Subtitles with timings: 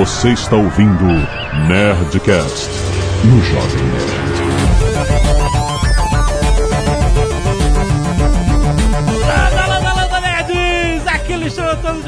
[0.00, 1.04] Você está ouvindo
[1.68, 2.70] Nerdcast
[3.22, 3.89] no Jovem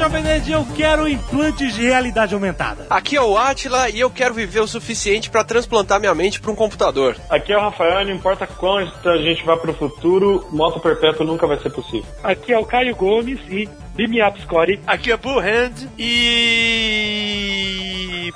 [0.03, 2.85] Jovem Nerd e eu quero implantes de realidade aumentada.
[2.89, 6.51] Aqui é o Atila e eu quero viver o suficiente pra transplantar minha mente pra
[6.51, 7.15] um computador.
[7.29, 11.47] Aqui é o Rafael, não importa quanto a gente vá pro futuro, moto perpétuo nunca
[11.47, 12.03] vai ser possível.
[12.21, 14.81] Aqui é o Caio Gomes e Beam Me Up Scotty.
[14.85, 17.23] Aqui é Bull Hand e.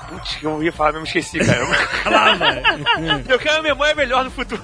[0.08, 1.68] Putz, eu ia falar, mesmo esqueci, cara.
[3.28, 4.64] eu quero a memória melhor no futuro.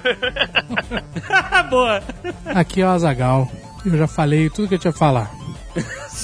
[1.68, 2.02] Boa!
[2.46, 3.46] Aqui é o Azagal.
[3.84, 5.30] Eu já falei tudo que eu tinha que falar.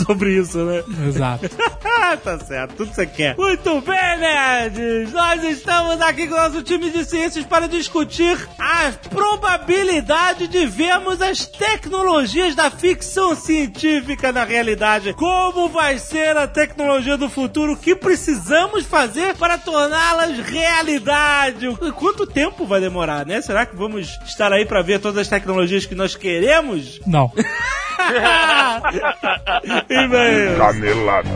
[0.07, 0.83] Sobre isso, né?
[1.07, 1.49] Exato.
[2.25, 3.37] tá certo, tudo que você quer.
[3.37, 5.13] Muito bem, nerds!
[5.13, 11.21] Nós estamos aqui com o nosso time de ciências para discutir a probabilidade de vermos
[11.21, 15.13] as tecnologias da ficção científica na realidade.
[15.15, 17.73] Como vai ser a tecnologia do futuro?
[17.73, 21.67] O que precisamos fazer para torná-las realidade?
[21.95, 23.41] Quanto tempo vai demorar, né?
[23.41, 27.01] Será que vamos estar aí para ver todas as tecnologias que nós queremos?
[27.07, 27.31] Não.
[29.91, 30.57] E-mail.
[30.57, 31.29] Canelada.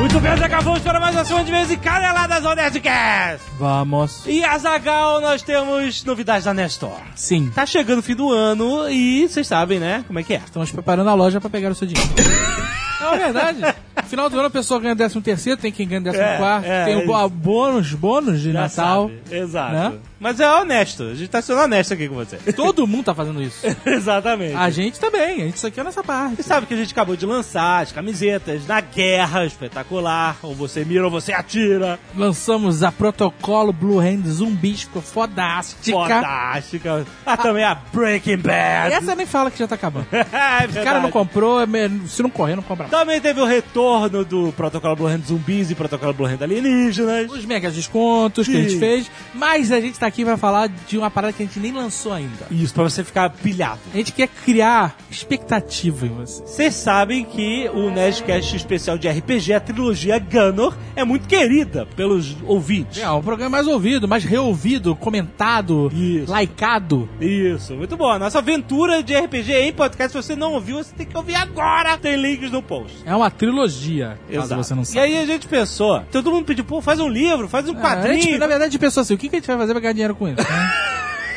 [0.00, 3.46] Muito bem, acabamos para mais uma semana de vez e caneladas ao Nerdcast.
[3.60, 4.26] Vamos.
[4.26, 6.98] E Azagal, nós temos novidades da Nestor.
[7.14, 7.48] Sim.
[7.54, 10.04] Tá chegando o fim do ano e vocês sabem, né?
[10.08, 10.38] Como é que é?
[10.44, 12.10] Estamos preparando a loja pra pegar o seu dinheiro.
[13.02, 13.60] Não, é verdade.
[13.96, 16.64] No final do ano a pessoa ganha 13 terceiro, tem quem ganha 14 É, quarto,
[16.66, 19.10] é, tem é o bo- bônus, bônus de Natal.
[19.28, 19.36] sabe.
[19.36, 19.72] Exato.
[19.72, 19.92] né?
[20.22, 21.02] Mas é honesto.
[21.02, 22.36] A gente tá sendo honesto aqui com você.
[22.54, 23.66] Todo mundo tá fazendo isso.
[23.84, 24.54] Exatamente.
[24.54, 26.36] A gente também, a gente só quer nessa parte.
[26.36, 30.36] Você sabe que a gente acabou de lançar as camisetas na guerra espetacular.
[30.40, 31.98] Ou você mira ou você atira.
[32.16, 35.98] Lançamos a protocolo Blue Hand Zumbis, ficou fodástica.
[35.98, 37.04] Fantástica.
[37.26, 38.94] Ah, também a Breaking Bad.
[38.94, 40.06] Essa nem fala que já tá acabando.
[40.12, 41.02] é O cara verdade.
[41.02, 41.66] não comprou, é
[42.06, 42.84] se não correr, não compra.
[42.84, 42.90] mais.
[42.92, 47.28] Também teve o retorno do protocolo Blue Hand Zumbis e protocolo Blue Hand Alienígenas.
[47.28, 48.68] Os mega descontos que a Sim.
[48.68, 51.58] gente fez, mas a gente tá aqui pra falar de uma parada que a gente
[51.58, 52.46] nem lançou ainda.
[52.50, 53.80] Isso, pra você ficar pilhado.
[53.92, 56.42] A gente quer criar expectativa em você.
[56.42, 62.36] Vocês sabem que o Nerdcast especial de RPG, a trilogia Gunnor, é muito querida pelos
[62.46, 62.98] ouvintes.
[63.02, 66.30] É, o programa mais ouvido, mais reouvido, comentado, Isso.
[66.32, 67.08] likeado.
[67.20, 68.10] Isso, muito bom.
[68.10, 71.34] A nossa aventura de RPG em podcast, se você não ouviu, você tem que ouvir
[71.34, 71.96] agora.
[71.96, 72.96] Tem links no post.
[73.06, 75.00] É uma trilogia, caso você não E sabe.
[75.00, 78.02] aí a gente pensou, todo mundo pediu, pô, faz um livro, faz um É, a
[78.02, 78.38] gente, quadrinho.
[78.38, 80.28] na verdade, pensou assim, o que que a gente vai fazer pra ganhar dinheiro com
[80.28, 80.36] isso?
[80.42, 80.72] né?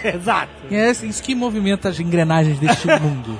[0.05, 0.51] Exato.
[0.69, 3.39] É isso que movimenta as engrenagens deste mundo.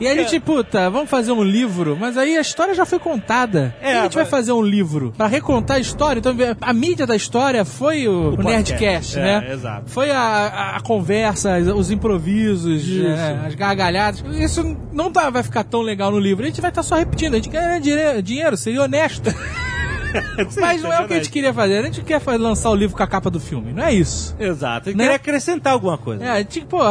[0.00, 2.98] E aí a gente, puta, vamos fazer um livro, mas aí a história já foi
[2.98, 3.72] contada.
[3.80, 6.18] É, e a gente vai mas- fazer um livro pra recontar a história.
[6.18, 8.72] Então a mídia da história foi o, o podcast.
[8.74, 9.52] Nerdcast, É, né?
[9.52, 9.88] exato.
[9.92, 14.24] Foi a, a- a conversa, os improvisos, né, as gargalhadas.
[14.40, 16.42] Isso não tá- vai ficar tão legal no livro.
[16.42, 17.34] A gente vai estar só repetindo.
[17.34, 19.32] A gente ganha dinheiro, dinheiro seria honesto.
[20.60, 21.78] Mas não é o que a gente queria fazer.
[21.78, 23.72] A gente quer lançar o livro com a capa do filme.
[23.72, 24.34] Não é isso.
[24.38, 24.90] Exato.
[24.90, 25.04] Eu Né?
[25.04, 26.24] queria acrescentar alguma coisa.
[26.24, 26.82] É, tipo, pô,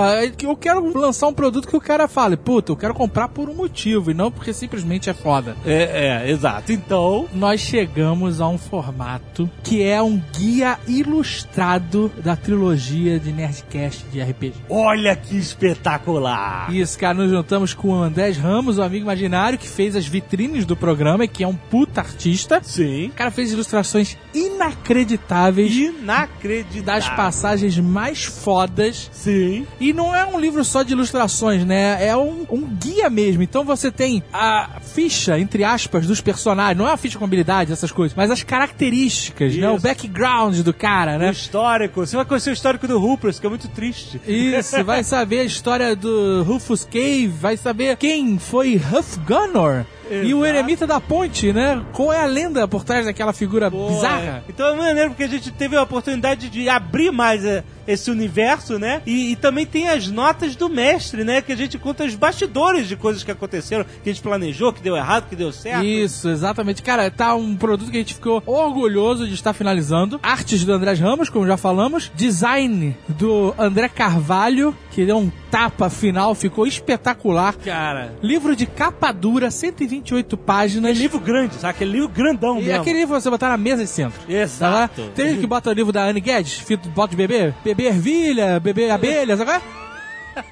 [0.44, 3.54] eu quero lançar um produto que o cara fale, puta, eu quero comprar por um
[3.54, 5.56] motivo e não porque simplesmente é foda.
[5.66, 6.72] É, é, exato.
[6.72, 14.06] Então, Nós chegamos a um formato que é um guia ilustrado da trilogia de Nerdcast
[14.12, 14.54] de RPG.
[14.70, 16.74] olha que espetacular.
[16.74, 20.66] Isso, cara, nos juntamos com o Andrés Ramos, o amigo imaginário, que fez as vitrines
[20.66, 22.60] do programa e que é um puta artista.
[22.64, 23.07] Sim.
[23.10, 26.84] O cara fez ilustrações inacreditáveis Inacreditável.
[26.84, 29.66] das passagens mais fodas Sim.
[29.80, 31.98] E não é um livro só de ilustrações, né?
[32.06, 33.44] É um, um guia mesmo.
[33.44, 36.78] Então você tem a ficha, entre aspas, dos personagens.
[36.78, 39.70] Não é uma ficha com habilidade, essas coisas, mas as características, né?
[39.70, 39.84] O Isso.
[39.84, 41.32] background do cara, O né?
[41.32, 42.06] histórico.
[42.06, 44.22] Você vai conhecer o histórico do Rupert, que é muito triste.
[44.28, 49.86] Isso, vai saber a história do Rufus Cave, vai saber quem foi Huff Gunner.
[50.12, 50.46] E o.
[50.46, 51.84] Eremita da Ponte, né?
[51.94, 54.44] Qual é a lenda por trás daquela figura Pô, bizarra?
[54.48, 54.50] é.
[54.50, 58.78] Então é maneiro porque a gente teve a oportunidade de abrir mais é, esse universo,
[58.78, 59.02] né?
[59.06, 61.42] E, e também tem as notas do mestre, né?
[61.42, 64.82] Que a gente conta os bastidores de coisas que aconteceram, que a gente planejou, que
[64.82, 65.84] deu errado, que deu certo.
[65.86, 66.82] Isso, exatamente.
[66.84, 70.20] Cara, tá um produto que a gente ficou orgulhoso de estar finalizando.
[70.22, 72.12] Artes do André Ramos, como já falamos.
[72.16, 77.56] Design do André Carvalho, que deu um tapa final, ficou espetacular.
[77.58, 78.14] Cara.
[78.22, 80.92] Livro de capa dura, 128 páginas.
[80.98, 81.72] É livro grande, sabe?
[81.72, 82.82] Aquele livro grandão E mesmo.
[82.82, 84.20] aquele livro você botar na mesa e centro.
[84.30, 85.02] Exato.
[85.02, 85.10] Tá?
[85.16, 88.60] Tem gente que bota o livro da Anne Guedes, fito bota de bebê, bebê ervilha,
[88.60, 89.62] bebê abelha, sabe?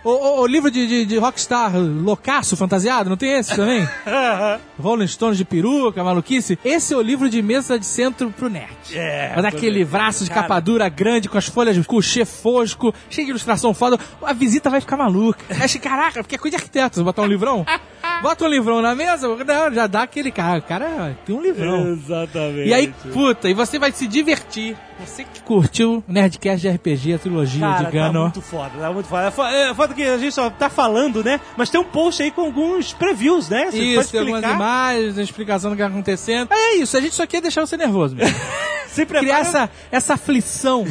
[0.03, 3.87] O, o, o livro de, de, de rockstar loucaço, fantasiado, não tem esse também?
[4.79, 6.57] Rolling Stones de peruca, maluquice.
[6.63, 8.69] Esse é o livro de mesa de centro pro nerd.
[8.93, 13.31] É, Mas aquele livraço de capa dura grande, com as folhas couchê fosco, cheio de
[13.31, 13.97] ilustração foda.
[14.21, 15.39] A visita vai ficar maluca.
[15.63, 17.03] Acho, caraca, porque é coisa de arquiteto.
[17.03, 17.65] Botar um livrão?
[18.21, 20.59] Bota um livrão na mesa, não, já dá aquele cara.
[20.59, 21.91] O cara tem um livrão.
[21.93, 22.69] Exatamente.
[22.69, 24.75] E aí, puta, e você vai se divertir.
[25.05, 28.13] Você que curtiu o Nerdcast de RPG, a trilogia Cara, de Gano.
[28.13, 29.33] tá muito foda, tá muito foda.
[29.51, 31.39] É É foda que a gente só tá falando, né?
[31.57, 33.69] Mas tem um post aí com alguns previews, né?
[33.71, 36.47] Você Isso, tem algumas imagens, explicação do que tá acontecendo.
[36.49, 38.35] Mas é isso, a gente só quer deixar você nervoso mesmo.
[38.87, 39.25] Se prepara.
[39.25, 40.85] Criar essa, essa aflição.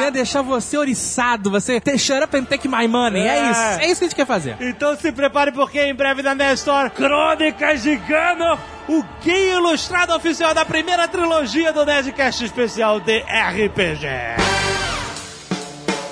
[0.00, 3.22] Ia deixar você oriçado, você ter shut up and take my money.
[3.22, 3.50] É, É.
[3.50, 4.56] isso, é isso que a gente quer fazer.
[4.60, 8.58] Então se prepare porque em breve na Nestor Crônicas de Gano,
[8.88, 14.06] o guia ilustrado oficial da primeira trilogia do Nerdcast especial de RPG.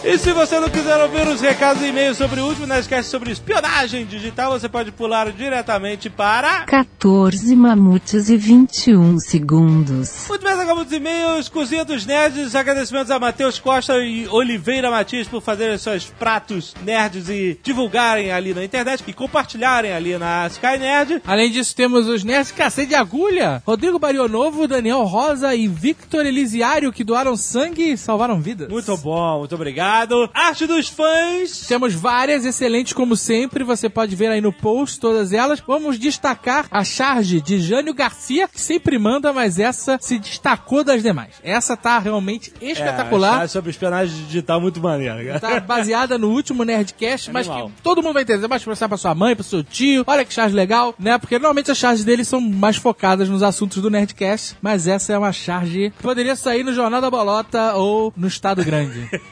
[0.03, 3.33] E se você não quiser ouvir os recados e e-mails sobre o último Nerdcast sobre
[3.33, 6.65] espionagem digital, você pode pular diretamente para...
[6.65, 10.25] 14 mamutes e 21 segundos.
[10.27, 15.29] Muito bem, acabamos os e-mails, Cozinha dos Nerds, agradecimentos a Matheus Costa e Oliveira Matias
[15.29, 20.79] por fazerem seus pratos nerds e divulgarem ali na internet e compartilharem ali na Sky
[20.79, 21.21] Nerd.
[21.27, 26.91] Além disso, temos os nerds Cacete de Agulha, Rodrigo Barionovo, Daniel Rosa e Victor Elisiário,
[26.91, 28.69] que doaram sangue e salvaram vidas.
[28.71, 29.90] Muito bom, muito obrigado.
[30.33, 31.67] Arte dos fãs.
[31.67, 33.65] Temos várias excelentes, como sempre.
[33.65, 35.61] Você pode ver aí no post todas elas.
[35.67, 41.03] Vamos destacar a charge de Jânio Garcia, que sempre manda, mas essa se destacou das
[41.03, 41.35] demais.
[41.43, 43.45] Essa tá realmente espetacular.
[43.45, 45.25] É, sobre espionagem digital muito maneiro.
[45.27, 45.41] cara.
[45.41, 47.71] Tá baseada no último Nerdcast, mas Animal.
[47.71, 48.41] que todo mundo vai entender.
[48.41, 50.05] Você pode mostrar pra sua mãe, pro seu tio.
[50.07, 51.19] Olha que charge legal, né?
[51.19, 55.19] Porque normalmente as charges deles são mais focadas nos assuntos do Nerdcast, mas essa é
[55.19, 59.09] uma charge que poderia sair no Jornal da Bolota ou no Estado Grande.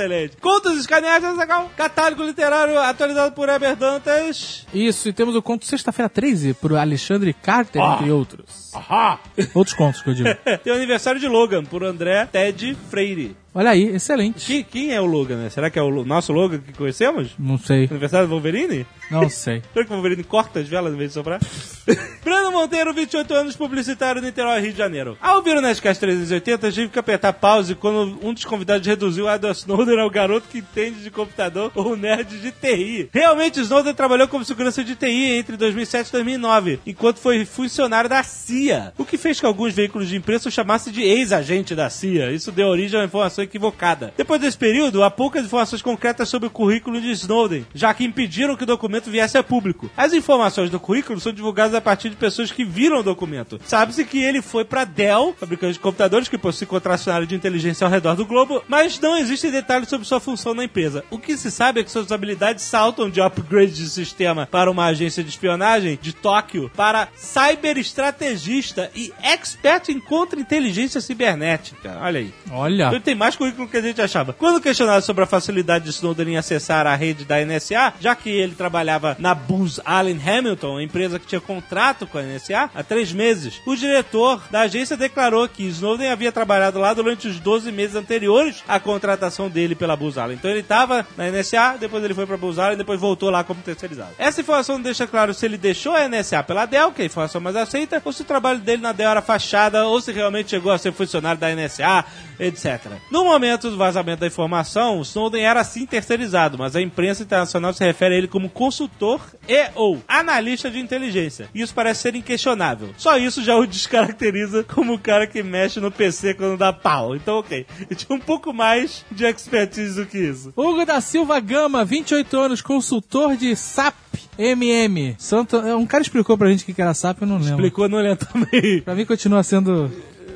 [0.00, 0.36] Excelente.
[0.38, 1.70] Contos escaneados, legal.
[1.76, 4.66] Catálogo literário atualizado por Heber Dantas.
[4.72, 8.72] Isso, e temos o conto Sexta-feira 13, por Alexandre Carter, entre outros.
[8.74, 9.20] Ahá.
[9.54, 10.28] Outros contos que eu digo.
[10.64, 13.36] Tem o aniversário de Logan, por André Ted Freire.
[13.52, 14.46] Olha aí, excelente.
[14.46, 15.50] Que, quem é o Logan, né?
[15.50, 17.32] Será que é o nosso Logan que conhecemos?
[17.36, 18.86] Não sei, Aniversário do Wolverine?
[19.10, 19.60] não sei.
[19.74, 21.40] Será que o Wolverine corta as velas em vez de soprar?
[22.22, 25.18] Breno Monteiro, 28 anos, publicitário, Niterói, Rio de Janeiro.
[25.20, 29.34] Ao ouvir o Nerdcast 380, tive que apertar pause quando um dos convidados reduziu a
[29.34, 33.08] Edward Snowden ao garoto que entende de computador ou nerd de TI.
[33.12, 38.22] Realmente, Snowden trabalhou como segurança de TI entre 2007 e 2009, enquanto foi funcionário da
[38.22, 42.30] CIA, o que fez que alguns veículos de imprensa o chamassem de ex-agente da CIA.
[42.32, 43.06] Isso deu origem a uma
[43.40, 44.12] informação equivocada.
[44.16, 48.56] Depois desse período, há poucas informações concretas sobre o currículo de Snowden, já que impediram
[48.56, 49.90] que o documento viesse a público.
[49.96, 53.60] As informações do currículo são divulgadas a partir de pessoas que viram o documento.
[53.64, 57.90] Sabe-se que ele foi para Dell, fabricante de computadores que possui contracionário de inteligência ao
[57.90, 61.04] redor do globo, mas não existem detalhes sobre sua função na empresa.
[61.10, 64.86] O que se sabe é que suas habilidades saltam de upgrade de sistema para uma
[64.86, 71.98] agência de espionagem de Tóquio para cyberestrategista e expert em contra-inteligência cibernética.
[72.00, 72.32] Olha aí.
[72.50, 72.88] Olha.
[72.88, 74.32] Ele tem mais currículo que a gente achava.
[74.32, 78.30] Quando questionado sobre a facilidade de Snowden em acessar a rede da NSA, já que
[78.30, 83.12] ele trabalhava na Booz Allen Hamilton, empresa que tinha contrato com a NSA, há três
[83.12, 87.96] meses, o diretor da agência declarou que Snowden havia trabalhado lá durante os 12 meses
[87.96, 90.36] anteriores à contratação dele pela Booz Allen.
[90.36, 93.62] Então ele estava na NSA, depois ele foi para Booz Allen, depois voltou lá como
[93.62, 94.10] terceirizado.
[94.18, 97.06] Essa informação não deixa claro se ele deixou a NSA pela Dell, que é a
[97.06, 100.50] informação mais aceita, ou se o trabalho dele na Dell era fachada, ou se realmente
[100.50, 102.04] chegou a ser funcionário da NSA,
[102.38, 102.80] etc.
[103.10, 107.84] No momento do vazamento da informação, Snowden era sim terceirizado, mas a imprensa internacional se
[107.84, 111.48] refere a ele como consultor e ou analista de inteligência.
[111.54, 112.90] E isso parece ser inquestionável.
[112.96, 117.14] Só isso já o descaracteriza como o cara que mexe no PC quando dá pau.
[117.16, 117.66] Então, ok.
[117.80, 120.52] Ele tinha um pouco mais de expertise do que isso.
[120.56, 123.94] Hugo da Silva Gama, 28 anos, consultor de SAP
[124.38, 125.16] MM.
[125.18, 127.52] Santo, um cara explicou pra gente o que era SAP, eu não lembro.
[127.52, 128.80] Explicou no Leão também.
[128.82, 129.90] Pra mim continua sendo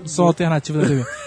[0.04, 1.04] o som alternativo da TV.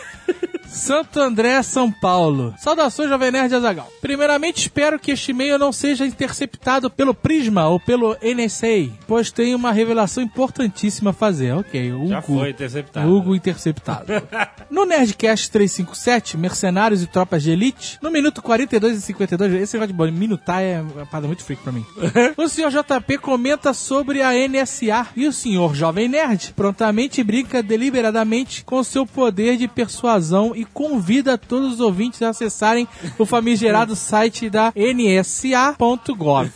[0.69, 2.53] Santo André, São Paulo.
[2.57, 3.91] Saudações, Jovem Nerd Azagal.
[4.01, 9.55] Primeiramente, espero que este e-mail não seja interceptado pelo Prisma ou pelo NSA, pois tem
[9.55, 11.53] uma revelação importantíssima a fazer.
[11.53, 12.39] Ok, o Já Hugo.
[12.39, 13.13] foi interceptado.
[13.13, 14.05] Hugo interceptado.
[14.69, 19.93] no Nerdcast 357, Mercenários e Tropas de Elite, no minuto 42 e 52, esse negócio
[19.93, 21.86] de bola, minutar é uma parada muito freak pra mim.
[22.38, 28.63] o senhor JP comenta sobre a NSA e o senhor Jovem Nerd prontamente brinca deliberadamente
[28.63, 32.87] com seu poder de persuasão e convida todos os ouvintes a acessarem
[33.19, 36.49] o famigerado site da nsa.gov.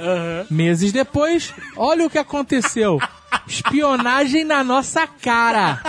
[0.50, 2.98] Meses depois, olha o que aconteceu.
[3.46, 5.80] Espionagem na nossa cara.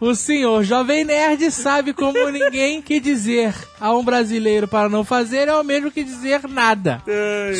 [0.00, 5.48] O senhor Jovem Nerd sabe como ninguém que dizer a um brasileiro para não fazer
[5.48, 7.02] é o mesmo que dizer nada.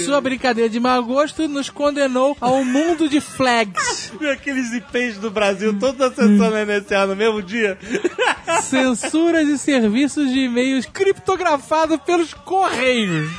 [0.04, 4.12] Sua brincadeira de mau gosto nos condenou a um mundo de flags.
[4.18, 7.78] Viu aqueles IPs do Brasil todos acessando a NSA no mesmo dia?
[8.62, 13.30] Censuras e serviços de e-mails criptografados pelos correios.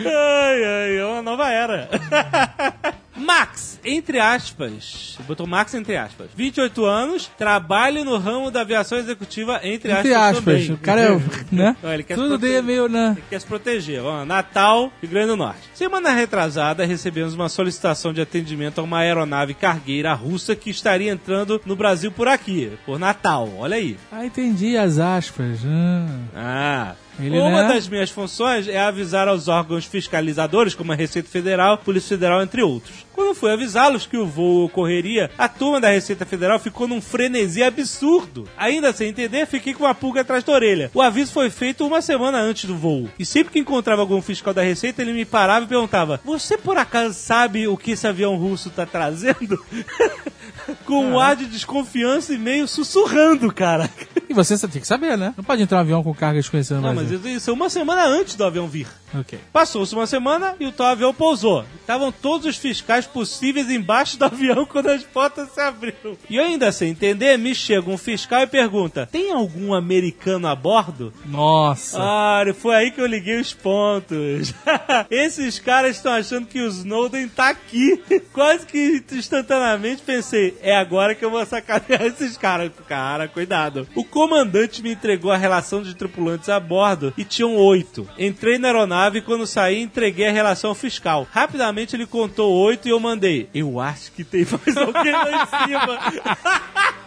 [0.00, 1.88] Ai, ai, é uma nova era.
[3.16, 9.60] Max, entre aspas, botou Max entre aspas, 28 anos, trabalho no ramo da aviação executiva
[9.62, 10.72] entre, Entre aspas, também.
[10.72, 11.20] o cara é,
[11.52, 11.76] né?
[11.82, 13.14] Não, ele quer Tudo dele é meio, né?
[13.16, 14.02] Ele quer se proteger.
[14.02, 15.60] Lá, Natal, Rio Grande do Norte.
[15.74, 21.60] Semana retrasada, recebemos uma solicitação de atendimento a uma aeronave cargueira russa que estaria entrando
[21.64, 23.48] no Brasil por aqui, por Natal.
[23.58, 23.96] Olha aí.
[24.10, 25.60] Ah, entendi as aspas.
[25.64, 26.06] Ah.
[26.34, 26.94] Ah.
[27.18, 27.74] Ele, Uma né?
[27.74, 32.60] das minhas funções é avisar aos órgãos fiscalizadores, como a Receita Federal, Polícia Federal, entre
[32.62, 33.06] outros.
[33.14, 37.62] Quando fui avisá-los que o voo ocorreria, a turma da Receita Federal ficou num frenesi
[37.62, 38.48] absurdo.
[38.56, 40.90] Ainda sem entender, fiquei com uma pulga atrás da orelha.
[40.92, 43.08] O aviso foi feito uma semana antes do voo.
[43.16, 46.76] E sempre que encontrava algum fiscal da Receita, ele me parava e perguntava: Você por
[46.76, 49.64] acaso sabe o que esse avião russo tá trazendo?
[50.84, 53.88] com um ar de desconfiança e meio sussurrando, cara.
[54.28, 55.34] E você tem que saber, né?
[55.36, 57.18] Não pode entrar um avião com carga desconhecida no Não, mas Brasil.
[57.18, 58.86] isso, isso é uma semana antes do avião vir.
[59.14, 59.38] Ok.
[59.52, 61.64] Passou-se uma semana e o tal avião pousou.
[61.80, 66.16] Estavam todos os fiscais possíveis embaixo do avião quando as portas se abriram.
[66.28, 70.54] E eu ainda sem entender, me chega um fiscal e pergunta: Tem algum americano a
[70.56, 71.12] bordo?
[71.26, 71.98] Nossa.
[72.00, 74.52] Ah, foi aí que eu liguei os pontos.
[75.10, 78.02] Esses caras estão achando que o Snowden tá aqui.
[78.32, 82.70] Quase que instantaneamente pensei, é agora que eu vou sacanear esses caras.
[82.88, 83.86] Cara, cuidado.
[83.94, 88.08] O comandante me entregou a relação de tripulantes a bordo e tinham oito.
[88.18, 91.26] Entrei na aeronave e quando saí entreguei a relação fiscal.
[91.30, 93.48] Rapidamente ele contou oito e eu mandei.
[93.54, 96.94] Eu acho que tem mais alguém lá em cima.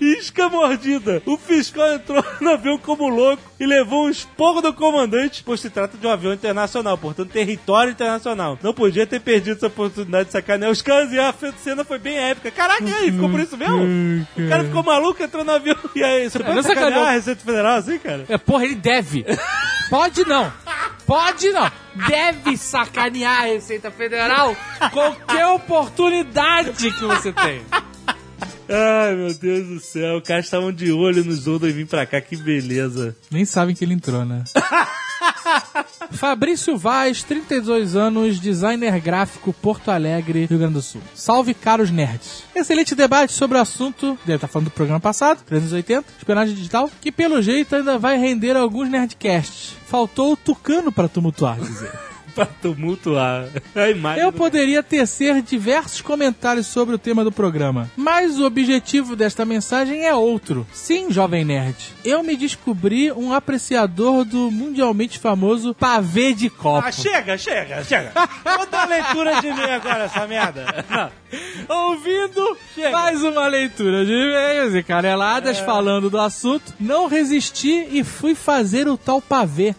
[0.00, 1.22] Isca mordida.
[1.26, 5.70] O fiscal entrou no avião como louco e levou um esporro do comandante, pois se
[5.70, 8.58] trata de um avião internacional, portanto, território internacional.
[8.62, 12.18] Não podia ter perdido essa oportunidade de sacanear os caras e a cena foi bem
[12.18, 12.50] épica.
[12.50, 14.26] Caraca, e aí, ficou por isso mesmo?
[14.36, 15.76] O cara ficou maluco, entrou no avião.
[15.94, 17.08] E aí, você pode não sacanear sacaneou.
[17.08, 18.24] a Receita Federal assim, cara?
[18.28, 19.24] É, porra, ele deve.
[19.90, 20.52] Pode não.
[21.06, 21.70] Pode não.
[22.06, 24.56] Deve sacanear a Receita Federal
[24.92, 27.62] qualquer oportunidade que você tem.
[28.70, 30.18] Ai, meu Deus do céu.
[30.18, 33.16] Os caras estavam de olho no Zodo e vim pra cá, que beleza.
[33.30, 34.44] Nem sabem que ele entrou, né?
[36.12, 41.00] Fabrício Vaz, 32 anos, designer gráfico, Porto Alegre, Rio Grande do Sul.
[41.14, 42.44] Salve, caros nerds.
[42.54, 47.10] Excelente debate sobre o assunto, deve estar falando do programa passado, 380, espionagem digital, que
[47.12, 49.76] pelo jeito ainda vai render alguns nerdcasts.
[49.86, 51.90] Faltou o Tucano para tumultuar, dizer.
[52.40, 53.48] Pra tumultuar.
[53.74, 59.14] A imagem Eu poderia tecer diversos comentários sobre o tema do programa, mas o objetivo
[59.14, 60.66] desta mensagem é outro.
[60.72, 66.86] Sim, jovem nerd, eu me descobri um apreciador do mundialmente famoso pavê de copo.
[66.86, 68.12] Ah, chega, chega, chega.
[68.56, 70.84] Vou dar leitura de mim agora, essa merda.
[71.68, 72.90] Ouvindo Chega.
[72.90, 78.88] mais uma leitura de e-mails e caneladas falando do assunto, não resisti e fui fazer
[78.88, 79.74] o tal pavê.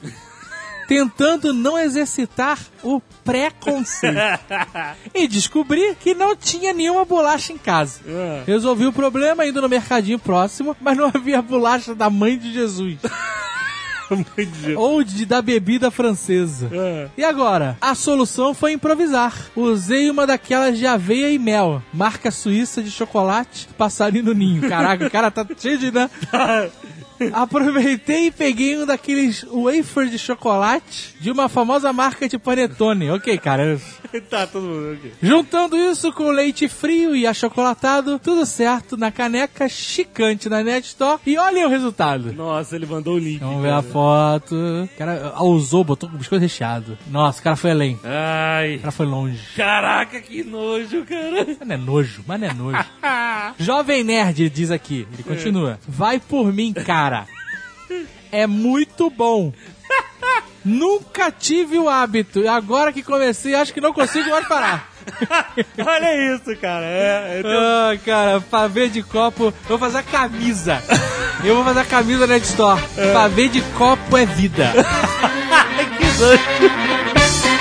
[0.91, 4.17] Tentando não exercitar o preconceito.
[5.15, 8.01] e descobri que não tinha nenhuma bolacha em casa.
[8.05, 8.43] Ah.
[8.45, 12.97] Resolvi o problema indo no mercadinho próximo, mas não havia bolacha da mãe de Jesus.
[14.75, 16.69] ou de, da bebida francesa.
[16.73, 17.09] Ah.
[17.17, 17.77] E agora?
[17.79, 19.33] A solução foi improvisar.
[19.55, 24.67] Usei uma daquelas de aveia e mel, marca suíça de chocolate, passarinho no ninho.
[24.67, 25.89] Caraca, o cara tá cheio de.
[25.89, 26.09] Né?
[27.33, 33.11] Aproveitei e peguei um daqueles wafer de chocolate de uma famosa marca de panetone.
[33.11, 33.79] Ok, cara.
[34.29, 35.11] tá, todo mundo aqui.
[35.21, 41.19] Juntando isso com leite frio e achocolatado, tudo certo na caneca chicante na Net Store.
[41.25, 42.33] E olhem o resultado.
[42.33, 43.39] Nossa, ele mandou o link.
[43.39, 44.55] Vamos ver a foto.
[44.55, 46.97] O cara usou, botou com biscoito recheado.
[47.09, 47.95] Nossa, o cara foi além.
[47.95, 48.79] O Ai.
[48.79, 49.39] cara foi longe.
[49.55, 51.45] Caraca, que nojo, cara.
[51.47, 52.85] Mas não é nojo, mas não é nojo.
[53.59, 55.07] Jovem Nerd, diz aqui.
[55.13, 55.79] Ele continua.
[55.87, 57.10] Vai por mim, cara.
[58.31, 59.51] É muito bom.
[60.63, 62.39] Nunca tive o hábito.
[62.39, 64.89] E agora que comecei, acho que não consigo mais parar.
[65.85, 66.85] Olha isso, cara.
[66.85, 69.45] É, é Ah, cara, pavê de copo.
[69.45, 70.81] Eu vou fazer a camisa.
[71.43, 72.81] Eu vou fazer a camisa na Store.
[73.13, 74.71] Pavê de copo é vida.
[75.97, 77.60] que nojo.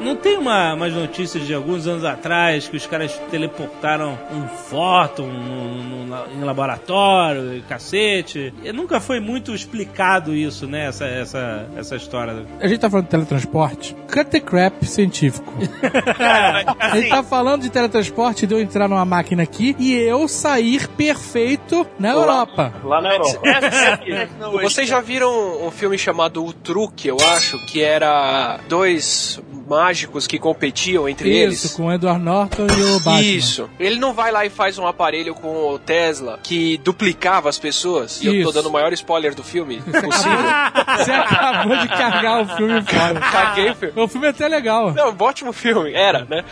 [0.00, 5.26] Não tem uma, umas notícias de alguns anos atrás que os caras teleportaram um fóton
[5.26, 8.52] no, no, em laboratório, cacete.
[8.62, 10.86] E nunca foi muito explicado isso, né?
[10.86, 12.46] Essa, essa, essa história.
[12.60, 13.96] A gente tá falando de teletransporte.
[14.12, 15.52] Cut the crap científico.
[16.80, 20.88] a gente tá falando de teletransporte de eu entrar numa máquina aqui e eu sair
[20.88, 22.72] perfeito na Europa.
[22.84, 23.40] Lá na Europa.
[24.62, 30.38] Vocês já viram um filme chamado O Truque, eu acho, que era dois mágicos que
[30.38, 31.74] competiam entre Isso, eles?
[31.74, 33.22] com o Edward Norton e o Batman.
[33.22, 33.70] Isso.
[33.78, 38.20] Ele não vai lá e faz um aparelho com o Tesla que duplicava as pessoas.
[38.22, 38.52] E eu tô Isso.
[38.52, 40.38] dando o maior spoiler do filme possível.
[40.98, 43.20] Você acabou de carregar o filme fora.
[43.20, 43.92] Caguei, filho.
[43.96, 44.92] O filme é até legal.
[44.94, 46.44] Não, um ótimo filme, era, né?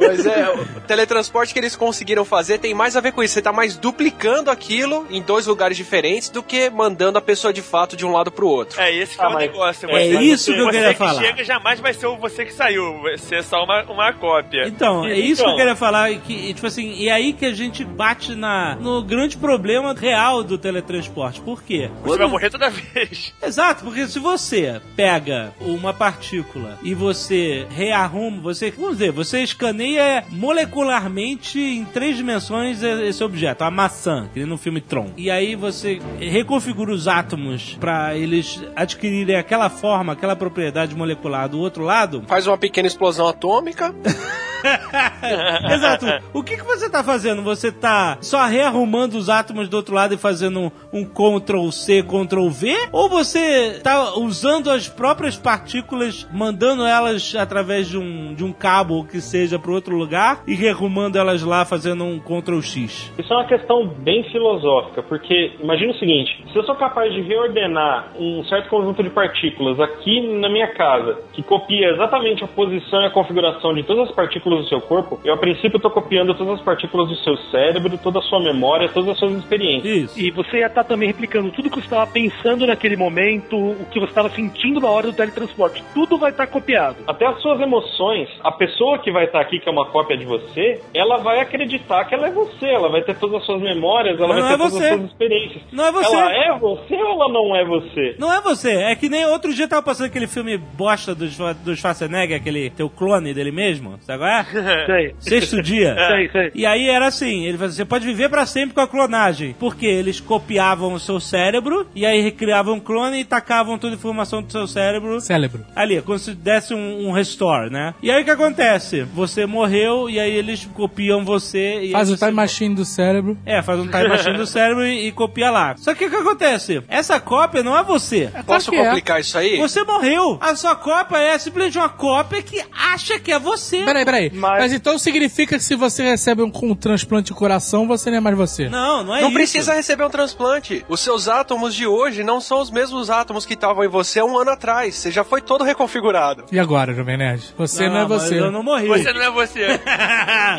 [0.00, 3.34] Mas é, o teletransporte que eles conseguiram fazer tem mais a ver com isso.
[3.34, 7.62] Você tá mais duplicando aquilo em dois lugares diferentes do que mandando a pessoa de
[7.62, 8.80] fato de um lado pro outro.
[8.80, 9.90] É esse que Ah, é o mas- negócio.
[9.90, 11.22] É Você- isso que eu você queria que falar.
[11.22, 14.66] chega jamais vai ser o você que saiu, vai ser só uma, uma cópia.
[14.66, 15.56] Então, é isso que eu Então.
[15.56, 16.10] queria falar.
[16.20, 20.42] Que, e, tipo assim, e aí que a gente bate na, no grande problema real
[20.42, 21.40] do teletransporte.
[21.40, 21.90] Por quê?
[22.02, 23.32] Você vai morrer toda vez.
[23.42, 29.89] Exato, porque se você pega uma partícula e você rearruma, você, vamos dizer, você escaneia
[30.30, 35.10] molecularmente em três dimensões esse objeto, a maçã, que nem no filme Tron.
[35.16, 41.58] E aí você reconfigura os átomos para eles adquirirem aquela forma, aquela propriedade molecular do
[41.58, 42.24] outro lado.
[42.26, 43.94] Faz uma pequena explosão atômica.
[45.72, 46.06] Exato.
[46.32, 47.42] O que, que você tá fazendo?
[47.42, 52.02] Você tá só rearrumando os átomos do outro lado e fazendo um, um Ctrl C,
[52.02, 52.74] Ctrl V?
[52.92, 59.04] Ou você tá usando as próprias partículas, mandando elas através de um, de um cabo
[59.04, 63.12] que seja para outro lugar e rearrumando elas lá fazendo um Ctrl X?
[63.18, 67.20] Isso é uma questão bem filosófica, porque imagina o seguinte: se eu sou capaz de
[67.22, 73.02] reordenar um certo conjunto de partículas aqui na minha casa, que copia exatamente a posição
[73.02, 76.34] e a configuração de todas as partículas do seu corpo, eu a princípio estou copiando
[76.34, 80.04] todas as partículas do seu cérebro, toda a sua memória, todas as suas experiências.
[80.04, 80.20] Isso.
[80.20, 83.98] E você ia estar também replicando tudo que você estava pensando naquele momento, o que
[83.98, 85.82] você estava sentindo na hora do teletransporte.
[85.94, 86.98] Tudo vai estar copiado.
[87.06, 90.24] Até as suas emoções, a pessoa que vai estar aqui, que é uma cópia de
[90.24, 94.18] você, ela vai acreditar que ela é você, ela vai ter todas as suas memórias,
[94.18, 94.88] ela Mas vai não ter é todas você.
[94.88, 95.62] as suas experiências.
[95.72, 96.16] Não é você.
[96.16, 98.16] Ela é você ou ela não é você?
[98.18, 101.26] Não é você, é que nem outro dia tava passando aquele filme bosta do,
[101.64, 104.86] do Schwarzenegger, aquele teu clone dele mesmo, sabe qual é?
[104.86, 105.14] Sei.
[105.20, 105.94] Sexto dia.
[106.10, 106.50] Sei, sei.
[106.54, 109.54] E aí era assim, ele falou, você pode viver pra sempre com a clonagem.
[109.58, 113.96] Porque eles copiavam o seu cérebro e aí recriavam um clone e tacavam toda a
[113.96, 115.64] informação do seu cérebro Cérebro.
[115.74, 117.94] ali, como se desse um, um restore, né?
[118.02, 119.02] E aí o que acontece?
[119.02, 123.36] Você morreu e aí eles copiam você e Faz o você- time machine do cérebro.
[123.44, 125.74] É, faz um time machine do cérebro e, e copia lá.
[125.76, 126.82] Só que o que acontece?
[126.88, 128.30] Essa cópia não é você.
[128.46, 128.84] Posso que é.
[128.84, 129.58] complicar isso aí?
[129.58, 130.38] Você morreu.
[130.40, 132.60] A sua cópia é simplesmente uma cópia que
[132.92, 133.84] acha que é você.
[133.84, 134.29] Peraí, peraí.
[134.32, 134.60] Mas...
[134.62, 138.20] Mas- então significa que se você recebe um, um transplante de coração, você não é
[138.20, 138.68] mais você.
[138.68, 139.34] Não, não é Não isso.
[139.34, 140.84] precisa receber um transplante.
[140.88, 144.38] Os seus átomos de hoje não são os mesmos átomos que estavam em você um
[144.38, 144.94] ano atrás.
[144.94, 146.44] Você já foi todo reconfigurado.
[146.52, 147.54] E agora, Jovem Nerd?
[147.56, 148.38] Você não, é mas você.
[148.40, 148.86] eu não morri.
[148.88, 149.66] Você não é você.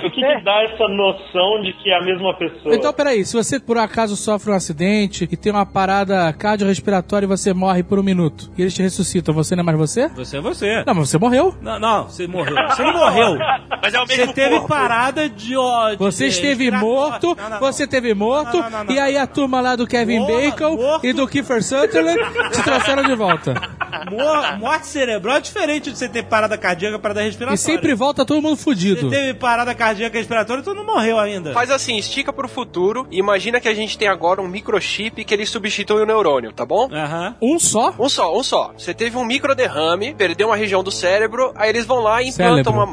[0.03, 2.73] O que, que dá essa noção de que é a mesma pessoa?
[2.75, 7.27] Então, peraí, se você por acaso sofre um acidente e tem uma parada cardiorrespiratória e
[7.27, 10.07] você morre por um minuto e eles te ressuscitam, você não é mais você?
[10.09, 10.83] Você é você.
[10.85, 11.55] Não, mas você morreu.
[11.61, 12.55] Não, não, você morreu.
[12.69, 13.37] Você não morreu.
[13.81, 14.67] Mas é o Você mesmo teve corpo.
[14.67, 15.97] parada de ódio.
[15.99, 18.93] Você esteve morto, você teve morto, Não, não, não, não.
[18.93, 21.05] e aí a turma lá do Kevin Morra, Bacon morto.
[21.05, 22.19] e do Kiefer Sutherland
[22.53, 23.53] te trouxeram de volta.
[24.09, 27.55] Mor- morte cerebral é diferente de você ter parada cardíaca, parada respiratória.
[27.55, 29.09] E sempre volta todo mundo Você fudido.
[29.09, 31.53] teve parada cardíaca respiratória, tu não morreu ainda.
[31.53, 35.33] Faz assim, estica pro futuro e imagina que a gente tem agora um microchip que
[35.33, 36.89] ele substitui o neurônio, tá bom?
[36.91, 37.35] Aham.
[37.41, 37.93] Um só?
[37.99, 38.73] Um só, um só.
[38.77, 42.73] Você teve um microderrame, perdeu uma região do cérebro, aí eles vão lá e implantam
[42.73, 42.73] Cérebro.
[42.73, 42.85] uma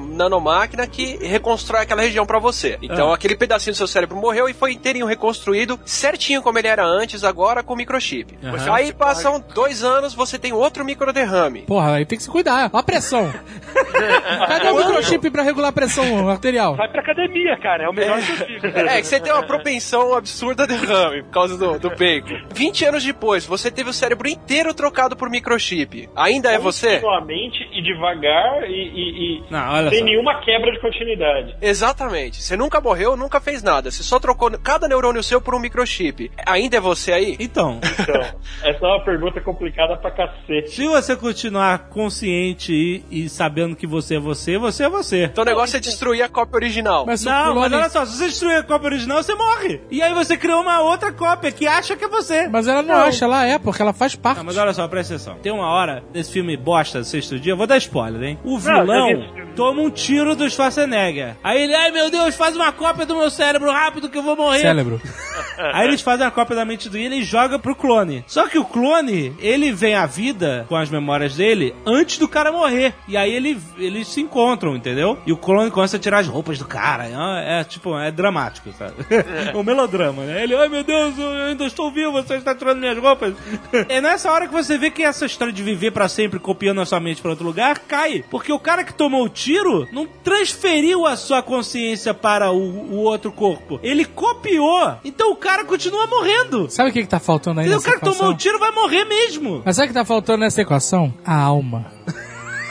[0.49, 2.79] nanomáquina que reconstrói aquela região pra você.
[2.83, 3.15] Então Ah.
[3.15, 7.25] aquele pedacinho do seu cérebro morreu e foi inteirinho reconstruído, certinho como ele era antes,
[7.25, 8.39] agora com microchip.
[8.43, 8.73] Aham.
[8.75, 11.63] Aí passam dois anos, você tem outro microderrame.
[11.63, 12.71] Porra, aí tem que se cuidar.
[12.73, 13.33] A pressão.
[14.49, 16.77] Cadê o microchip pra regular a pressão arterial?
[16.77, 17.85] Vai pra academia, cara.
[17.85, 18.71] É o melhor possível.
[18.89, 22.39] É, que você tem uma propensão absurda a derrame por causa do, do bacon.
[22.55, 26.09] 20 anos depois, você teve o cérebro inteiro trocado por microchip.
[26.17, 27.01] Ainda é você?
[27.01, 30.05] Continuamente e devagar e, e- e Não, olha sem só.
[30.05, 31.57] nenhuma quebra de continuidade.
[31.61, 32.43] Exatamente.
[32.43, 33.91] Você nunca morreu, nunca fez nada.
[33.91, 36.31] Você só trocou cada neurônio seu por um microchip.
[36.47, 37.37] Ainda é você aí?
[37.39, 38.21] Então, Então,
[38.63, 40.71] essa é uma pergunta complicada pra cacete.
[40.71, 45.25] se você continuar consciente e, e sabendo que você é você, você é você.
[45.25, 47.05] Então o negócio é destruir a cópia original.
[47.07, 49.81] Mas Não, mas olha só, se você destruir a cópia original, você morre.
[49.91, 52.49] E aí você criou uma outra cópia que acha que é você.
[52.49, 54.39] Mas ela não, acha, ela é, porque ela faz parte.
[54.39, 55.37] Não, mas olha só, presta atenção.
[55.43, 58.39] Tem uma hora, nesse filme bosta, sexto dia, eu vou dar spoiler, hein?
[58.45, 59.47] O Não, vilão, filme.
[59.55, 61.37] toma um tiro do Schwarzenegger.
[61.43, 64.37] Aí ele, ai meu Deus, faz uma cópia do meu cérebro rápido que eu vou
[64.37, 64.61] morrer.
[64.61, 65.01] Cérebro.
[65.73, 68.25] Aí eles fazem a cópia da mente do Ian e joga pro clone.
[68.27, 72.53] Só que o clone, ele vem à vida com as memórias dele antes do cara
[72.53, 72.95] morrer.
[73.09, 75.19] E aí ele, eles se encontram, entendeu?
[75.27, 77.07] E o clone começa a tirar as roupas do cara.
[77.07, 78.95] É, é, tipo, é dramático, sabe?
[79.19, 80.43] É um melodrama, né?
[80.43, 83.35] Ele, ai meu Deus, eu ainda estou vivo, você está tirando minhas roupas.
[83.89, 86.87] É nessa hora que você vê que essa história de viver pra sempre copiando a
[86.87, 88.25] sua mente pra outro lugar cai.
[88.31, 92.97] Porque o cara que tomou o tiro não transferiu a sua consciência para o, o
[92.99, 93.81] outro corpo.
[93.83, 94.97] Ele copiou.
[95.03, 96.71] Então o cara continua morrendo.
[96.71, 98.19] Sabe o que, que tá faltando aí E o cara que equação?
[98.19, 99.63] tomou o tiro vai morrer mesmo.
[99.65, 101.13] Mas sabe o que tá faltando nessa equação?
[101.25, 101.87] A alma.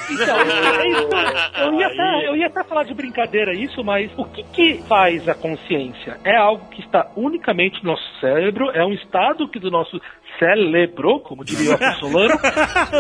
[0.10, 1.10] Então, é isso.
[1.60, 5.28] eu, ia até, eu ia até falar de brincadeira isso, mas o que, que faz
[5.28, 6.18] a consciência?
[6.24, 10.00] É algo que está unicamente no nosso cérebro, é um estado que do nosso
[10.40, 12.36] cérebro, como diria o Solano,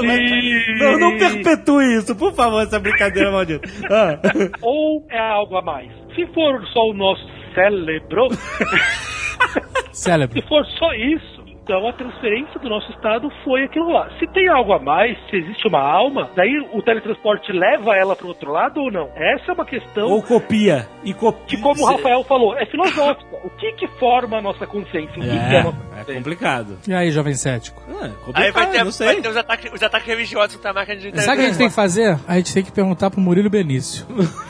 [0.03, 0.79] e...
[0.79, 3.67] Não, não perpetue isso, por favor, essa brincadeira maldita.
[3.89, 4.19] Ah.
[4.61, 5.91] ou é algo a mais?
[6.15, 8.27] Se for só o nosso cérebro,
[9.91, 10.41] Cérebro.
[10.41, 11.36] se for só isso,
[11.67, 14.09] então a transferência do nosso estado foi aquilo lá.
[14.17, 18.25] Se tem algo a mais, se existe uma alma, daí o teletransporte leva ela para
[18.25, 19.09] o outro lado ou não?
[19.15, 20.87] Essa é uma questão Ou copia.
[21.03, 21.43] E copia.
[21.45, 23.27] que, como o Rafael falou, é filosófica.
[23.43, 25.17] O que que forma a nossa consciência?
[25.17, 26.13] O que, que é a nossa É, é consciência?
[26.15, 26.77] complicado.
[26.87, 27.83] E aí, jovem cético?
[27.89, 29.07] Ah, é Aí complicado, vai ter, não sei.
[29.07, 31.47] vai ter os, ataques, os ataques religiosos contra a máquina de Sabe o que a
[31.49, 32.17] gente tem que fazer?
[32.27, 34.05] A gente tem que perguntar pro Murilo Benício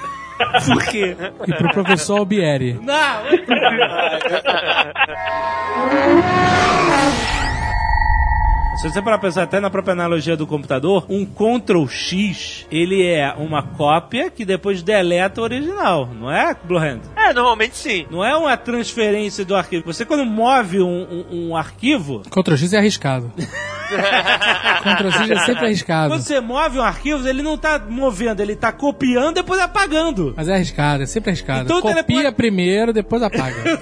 [0.65, 1.15] Por quê?
[1.47, 2.79] e pro professor Albieri.
[2.81, 3.23] Não!
[8.81, 13.03] Se você parar pra pensar até na própria analogia do computador, um Ctrl X, ele
[13.03, 16.99] é uma cópia que depois deleta o original, não é, Blue Hand?
[17.15, 18.05] É, normalmente sim.
[18.11, 19.83] Não é uma transferência do arquivo.
[19.87, 23.31] Você quando move um, um- um arquivo, Ctrl X é arriscado.
[24.83, 26.09] Ctrl X é sempre arriscado.
[26.13, 30.35] quando você move um arquivo, ele não tá movendo, ele tá copiando e depois apagando.
[30.37, 31.63] Mas é arriscado, é sempre arriscado.
[31.65, 33.55] Então Copia primeiro, depois apaga.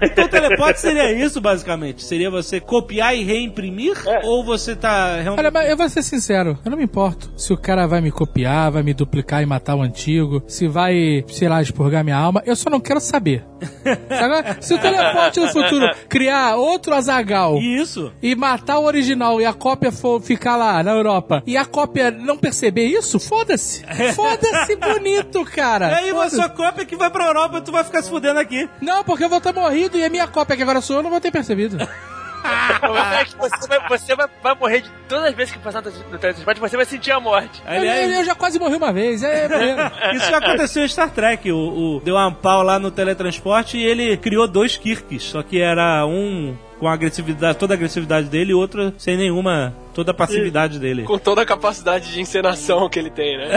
[0.00, 2.04] então o teleporte seria isso, basicamente.
[2.04, 3.24] Seria você copiar e
[3.64, 3.96] reimprimir?
[4.24, 5.38] Ou você tá realmente...
[5.38, 8.10] Olha, mas eu vou ser sincero, eu não me importo se o cara vai me
[8.10, 12.42] copiar, vai me duplicar e matar o antigo, se vai, sei lá, expurgar minha alma,
[12.44, 13.44] eu só não quero saber.
[14.10, 18.12] Agora, se o teleporte no futuro criar outro Azagal Isso.
[18.22, 22.10] e matar o original e a cópia for ficar lá na Europa e a cópia
[22.10, 23.84] não perceber isso, foda-se.
[24.14, 25.90] Foda-se bonito, cara.
[25.90, 28.68] E aí a sua cópia que vai pra Europa tu vai ficar se fudendo aqui.
[28.80, 31.10] Não, porque eu vou ter morrido e a minha cópia que agora sou eu não
[31.10, 31.78] vou ter percebido.
[32.44, 35.90] É que você, vai, você vai, vai morrer de todas as vezes que passar no
[36.18, 37.62] teletransporte, você vai sentir a morte.
[37.66, 39.82] Eu, Aliás, eu já quase morri uma vez, é morrendo.
[40.16, 41.50] Isso já aconteceu em Star Trek.
[41.50, 41.56] O,
[41.96, 45.22] o- deu um pau lá no teletransporte e ele criou dois Kirks.
[45.22, 49.74] Só que era um com a agressividade, toda a agressividade dele e outro sem nenhuma,
[49.94, 51.04] toda a passividade dele.
[51.04, 53.54] Com toda a capacidade de encenação que ele tem, né?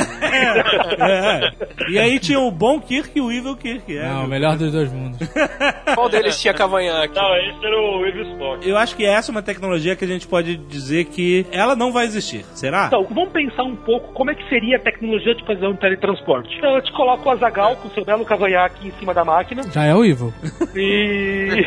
[1.00, 1.92] É.
[1.92, 3.98] E aí tinha o bom Kirk e o evil Kirk.
[3.98, 4.08] É.
[4.08, 5.18] Não, o melhor dos dois mundos.
[5.96, 7.16] Qual deles tinha cavanhaque?
[7.16, 8.68] Não, esse era o Evil Spock.
[8.68, 11.92] Eu acho que essa é uma tecnologia que a gente pode dizer que ela não
[11.92, 12.46] vai existir.
[12.54, 12.88] Será?
[12.88, 16.56] Então, vamos pensar um pouco como é que seria a tecnologia de fazer um teletransporte.
[16.58, 19.86] Então, eu te coloco o Azagal com seu belo cavanhaque em cima da máquina Já
[19.86, 20.34] é o Evil.
[20.76, 21.64] e...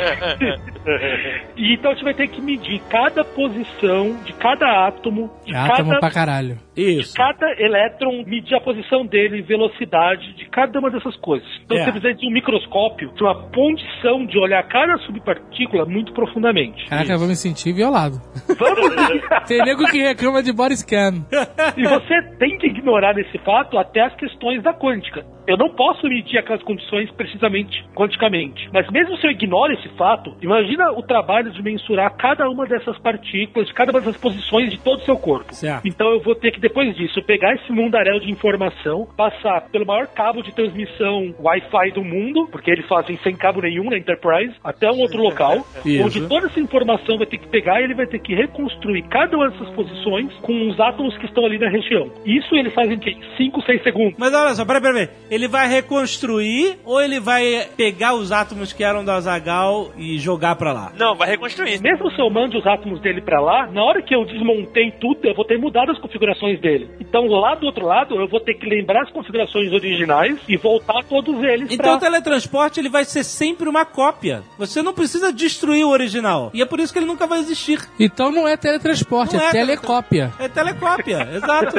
[1.56, 5.88] e então a gente vai ter que medir cada posição de cada átomo, de átomo
[5.90, 6.58] cada pra caralho.
[6.80, 7.14] Isso.
[7.14, 11.48] cada elétron medir a posição dele, velocidade de cada uma dessas coisas.
[11.64, 11.84] Então É.
[11.84, 16.86] você precisa de um microscópio, de uma condição de olhar cada subpartícula muito profundamente.
[16.88, 18.16] Caraca, eu vou me sentir violado.
[18.58, 18.90] Vamos
[19.46, 21.24] Tem nego que reclama de body scan.
[21.76, 25.24] E você tem que ignorar nesse fato até as questões da quântica.
[25.46, 28.68] Eu não posso medir aquelas condições precisamente quanticamente.
[28.72, 32.96] Mas mesmo se eu ignoro esse fato, imagina o trabalho de mensurar cada uma dessas
[32.98, 35.52] partículas, cada uma dessas posições de todo o seu corpo.
[35.52, 35.86] Certo.
[35.86, 40.06] Então eu vou ter que, depois disso, pegar esse mundaréu de informação, passar pelo maior
[40.06, 44.88] cabo de transmissão Wi-Fi do mundo, porque eles fazem sem cabo nenhum na Enterprise, até
[44.88, 46.04] um outro local, Isso.
[46.04, 49.36] onde toda essa informação vai ter que pegar e ele vai ter que reconstruir cada
[49.36, 52.10] uma dessas posições com os átomos que estão ali na região.
[52.24, 53.16] Isso ele faz em quê?
[53.36, 54.14] 5, 6 segundos.
[54.16, 55.18] Mas olha só, peraí, peraí, peraí.
[55.28, 60.54] Ele vai reconstruir ou ele vai pegar os átomos que eram do Azagal e jogar
[60.54, 60.92] pra lá?
[60.96, 61.80] Não, vai reconstruir.
[61.82, 65.18] Mesmo se eu mande os átomos dele pra lá, na hora que eu desmontei tudo,
[65.24, 66.88] eu vou ter mudado as configurações dele.
[67.00, 71.02] Então lá do outro lado, eu vou ter que lembrar as configurações originais e voltar
[71.04, 72.08] todos eles Então o pra...
[72.08, 74.42] teletransporte ele vai ser sempre uma cópia.
[74.58, 76.50] Você não precisa destruir o original.
[76.54, 77.78] E é por isso que ele nunca vai existir.
[77.98, 80.32] Então não é teletransporte, Não é, é telecópia.
[80.38, 81.76] É telecópia, exato.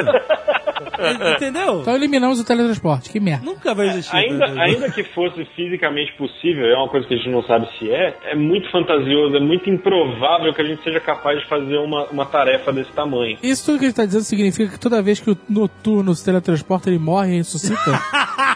[1.36, 1.80] Entendeu?
[1.80, 3.10] Então eliminamos o teletransporte.
[3.10, 3.44] Que merda.
[3.44, 4.16] Nunca vai existir.
[4.16, 7.90] Ainda, ainda que fosse fisicamente possível, é uma coisa que a gente não sabe se
[7.90, 12.06] é, é muito fantasioso, é muito improvável que a gente seja capaz de fazer uma,
[12.06, 13.38] uma tarefa desse tamanho.
[13.42, 16.88] Isso tudo que ele tá dizendo significa que toda vez que o noturno se teletransporta,
[16.88, 17.76] ele morre e ressuscita?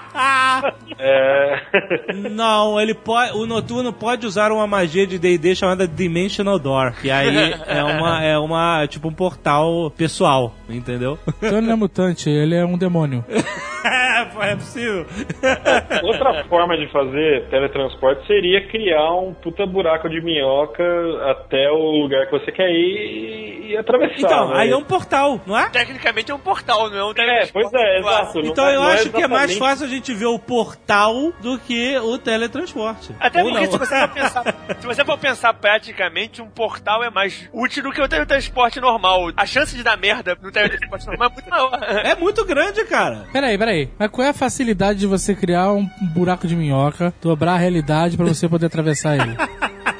[0.98, 1.60] É.
[2.30, 3.36] Não, ele pode.
[3.36, 8.24] O noturno pode usar uma magia de D&D chamada Dimensional Door, que aí é uma
[8.24, 11.18] é uma tipo um portal pessoal, entendeu?
[11.26, 13.22] então ele não é mutante, ele é um demônio.
[13.86, 15.06] é, pô, é possível.
[16.02, 20.84] Outra forma de fazer teletransporte seria criar um puta buraco de minhoca
[21.30, 24.16] até o lugar que você quer ir e atravessar.
[24.18, 24.60] Então, né?
[24.60, 25.68] aí é um portal, não é?
[25.70, 28.40] Tecnicamente é um portal, não é um É, pois é, exato.
[28.40, 31.32] Então Não- eu não é acho que é mais fácil a gente ver o portal
[31.40, 33.14] do que o teletransporte.
[33.18, 34.44] Até Ou porque se você, for pensar,
[34.78, 39.30] se você for pensar praticamente, um portal é mais útil do que o teletransporte normal.
[39.36, 41.78] A chance de dar merda no teletransporte normal é muito maior.
[41.82, 43.26] É muito grande, cara.
[43.32, 43.75] Peraí, peraí.
[43.98, 48.16] Mas qual é a facilidade de você criar um buraco de minhoca, dobrar a realidade
[48.16, 49.36] pra você poder atravessar ele?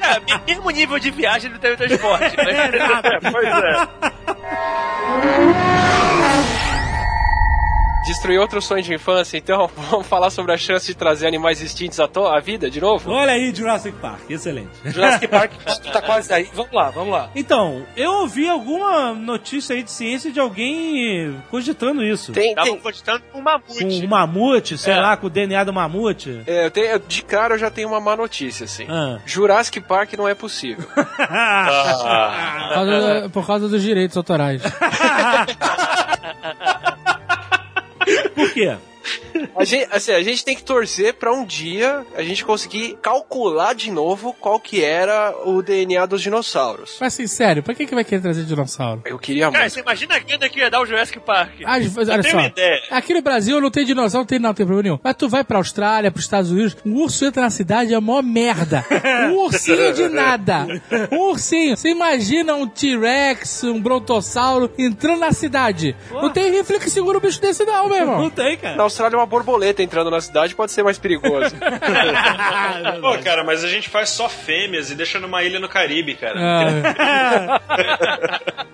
[0.07, 2.35] É, mesmo nível de viagem do teletransporte.
[2.37, 2.71] né?
[3.31, 3.87] Pois é.
[8.07, 11.99] Destruir outro sonho de infância, então vamos falar sobre a chance de trazer animais extintos
[11.99, 13.11] à, à vida de novo?
[13.11, 14.69] Olha aí, Jurassic Park, excelente.
[14.85, 15.51] Jurassic Park
[15.91, 16.49] tá quase aí.
[16.53, 17.29] Vamos lá, vamos lá.
[17.35, 22.31] Então, eu ouvi alguma notícia aí de ciência de alguém cogitando isso.
[22.31, 22.81] Tem, Estavam tem.
[22.81, 23.79] cogitando um mamute.
[23.83, 24.99] Com um mamute, sei É.
[25.01, 26.41] lá, com o DNA do mamute.
[26.47, 28.85] É, eu tenho- de cara eu já tenho uma má notícia, assim.
[28.89, 29.19] Ah.
[29.25, 30.85] Jurassic Park não é possível.
[30.97, 34.61] Por causa, por causa dos direitos autorais.
[38.35, 38.77] Por quê?
[39.55, 43.73] A gente, assim, a gente tem que torcer pra um dia a gente conseguir calcular
[43.73, 46.97] de novo qual que era o DNA dos dinossauros.
[46.99, 49.01] Mas assim, sério, pra que, que vai querer trazer dinossauro?
[49.05, 49.73] Eu queria Cara, muito.
[49.73, 51.53] você imagina a grana que ia dar o Jurassic Park.
[51.65, 52.37] Ah, Eu olha tenho só.
[52.37, 52.81] uma ideia.
[52.91, 54.99] Aqui no Brasil não tem dinossauro, não tem, não tem problema nenhum.
[55.03, 58.21] Mas tu vai pra Austrália, pros Estados Unidos, um urso entra na cidade é mó
[58.21, 58.85] merda.
[59.31, 60.65] Um ursinho de nada.
[61.11, 61.75] Um ursinho.
[61.77, 65.95] Você imagina um T-Rex, um brontossauro entrando na cidade.
[66.11, 68.29] Não tem rifle que segura um bicho desse não, meu Não irmão.
[68.29, 68.75] tem, cara.
[68.75, 71.55] Na Austrália, uma borboleta entrando na cidade pode ser mais perigoso.
[73.01, 76.39] Pô, cara, mas a gente faz só fêmeas e deixa numa ilha no Caribe, cara.
[76.39, 77.61] Ah,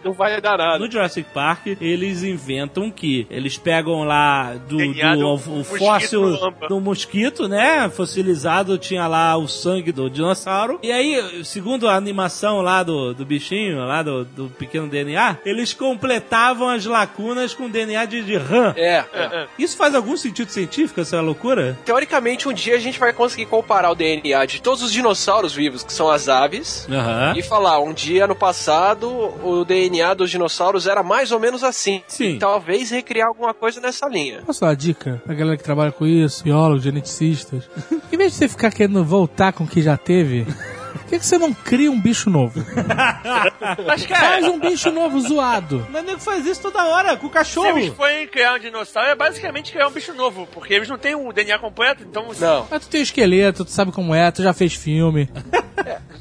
[0.04, 0.80] não vai dar nada.
[0.80, 6.54] No Jurassic Park, eles inventam que eles pegam lá do, do- do o, mosquito fóssil
[6.68, 7.90] do mosquito, né?
[7.90, 10.80] Fossilizado, tinha lá o sangue do dinossauro.
[10.84, 15.74] E aí, segundo a animação lá do, do bichinho, lá do, do pequeno DNA, eles
[15.74, 18.74] completavam as lacunas com DNA de, de rã.
[18.76, 19.48] É, é.
[19.58, 21.78] Isso faz algum sentido científico, essa loucura?
[21.86, 25.84] Teoricamente, um dia a gente vai conseguir comparar o DNA de todos os dinossauros vivos,
[25.84, 27.34] que são as aves, Aham.
[27.38, 29.10] e falar, um dia no passado,
[29.44, 32.02] o DNA dos dinossauros era mais ou menos assim.
[32.08, 32.36] Sim.
[32.36, 34.42] E talvez recriar alguma coisa nessa linha.
[34.46, 37.64] Posso dar uma dica pra galera que trabalha com isso, biólogos, geneticistas?
[38.12, 40.46] Em vez de você ficar querendo voltar com o que já teve,
[40.94, 42.64] por que, que você não cria um bicho novo?
[43.86, 45.86] Mas, Faz cara, um bicho novo zoado.
[45.92, 47.78] Mas nego faz isso toda hora, com o se cachorro.
[47.78, 51.16] eles forem criar um dinossauro, é basicamente criar um bicho novo, porque eles não têm
[51.16, 52.28] o DNA completo, então...
[52.40, 52.68] Não.
[52.70, 55.30] Mas tu tem o esqueleto, tu sabe como é, tu já fez filme.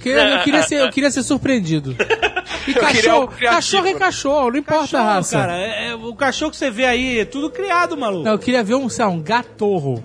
[0.01, 1.95] Que- Eu queria ser, eu queria ser surpreendido.
[2.65, 5.37] E cachorro, cachorro é cachorro, não importa a Cachorro, raça.
[5.39, 8.25] cara, é- é o cachorro que você vê aí, é tudo criado, maluco.
[8.25, 10.05] Não, eu queria ver um, sei lá, um gatorro.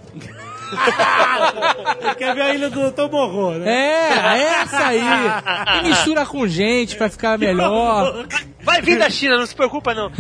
[0.69, 3.71] Você quer ver a ilha do Tomorrow, né?
[3.71, 5.01] É, essa aí.
[5.79, 8.25] E mistura com gente pra ficar melhor.
[8.67, 10.11] Vai vir da China, não se preocupa não.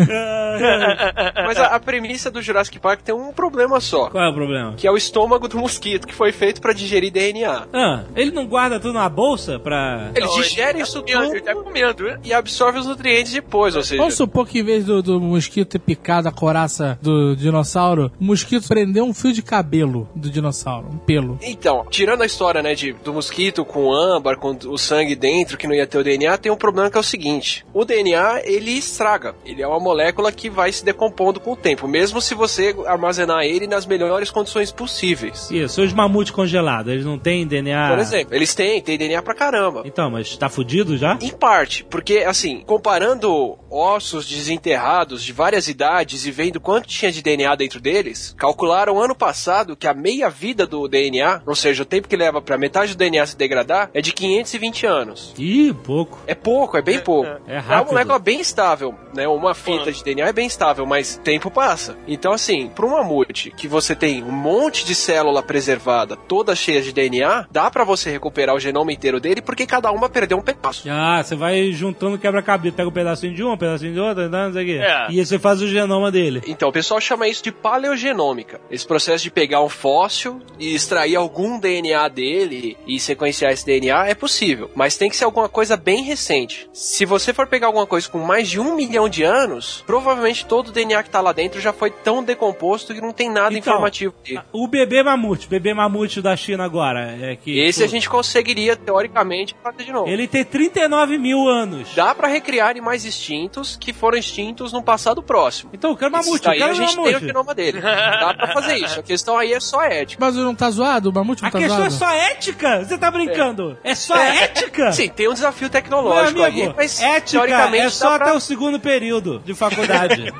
[1.45, 4.09] Mas a, a premissa do Jurassic Park tem um problema só.
[4.09, 4.73] Qual é o problema?
[4.77, 7.67] Que é o estômago do mosquito, que foi feito pra digerir DNA.
[7.73, 10.11] Ah, ele não guarda tudo na bolsa pra.
[10.15, 12.19] Ele Não, digere ele isso tá comendo, tudo Ele tá comendo, né?
[12.23, 14.01] e absorve os nutrientes depois, ou seja...
[14.01, 18.23] Vamos supor que em vez do, do mosquito ter picado a coraça do dinossauro, o
[18.23, 21.37] mosquito prendeu um fio de cabelo do dinossauro, um pelo.
[21.41, 25.67] Então, tirando a história, né, de, do mosquito com âmbar, com o sangue dentro, que
[25.67, 28.71] não ia ter o DNA, tem um problema que é o seguinte: o DNA ele
[28.71, 29.35] estraga.
[29.45, 33.43] Ele é uma molécula que vai se decompondo com o tempo, mesmo se você armazenar
[33.43, 35.49] ele nas melhores condições possíveis.
[35.51, 37.89] Isso, os mamutes congelados, eles não têm DNA.
[37.89, 39.83] Por exemplo, eles têm, tem DNA pra caramba.
[39.85, 41.17] Então, mas tá fudido já?
[41.21, 47.21] Em parte, porque assim, comparando ossos desenterrados de várias idades e vendo quanto tinha de
[47.21, 51.85] DNA dentro deles, calcularam ano passado que a meia vida do DNA, ou seja, o
[51.85, 55.33] tempo que leva pra metade do DNA se degradar, é de 520 anos.
[55.37, 56.19] Ih, pouco.
[56.25, 57.29] É pouco, é bem pouco.
[57.47, 57.87] É uma rápido.
[57.89, 59.25] molécula bem estável, né?
[59.25, 61.95] Uma fita de DNA é bem estável, mas tempo passa.
[62.05, 66.81] Então, assim, para um mamute que você tem um monte de célula preservada, toda cheia
[66.81, 70.41] de DNA, dá para você recuperar o genoma inteiro dele, porque cada uma perdeu um
[70.41, 70.89] pedaço.
[70.89, 74.51] Ah, você vai juntando quebra-cabeça, pega um pedacinho de um, um pedacinho de outro, não
[74.51, 74.83] sei o quê.
[74.83, 75.07] É.
[75.09, 76.41] E aí você faz o genoma dele.
[76.47, 78.59] Então, o pessoal chama isso de paleogenômica.
[78.69, 84.09] Esse processo de pegar um fóssil e extrair algum DNA dele e sequenciar esse DNA
[84.09, 86.69] é possível, mas tem que ser alguma coisa bem recente.
[86.73, 90.69] Se você for pegar alguma coisa com mais de um milhão de anos, provavelmente todo
[90.69, 93.73] o DNA que tá lá dentro já foi tão decomposto que não tem nada Então,
[93.73, 94.13] informativo.
[94.51, 97.17] O bebê mamute, bebê mamute da China agora.
[97.21, 100.07] É que, Esse a gente conseguiria, teoricamente, fazer de novo.
[100.09, 101.89] Ele tem 39 mil anos.
[101.95, 105.69] Dá pra recriar animais extintos que foram extintos no passado próximo.
[105.73, 107.13] Então eu quero mamute, eu daí quero a gente mamute.
[107.13, 107.81] tem o genoma dele.
[107.81, 108.99] Dá pra fazer isso.
[108.99, 110.23] A questão aí é só ética.
[110.23, 111.09] Mas não tá zoado?
[111.09, 111.93] O mamute não A tá questão é zoado?
[111.93, 112.83] só ética?
[112.83, 113.77] Você tá brincando?
[113.83, 114.91] É, só ética?
[114.91, 118.27] Sim, tem um desafio Meu tecnológico amigo, ali, mas ética teoricamente é só pra...
[118.27, 120.31] até o segundo período de faculdade.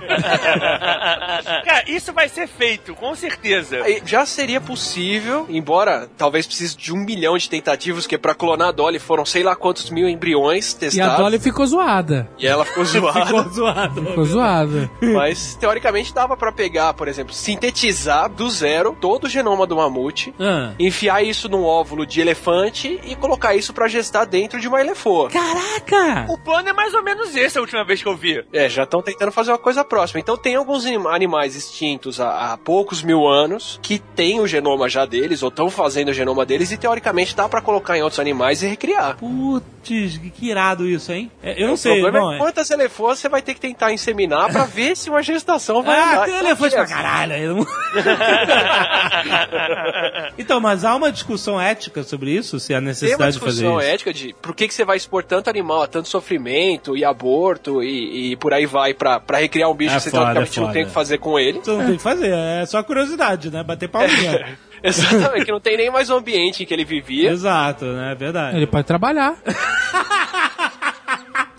[1.66, 3.80] Cara, isso vai ser feito, com certeza.
[4.06, 8.72] Já seria possível, embora talvez precise de um milhão de tentativas, que pra clonar a
[8.72, 11.18] Dolly foram sei lá quantos mil embriões E a testados.
[11.18, 12.30] Dolly ficou zoada.
[12.38, 13.26] E ela ficou zoada.
[13.26, 14.06] Ficou zoado.
[14.06, 14.90] Ficou zoada.
[15.02, 20.34] Mas teoricamente dava pra pegar, por exemplo, sintetizar do zero todo o genoma do mamute,
[20.40, 20.72] Ah.
[20.80, 25.30] enfiar isso num óvulo de elefante e colocar isso pra gestar dentro de uma elefoa.
[25.30, 26.26] Caraca!
[26.30, 28.44] O plano é mais ou menos esse a última vez que eu vi.
[28.52, 30.20] É, já estão tentando fazer uma coisa próxima.
[30.20, 34.90] Então tem alguns anim- animais extintos há, há poucos mil anos que têm o genoma
[34.90, 38.20] já deles, ou estão fazendo o genoma deles, e teoricamente dá pra colocar em outros
[38.20, 39.18] animais e recriar.
[39.18, 41.32] Putz, que irado isso, hein?
[41.42, 42.40] É, Eu não o sei, problema não é é.
[42.40, 46.16] quantas elefoas você vai ter que tentar inseminar pra ver se uma gestação vai Ah,
[46.16, 46.26] dar.
[46.26, 47.34] tem Então, elefante pra assim, caralho.
[47.34, 47.68] aí não-
[50.38, 53.52] então, mas há uma discussão ética sobre isso, se há Tem uma necessidade de fazer
[53.62, 53.90] discussão isso.
[53.90, 57.37] ética de por que, que você vai expor tanto animal a tanto sofrimento e aborto
[57.84, 60.60] e, e por aí vai pra, pra recriar um bicho É que você foda, teoricamente
[60.60, 61.62] é não tem o que fazer com ele.
[61.66, 63.64] Não tem que fazer, é só curiosidade, né?
[63.64, 64.58] Bater palminha.
[64.84, 67.32] Exatamente, que não tem nem mais o ambiente em que ele vivia.
[67.32, 68.12] Exato, né?
[68.12, 68.58] É verdade.
[68.58, 69.36] Ele pode trabalhar.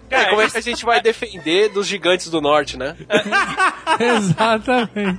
[0.08, 2.96] Cara, como é que a gente vai defender dos gigantes do norte, né?
[3.98, 5.18] Exatamente.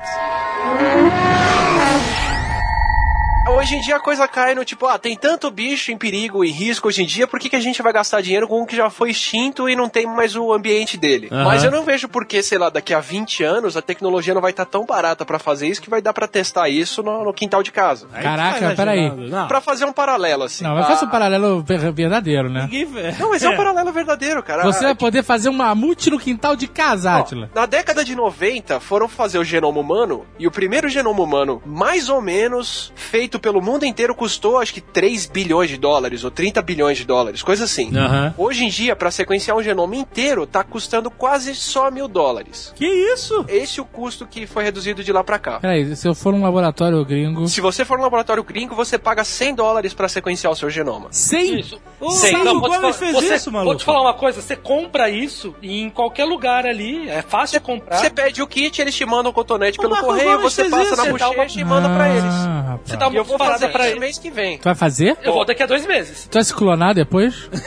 [3.48, 6.52] Hoje em dia a coisa cai no tipo, ah, tem tanto bicho em perigo, em
[6.52, 8.76] risco hoje em dia, por que, que a gente vai gastar dinheiro com um que
[8.76, 11.30] já foi extinto e não tem mais o ambiente dele?
[11.32, 11.46] Aham.
[11.46, 14.42] Mas eu não vejo por que, sei lá, daqui a 20 anos a tecnologia não
[14.42, 17.34] vai estar tão barata pra fazer isso que vai dar pra testar isso no, no
[17.34, 18.08] quintal de casa.
[18.14, 19.12] Aí Caraca, tá peraí.
[19.48, 20.64] Pra fazer um paralelo, assim.
[20.64, 22.64] Não, mas Ah, faça um paralelo ver- verdadeiro, né?
[22.72, 22.88] ninguém.
[23.20, 24.64] Não, mas é um paralelo verdadeiro, cara.
[24.64, 27.50] Você vai poder fazer um mamute no quintal de casa, Atila.
[27.56, 32.10] Na década de 90, foram fazer o genoma humano, e o primeiro genoma humano, mais
[32.10, 36.62] ou menos, feito pelo mundo inteiro, custou acho que 3 bilhões de dólares, ou 30
[36.62, 37.94] bilhões de dólares, coisa assim.
[37.96, 38.34] Aham.
[38.38, 42.74] Hoje em dia, pra sequenciar um genoma inteiro, tá custando quase só mil dólares.
[42.78, 43.44] Que isso?
[43.50, 45.60] Esse é o custo que foi reduzido de lá pra cá.
[45.60, 47.48] Peraí, se eu for num laboratório gringo.
[47.50, 51.08] Se você for no laboratório gringo, você paga 100 dólares pra sequenciar o seu genoma.
[51.12, 51.60] 100?
[51.60, 51.82] Isso.
[52.00, 53.72] O Sérgio não, vou te Gomes fez você- isso, maluco.
[53.72, 57.98] Vou te falar uma coisa, você compra isso em qualquer lugar ali, é fácil comprar.
[57.98, 60.70] Você pede o kit, eles te mandam o cotonete O pelo Marcos correio, Gomes você
[60.70, 62.24] passa isso, na uma- bochecha e manda pra eles.
[62.24, 62.82] Ah, rapaz.
[62.86, 64.00] Você dá eu vou fazer pra isso ele.
[64.00, 64.58] mês que vem.
[64.58, 65.18] Tu vai fazer?
[65.24, 66.28] Eu vou daqui a dois meses.
[66.30, 67.50] Tu vai se clonar depois?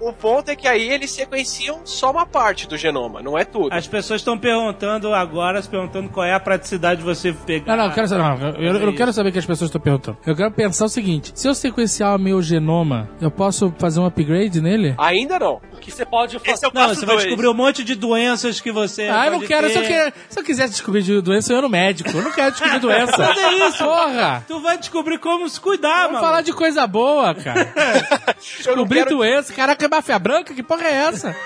[0.00, 3.44] O, o ponto é que aí eles sequenciam só uma parte do genoma, não é
[3.44, 3.72] tudo.
[3.72, 7.76] As pessoas estão perguntando agora, se perguntando qual é a praticidade de você pegar.
[7.76, 8.22] Não, não, eu quero saber.
[8.22, 10.18] Não, eu, eu não quero saber o que as pessoas estão perguntando.
[10.26, 14.06] Eu quero pensar o seguinte: se eu sequenciar o meu genoma, eu posso fazer um
[14.06, 14.94] upgrade nele?
[14.98, 15.60] Ainda não.
[15.72, 16.66] O que você pode é fazer?
[16.66, 19.08] o Não, você vai descobrir um monte de doenças que você.
[19.08, 19.70] Ah, eu não quero.
[19.70, 19.88] Se eu, ter.
[19.88, 22.10] quer, se eu quisesse descobrir de doença, eu ia no médico.
[22.10, 23.16] Eu não quero descobrir doença.
[23.68, 23.84] Isso.
[23.84, 24.44] Porra!
[24.50, 26.24] Tu vai descobrir como se cuidar, Vamos mano.
[26.26, 27.72] falar de coisa boa, cara.
[28.40, 29.52] Descobrir quero, doença.
[29.52, 30.54] Caraca, é máfia branca?
[30.54, 31.36] Que porra é essa?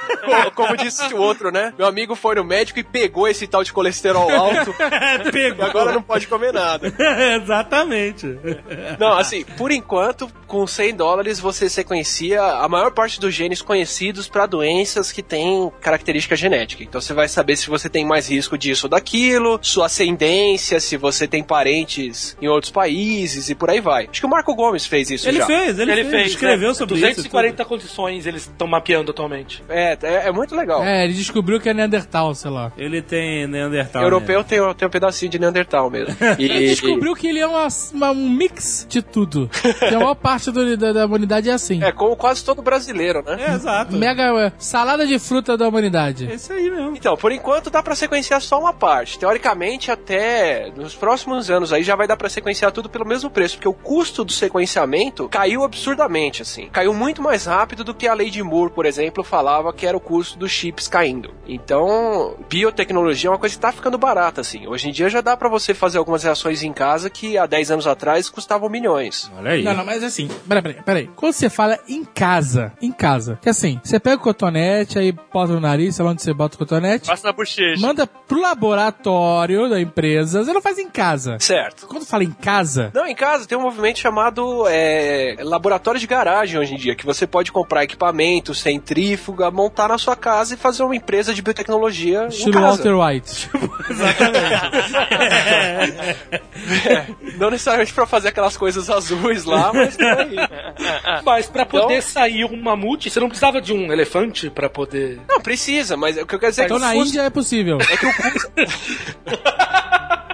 [0.54, 1.72] como, disse o outro, né?
[1.76, 4.74] Meu amigo foi no médico e pegou esse tal de colesterol alto
[5.26, 5.64] e Pegou.
[5.64, 6.92] agora não pode comer nada.
[7.34, 8.26] Exatamente.
[8.98, 14.28] Não, assim, por enquanto, com 100 dólares você sequencia a maior parte dos genes conhecidos
[14.28, 16.82] para doenças que têm característica genética.
[16.82, 20.96] Então você vai saber se você tem mais risco disso ou daquilo, sua ascendência, se
[20.96, 21.42] você tem
[22.40, 24.08] em outros países e por aí vai.
[24.10, 25.46] Acho que o Marco Gomes fez isso Ele já.
[25.46, 26.74] fez, ele, Ele fez, fez, escreveu né?
[26.74, 27.68] sobre 240 isso.
[27.68, 29.62] condições eles estão mapeando atualmente.
[29.68, 30.82] É, é, é muito legal.
[30.84, 32.72] É, ele descobriu que é Neandertal, sei lá.
[32.76, 34.02] Ele tem Neandertal.
[34.02, 34.44] Europeu né?
[34.48, 36.14] tem, tem um pedacinho de Neandertal mesmo.
[36.38, 39.48] E, Ele descobriu que ele é uma, uma- um mix de tudo.
[39.78, 41.82] Que a maior parte do- da, da humanidade é assim.
[41.82, 43.36] É, como quase todo brasileiro, né?
[43.48, 43.96] É, exato.
[43.96, 46.28] Mega é, salada de fruta da humanidade.
[46.30, 46.94] É isso aí mesmo.
[46.96, 49.18] Então, por enquanto dá pra sequenciar só uma parte.
[49.18, 53.56] Teoricamente, até nos próximos anos aí já vai dar pra sequenciar tudo pelo mesmo preço,
[53.56, 56.68] porque o custo do sequenciamento caiu absurdamente, assim.
[56.72, 59.96] Caiu muito mais rápido do que a lei de Moore, por exemplo, falava que era
[59.96, 61.32] o custo dos chips caindo.
[61.46, 64.66] Então, biotecnologia é uma coisa que tá ficando barata, assim.
[64.66, 67.70] Hoje em dia já dá pra você fazer algumas reações em casa que há 10
[67.72, 69.30] anos atrás custavam milhões.
[69.36, 69.62] Olha aí.
[69.62, 71.10] Não, não, mas assim, peraí, peraí, peraí.
[71.16, 75.52] Quando você fala em casa, em casa, que assim, você pega o cotonete, aí bota
[75.52, 77.80] no nariz, sei lá onde você bota o cotonete, Passa na bochecha.
[77.80, 81.36] manda pro laboratório da empresa, você não faz em casa.
[81.40, 81.83] Certo.
[81.86, 86.58] Quando fala em casa, Não, em casa tem um movimento chamado é, laboratório de garagem
[86.58, 90.82] hoje em dia, que você pode comprar equipamento, centrífuga, montar na sua casa e fazer
[90.82, 92.60] uma empresa de biotecnologia estilo.
[92.60, 93.50] Walter White.
[96.88, 97.06] É,
[97.38, 100.36] não necessariamente pra fazer aquelas coisas azuis lá, mas por aí.
[101.24, 105.20] Mas pra poder Então- sair um mamute, você não precisava de um elefante pra poder.
[105.28, 107.30] Não, precisa, mas o que eu quero dizer é que Então na custo- Índia é
[107.30, 107.78] possível.
[107.80, 108.10] É que o.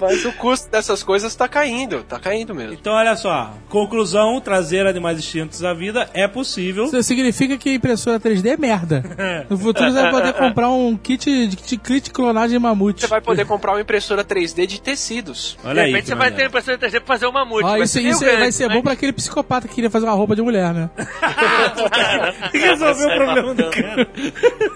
[0.00, 2.72] Mas o custo dessas coisas tá caindo, tá caindo mesmo.
[2.74, 3.52] Então, olha só.
[3.68, 6.84] Conclusão: trazer animais extintos à vida é possível.
[6.84, 9.02] Isso significa que a impressora 3D é merda.
[9.48, 13.00] No futuro você vai poder comprar um kit de, de kit clonagem de mamute.
[13.00, 15.56] Você vai poder comprar uma impressora 3D de tecidos.
[15.64, 15.86] Olha De aí.
[15.86, 17.62] repente que você vai ter de 3D pra fazer um mamute.
[17.62, 18.74] Vai isso isso grande, vai ser né?
[18.74, 20.90] bom pra aquele psicopata que queria fazer uma roupa de mulher, né?
[22.52, 24.08] Resolveu o problema do cara.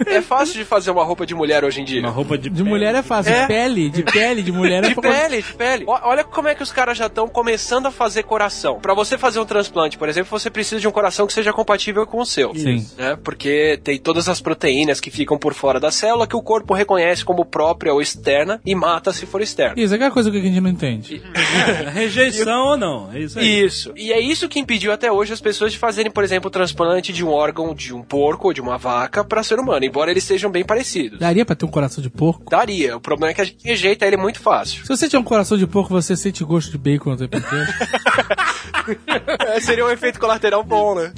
[0.07, 2.01] É fácil de fazer uma roupa de mulher hoje em dia.
[2.01, 3.33] Uma roupa de, De mulher é fácil.
[3.33, 3.43] É.
[3.43, 5.85] De pele, de pele, de mulher é De pouco- pele, de pele.
[5.87, 8.81] Ó, Olha como é que os caras já estão começando a fazer coração.
[8.81, 12.07] Pra você fazer um transplante, por exemplo, você precisa de um coração que seja compatível
[12.07, 12.55] com o seu.
[12.55, 12.87] Sim.
[12.97, 13.17] Né?
[13.23, 17.25] Porque tem todas as proteínas que ficam por fora da célula que o corpo reconhece
[17.25, 19.75] como própria ou externa e mata se for externa.
[19.77, 21.23] Isso, é aquela coisa que a gente não entende.
[21.93, 23.13] Rejeição ou não?
[23.13, 23.65] É isso aí.
[23.65, 23.93] Isso.
[23.97, 27.13] E é isso que impediu até hoje as pessoas de fazerem, por exemplo, o transplante
[27.13, 30.25] de um órgão de um porco ou de uma vaca para ser humano, embora eles
[30.25, 31.19] sejam bem parecidos.
[31.19, 32.51] Daria pra ter um coração de porco?
[32.51, 32.97] Daria.
[32.97, 34.85] O problema é que a gente rejeita ele muito fácil.
[34.85, 37.67] Se você tiver um coração de porco, você sente gosto de bacon o tempo inteiro.
[39.47, 41.13] É, seria um efeito colateral bom, né?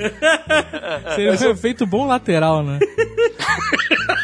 [1.14, 2.78] Seria um efeito bom lateral, né?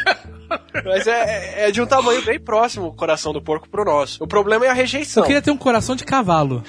[0.85, 4.23] Mas é, é de um tamanho bem próximo o coração do porco pro nosso.
[4.23, 5.23] O problema é a rejeição.
[5.23, 6.63] Eu queria ter um coração de cavalo.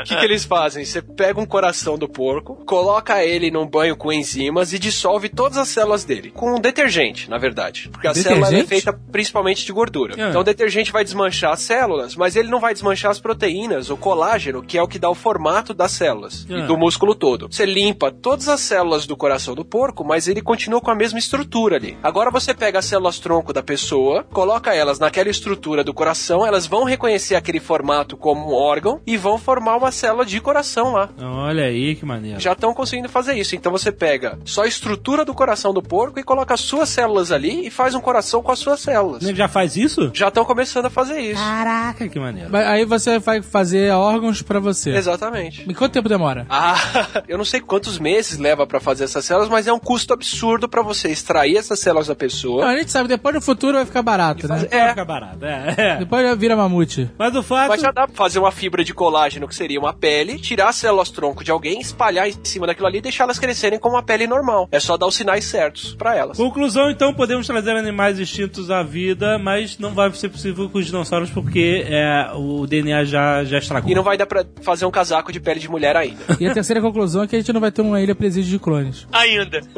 [0.00, 0.84] O que, que eles fazem?
[0.84, 5.58] Você pega um coração do porco, coloca ele num banho com enzimas e dissolve todas
[5.58, 6.30] as células dele.
[6.30, 7.88] Com um detergente, na verdade.
[7.90, 8.68] Porque a célula é Detergente?
[8.68, 10.14] feita principalmente de gordura.
[10.18, 10.28] Ah.
[10.28, 13.96] Então o detergente vai desmanchar as células, mas ele não vai desmanchar as proteínas, o
[13.96, 16.58] colágeno, que é o que dá o formato das células Ah.
[16.58, 17.48] e do músculo todo.
[17.50, 21.18] Você limpa todas as células do coração do porco, mas ele continua com a mesma
[21.18, 21.96] estrutura ali.
[22.02, 26.66] Agora você pega as células tronco da pessoa, coloca elas naquela estrutura do coração, elas
[26.66, 31.10] vão reconhecer aquele formato como um órgão e vão formar uma célula de coração lá.
[31.20, 32.40] Olha aí que maneiro.
[32.40, 33.54] Já estão conseguindo fazer isso.
[33.54, 37.30] Então você pega só a estrutura do coração do porco e coloca as suas células
[37.30, 39.22] ali e faz um coração com as suas células.
[39.22, 40.10] Ele já faz isso?
[40.14, 41.40] Já estão começando a fazer isso.
[41.40, 42.48] Caraca, que maneiro.
[42.50, 44.90] Mas Aí você vai fazer órgãos pra você.
[44.90, 45.64] Exatamente.
[45.68, 46.46] E quanto tempo demora?
[46.48, 46.76] Ah,
[47.28, 50.68] eu não sei quantos meses leva pra fazer essas células, mas é um custo absurdo
[50.68, 52.14] pra você extrair essas células da
[52.60, 54.66] Não, a gente sabe, depois no futuro vai ficar barato, né?
[54.70, 55.44] Vai É, ficar barato.
[55.44, 55.96] É, é.
[55.98, 57.10] Depois vira mamute.
[57.18, 57.68] Mas o fato.
[57.68, 60.76] mas já dá pra fazer uma fibra de colágeno que seria uma pele, tirar as
[60.76, 64.02] células tronco de alguém, espalhar em cima daquilo ali e deixar elas crescerem como uma
[64.02, 64.68] pele normal.
[64.70, 66.36] É só dar os sinais certos pra elas.
[66.36, 70.86] Conclusão, então, podemos trazer animais extintos à vida, mas não vai ser possível com os
[70.86, 73.90] dinossauros porque é, o DNA já, já estragou.
[73.90, 76.20] E não vai dar pra fazer um casaco de pele de mulher ainda.
[76.38, 78.58] E a terceira conclusão é que a gente não vai ter uma ilha presídio de
[78.58, 79.06] clones.
[79.12, 79.60] Ainda.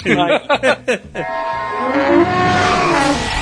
[2.22, 3.39] Yeah.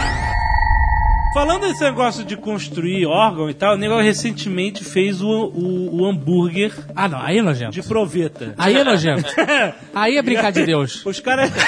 [1.35, 6.07] Falando desse negócio de construir órgão e tal, o negócio recentemente fez o, o, o
[6.07, 7.73] hambúrguer Ah, não, aí é nojento.
[7.73, 8.55] de proveta.
[8.57, 9.29] Aí é nojento.
[9.95, 11.05] Aí é brincar de Deus.
[11.05, 11.51] Os caras.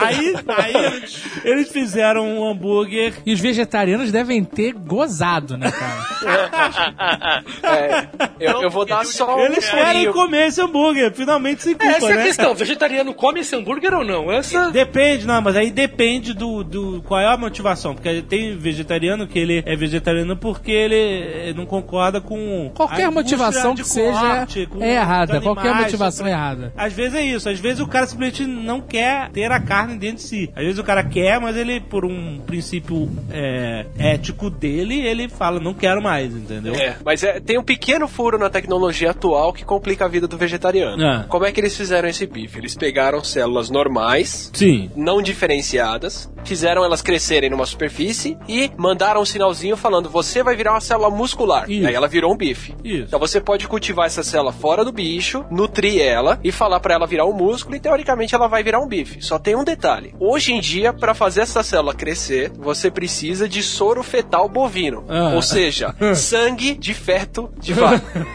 [0.00, 3.14] aí, aí eles, eles fizeram um hambúrguer.
[3.24, 7.44] E os vegetarianos devem ter gozado, né, cara?
[7.62, 8.08] É,
[8.40, 12.10] eu, eu vou dar só um Eles querem comer esse hambúrguer, finalmente se culpa, Essa
[12.10, 12.22] é a né?
[12.24, 12.54] questão.
[12.54, 14.30] Vegetariano come esse hambúrguer ou não?
[14.32, 14.70] Essa.
[14.70, 17.94] Depende, não, mas aí depende do, do qual é a motivação.
[17.94, 22.70] Porque tem vegetariano que ele é vegetariano porque ele não concorda com.
[22.74, 25.38] Qualquer motivação que seja corte, com é errada.
[25.38, 26.72] os Qualquer animais, motivação é errada.
[26.76, 30.16] Às vezes é isso, às vezes o cara simplesmente não quer ter a carne dentro
[30.16, 30.50] de si.
[30.54, 35.60] Às vezes o cara quer, mas ele, por um princípio é, ético dele, ele fala,
[35.60, 36.74] não quero mais, entendeu?
[36.74, 40.36] É, mas é, tem um pequeno furo na tecnologia atual que complica a vida do
[40.36, 41.04] vegetariano.
[41.04, 41.24] Ah.
[41.28, 42.58] Como é que eles fizeram esse bife?
[42.58, 44.90] Eles pegaram células normais, Sim.
[44.96, 47.99] não diferenciadas, fizeram elas crescerem numa superfície
[48.48, 51.70] e mandaram um sinalzinho falando: você vai virar uma célula muscular.
[51.70, 51.86] Isso.
[51.86, 52.74] Aí ela virou um bife.
[52.84, 53.04] Isso.
[53.04, 57.06] Então você pode cultivar essa célula fora do bicho, nutrir ela e falar pra ela
[57.06, 59.22] virar um músculo e teoricamente ela vai virar um bife.
[59.22, 60.14] Só tem um detalhe.
[60.18, 65.04] Hoje em dia, pra fazer essa célula crescer, você precisa de soro fetal bovino.
[65.08, 65.32] Ah.
[65.34, 68.26] Ou seja, sangue de feto de vaca.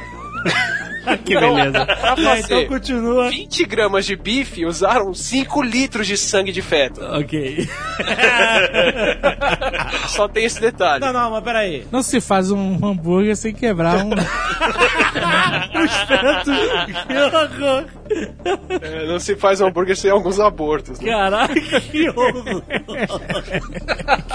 [1.26, 1.86] Que beleza.
[1.96, 3.30] Pra fazer então continua.
[3.30, 7.02] 20 gramas de bife usaram 5 litros de sangue de feto.
[7.04, 7.68] Ok.
[10.10, 11.04] Só tem esse detalhe.
[11.04, 11.86] Não, não, mas peraí.
[11.92, 14.10] Não se faz um hambúrguer sem quebrar um.
[17.08, 17.86] Que horror.
[18.82, 21.00] É, não se faz hambúrguer sem alguns abortos.
[21.00, 21.12] Né?
[21.12, 22.62] Caraca, que horror.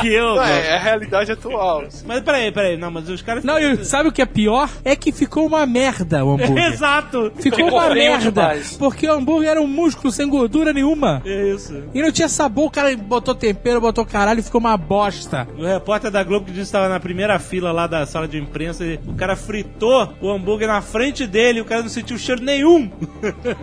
[0.01, 0.47] Que Não, horror.
[0.47, 1.85] é, é a realidade atual.
[2.07, 2.77] Mas peraí, peraí.
[2.77, 3.45] Não, mas os caras...
[3.45, 4.68] Não, e sabe o que é pior?
[4.85, 6.73] É que ficou uma merda o hambúrguer.
[6.73, 7.33] Exato.
[7.37, 8.31] Ficou Ficou uma merda.
[8.31, 8.77] demais.
[8.77, 11.23] Porque o hambúrguer era um músculo sem gordura nenhuma.
[11.25, 11.83] É isso.
[11.95, 15.47] E não tinha sabor, o cara botou tempero, botou caralho e ficou uma bosta.
[15.59, 18.39] O repórter da Globo que disse que estava na primeira fila lá da sala de
[18.39, 22.16] imprensa e o cara fritou o hambúrguer na frente dele e o cara não sentiu
[22.18, 22.91] cheiro nenhum.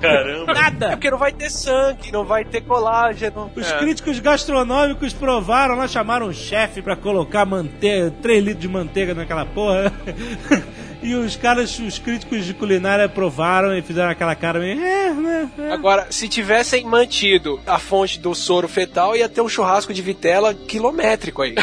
[0.01, 0.51] Caramba.
[0.51, 0.89] É Nada.
[0.91, 3.51] porque não vai ter sangue, não vai ter colágeno.
[3.55, 3.77] Os É.
[3.79, 9.45] críticos gastronômicos provaram, lá chamaram um chefe pra colocar manteiga, 3 litros de manteiga naquela
[9.45, 9.91] porra.
[11.03, 14.81] E os caras, os críticos de culinária provaram e fizeram aquela cara meio.
[14.81, 15.49] É, né?
[15.59, 20.01] é." Agora, se tivessem mantido a fonte do soro fetal, ia ter um churrasco de
[20.01, 21.53] vitela quilométrico aí.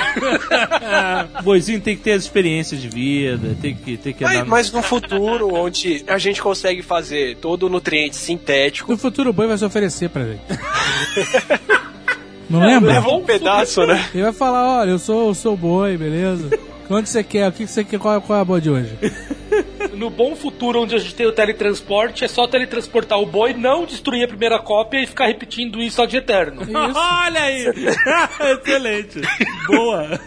[1.41, 4.35] O boizinho tem que ter as experiências de vida, tem que, tem que andar.
[4.35, 8.99] Mas, no- mas no futuro, onde a gente consegue fazer todo o nutriente sintético, No
[8.99, 10.43] futuro o boi vai se oferecer pra gente.
[12.49, 12.93] Não lembra?
[12.93, 14.07] leva um pedaço, né?
[14.14, 16.51] Ele vai falar, olha, eu sou o seu boi, beleza?
[16.91, 17.49] Onde você quer?
[17.49, 17.99] O que você quer?
[17.99, 18.99] Qual, qual é a boa de hoje?
[19.95, 23.85] No bom futuro, onde a gente tem o teletransporte, é só teletransportar o boi, não
[23.85, 26.62] destruir a primeira cópia e ficar repetindo isso ad eterno.
[26.66, 27.66] Olha aí!
[28.59, 29.20] Excelente!
[29.68, 30.20] Boa!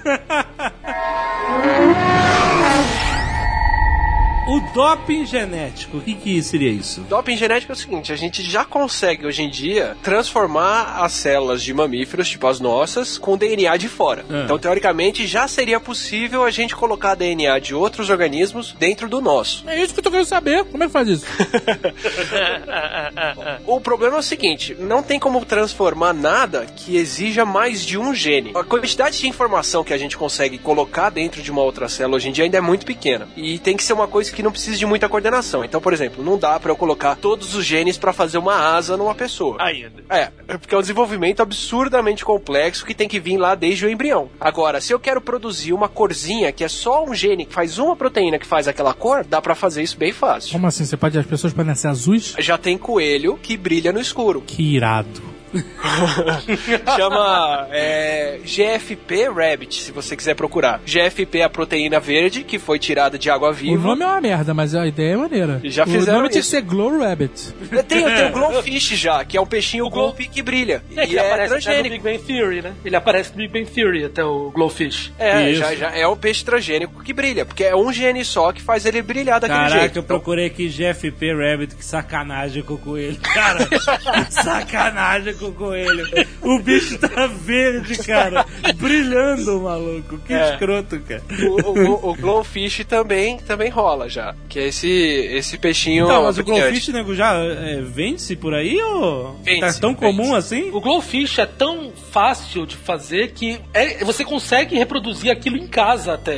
[4.47, 7.01] O doping genético, o que, que seria isso?
[7.01, 11.61] Doping genético é o seguinte, a gente já consegue hoje em dia transformar as células
[11.61, 14.23] de mamíferos, tipo as nossas, com DNA de fora.
[14.29, 14.45] É.
[14.45, 19.65] Então, teoricamente, já seria possível a gente colocar DNA de outros organismos dentro do nosso.
[19.67, 20.63] É isso que eu tô querendo saber.
[20.63, 21.25] Como é que faz isso?
[23.67, 28.15] O problema é o seguinte, não tem como transformar nada que exija mais de um
[28.15, 28.53] gene.
[28.55, 32.29] A quantidade de informação que a gente consegue colocar dentro de uma outra célula hoje
[32.29, 33.27] em dia ainda é muito pequena.
[33.35, 35.63] E tem que ser uma coisa que não precisa de muita coordenação.
[35.63, 38.97] Então, por exemplo, não dá pra eu colocar todos os genes pra fazer uma asa
[38.97, 39.57] numa pessoa.
[39.59, 40.03] Ainda.
[40.09, 43.89] É, é porque é um desenvolvimento absurdamente complexo que tem que vir lá desde o
[43.89, 44.29] embrião.
[44.39, 47.95] Agora, se eu quero produzir uma corzinha que é só um gene que faz uma
[47.95, 50.51] proteína que faz aquela cor, dá pra fazer isso bem fácil.
[50.51, 50.85] Como assim?
[50.85, 52.35] Você pode, as pessoas podem ser azuis?
[52.39, 54.41] Já tem coelho que brilha no escuro.
[54.45, 55.36] Que irado.
[56.95, 60.79] Chama é, GFP Rabbit, se você quiser procurar.
[60.85, 63.87] GFP é a proteína verde que foi tirada de água O viva.
[63.87, 65.61] nome é uma merda, mas a ideia é maneira.
[65.63, 67.53] Já o fizeram nome tinha que ser Glow Rabbit.
[67.87, 70.83] Tem, tem o Glowfish já, que é um peixinho golpe que brilha.
[70.95, 71.89] É e que é aparece no transgênico.
[71.89, 72.73] Big Bang Theory, né?
[72.83, 75.11] Ele aparece no Big Bang Theory, até o Glowfish.
[75.17, 75.59] É, Isso.
[75.61, 78.85] já, já é um peixe transgênico que brilha, porque é um gene só que faz
[78.85, 79.99] ele brilhar daquele Caraca, jeito.
[79.99, 83.17] eu procurei aqui GFP Rabbit, que sacanagem com o coelho.
[83.33, 83.67] Cara,
[84.29, 86.05] sacanagem com o coelho.
[86.41, 88.45] O bicho tá verde, cara.
[88.75, 90.17] Brilhando, maluco.
[90.19, 90.51] Que É.
[90.53, 91.21] escroto, cara.
[91.49, 94.35] O, o, o Glowfish também, também rola já.
[94.47, 96.05] Que é esse, esse peixinho.
[96.05, 96.43] Então, mas o.
[96.43, 100.69] Glowfish, nego, já é, vende-se por aí ou tá tão comum assim?
[100.71, 106.13] O Glowfish é tão fácil de fazer que é- você consegue reproduzir aquilo em casa
[106.13, 106.37] até.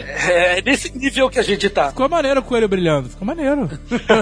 [0.57, 1.89] É nesse nível que a gente tá.
[1.89, 3.09] Ficou maneiro o coelho brilhando.
[3.09, 3.69] Ficou maneiro.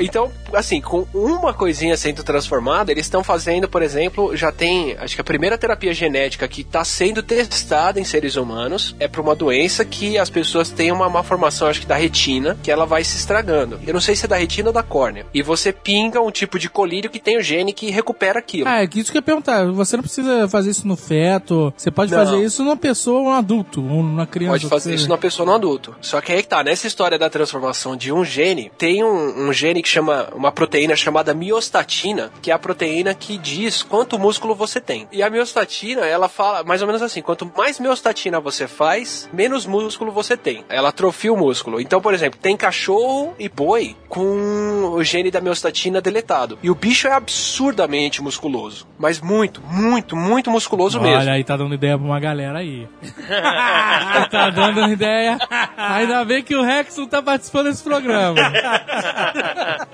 [0.00, 5.14] Então, assim, com uma coisinha sendo transformada, eles estão fazendo, por exemplo, já tem, acho
[5.14, 9.34] que a primeira terapia genética que está sendo testada em seres humanos é para uma
[9.34, 13.04] doença que as pessoas têm uma má formação, acho que da retina, que ela vai
[13.04, 13.80] se estragando.
[13.86, 15.26] Eu não sei se é da retina ou da córnea.
[15.32, 18.68] E você pinga um tipo de colírio que tem o gene que recupera aquilo.
[18.68, 19.64] Ah, é isso que eu ia perguntar.
[19.72, 21.72] Você não precisa fazer isso no feto.
[21.76, 22.18] Você pode Não.
[22.24, 24.52] fazer isso numa pessoa, um adulto, ou numa criança.
[24.52, 25.94] Pode fazer isso numa pessoa no adulto.
[26.00, 29.52] Só que aí que tá, nessa história da transformação de um gene, tem um, um
[29.52, 34.54] gene que chama, uma proteína chamada miostatina, que é a proteína que diz quanto músculo
[34.54, 35.08] você tem.
[35.10, 39.64] E a miostatina, ela fala mais ou menos assim, quanto mais miostatina você faz, menos
[39.64, 40.62] músculo você tem.
[40.68, 41.80] Ela atrofia o músculo.
[41.80, 46.58] Então, por exemplo, tem cachorro e boi com o gene da miostatina deletado.
[46.62, 48.86] E o bicho é absurdamente musculoso.
[48.98, 51.16] Mas muito, muito, muito musculoso mesmo.
[51.16, 52.86] Olha aí, tá dando ideia pra uma galera aí.
[54.30, 55.38] tá dando ideia.
[55.74, 58.36] Ainda bem que o Rex não tá participando desse programa.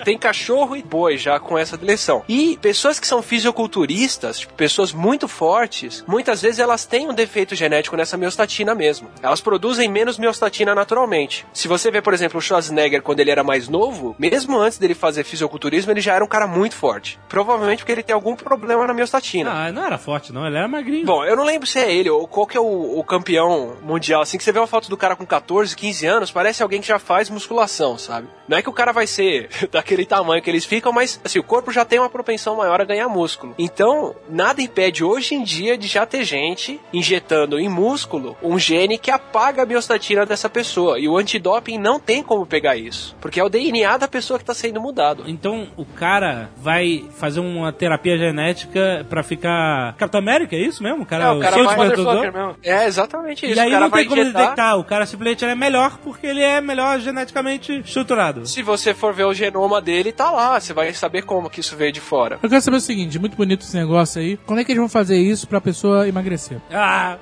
[0.05, 2.25] Tem cachorro e boi já com essa deleção.
[2.29, 3.92] E pessoas que são fisiculturistas,
[4.41, 9.09] tipo, pessoas muito fortes, muitas vezes elas têm um defeito genético nessa miostatina mesmo.
[9.23, 11.47] Elas produzem menos miostatina naturalmente.
[11.53, 14.95] Se você vê, por exemplo, o Schwarzenegger quando ele era mais novo, mesmo antes dele
[14.95, 17.19] fazer fisiculturismo, ele já era um cara muito forte.
[17.29, 19.51] Provavelmente porque ele tem algum problema na miostatina.
[19.51, 20.47] Ah, não era forte, não.
[20.47, 21.07] Ele era magrinho.
[21.07, 24.23] Bom, eu não lembro se é ele ou qual que é o, o campeão mundial.
[24.23, 26.87] Assim que você vê uma foto do cara com 14, 15 anos, parece alguém que
[26.87, 28.29] já faz musculação, sabe?
[28.49, 31.45] Não é que o cara vai ser daquele tamanho que eles ficam, mas assim, o
[31.45, 33.55] corpo já tem uma propensão maior a ganhar músculo.
[33.59, 33.82] Então,
[34.29, 39.11] nada impede hoje em dia de já ter gente injetando em músculo um gene que
[39.11, 40.99] apaga a biostatina dessa pessoa.
[40.99, 43.17] E o antidoping não tem como pegar isso.
[43.21, 45.25] Porque é o DNA da pessoa que está sendo mudado.
[45.27, 49.95] Então o cara vai fazer uma terapia genética pra ficar.
[49.97, 51.03] Capitão América, é isso mesmo?
[51.03, 52.33] O cara, É, o cara seu vai despertador?
[52.33, 52.57] mesmo.
[52.63, 53.57] É, exatamente isso.
[53.57, 54.43] E aí o cara não tem como injetar.
[54.43, 58.47] detectar, o cara simplesmente é melhor porque ele é melhor geneticamente estruturado.
[58.47, 60.59] Se você for ver o genoma dele, tá lá.
[60.61, 62.39] Você vai saber como que isso veio de fora.
[62.43, 64.39] Eu quero saber o seguinte, muito bonito esse negócio aí.
[64.47, 66.59] Quando é que eles vão fazer isso pra pessoa emagrecer?
[66.71, 67.17] Ah!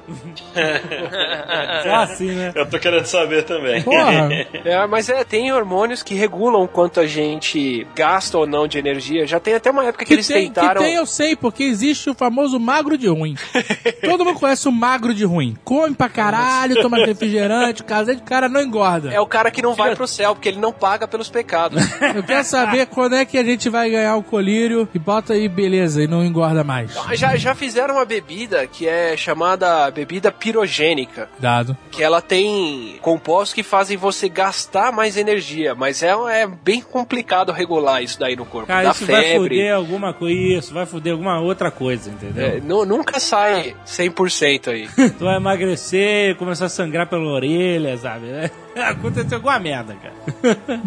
[1.85, 2.53] Só assim, né?
[2.55, 3.83] Eu tô querendo saber também.
[3.83, 4.29] Porra!
[4.65, 9.27] É, mas é, tem hormônios que regulam quanto a gente gasta ou não de energia.
[9.27, 10.81] Já tem até uma época que, Que eles tem, tentaram.
[10.81, 13.37] que tem, eu sei, porque existe o famoso magro de ruim.
[14.03, 15.57] Todo mundo conhece o magro de ruim.
[15.65, 19.13] Come pra caralho, toma refrigerante, o casa de cara não engorda.
[19.13, 21.83] É o cara que não vai pro céu, porque ele não paga pelos pecados.
[22.15, 25.49] Eu quero saber quando é que a gente vai ganhar o colírio e bota aí,
[25.49, 26.93] beleza, e não engorda mais.
[27.15, 31.29] já, já fizeram uma bebida que é chamada bebida pirogênica.
[31.39, 31.77] Dado.
[31.91, 36.11] Que ela tem compostos que fazem você gastar mais energia, mas é,
[36.43, 38.67] é bem complicado regular isso daí no corpo.
[38.69, 39.39] Cara, Dá isso vai febre.
[39.57, 42.45] foder alguma coisa, isso, vai foder alguma outra coisa, entendeu?
[42.47, 44.89] É, nu- nunca sai 100% aí.
[45.21, 48.27] Tu vai emagrecer, começar a sangrar pela orelha, sabe?
[48.77, 50.15] Aconteceu alguma merda, cara.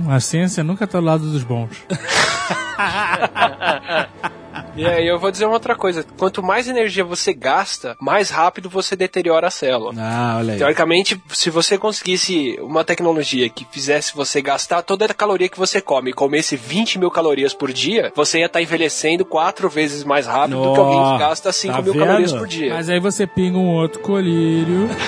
[0.09, 1.69] A ciência nunca tá do lado dos bons.
[4.75, 8.69] E aí eu vou dizer uma outra coisa: quanto mais energia você gasta, mais rápido
[8.69, 9.93] você deteriora a célula.
[9.97, 10.59] Ah, olha aí.
[10.59, 15.79] Teoricamente, se você conseguisse uma tecnologia que fizesse você gastar toda a caloria que você
[15.79, 20.25] come e comesse 20 mil calorias por dia, você ia estar envelhecendo quatro vezes mais
[20.25, 22.05] rápido do que alguém que gasta 5 tá mil vendo?
[22.05, 22.73] calorias por dia.
[22.73, 24.89] Mas aí você pinga um outro colírio.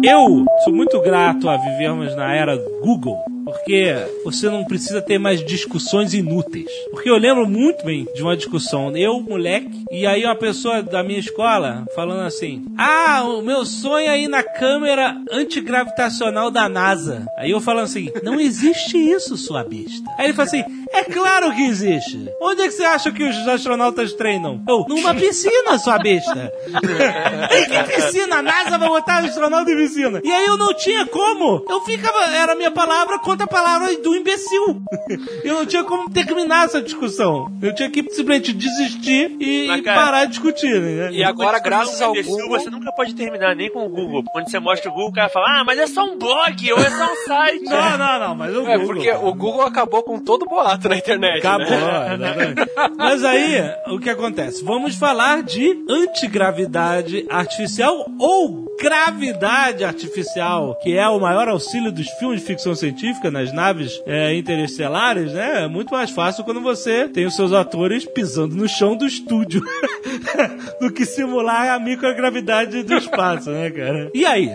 [0.03, 5.43] Eu sou muito grato a vivermos na era Google, porque você não precisa ter mais
[5.45, 6.69] discussões inúteis.
[6.91, 11.03] Porque eu lembro muito bem de uma discussão, eu, moleque, e aí uma pessoa da
[11.03, 17.25] minha escola falando assim: Ah, o meu sonho é ir na câmera antigravitacional da NASA.
[17.37, 20.09] Aí eu falando assim: Não existe isso, sua besta.
[20.17, 22.29] Aí ele falou assim: É claro que existe.
[22.41, 24.63] Onde é que você acha que os astronautas treinam?
[24.67, 26.51] Eu, numa piscina, sua besta.
[27.51, 28.37] em que piscina?
[28.37, 30.21] A NASA vai botar astronauta em piscina.
[30.23, 31.65] E aí eu não tinha como.
[31.69, 34.81] Eu ficava, era a minha palavra contra a palavra do imbecil.
[35.43, 37.51] Eu não tinha como terminar essa discussão.
[37.61, 41.11] Eu tinha que simplesmente desistir e, Mas, e parar de discutir, né?
[41.11, 42.59] E agora, graças é ao imbecil, Google.
[42.59, 44.23] Você nunca pode terminar nem com o Google.
[44.31, 46.79] Quando você mostra o Google, o cara fala, ah, mas é só um blog ou
[46.79, 47.63] é só um site.
[47.63, 48.95] Não, não, não, mas o É, Google.
[48.95, 51.39] porque o Google acabou com todo boato na internet.
[51.39, 52.13] Acabou, Né?
[52.15, 52.71] exatamente.
[52.97, 54.63] Mas aí, o que acontece?
[54.63, 62.41] Vamos falar de antigravidade artificial ou gravidade artificial, que é o maior auxílio dos filmes
[62.41, 62.73] de ficção
[63.21, 65.63] científica nas naves é, interestelares, né?
[65.63, 69.61] É muito mais fácil quando você tem os seus atores pisando no chão do estúdio
[70.81, 74.09] do que simular a microgravidade do espaço, né, cara?
[74.13, 74.49] E aí?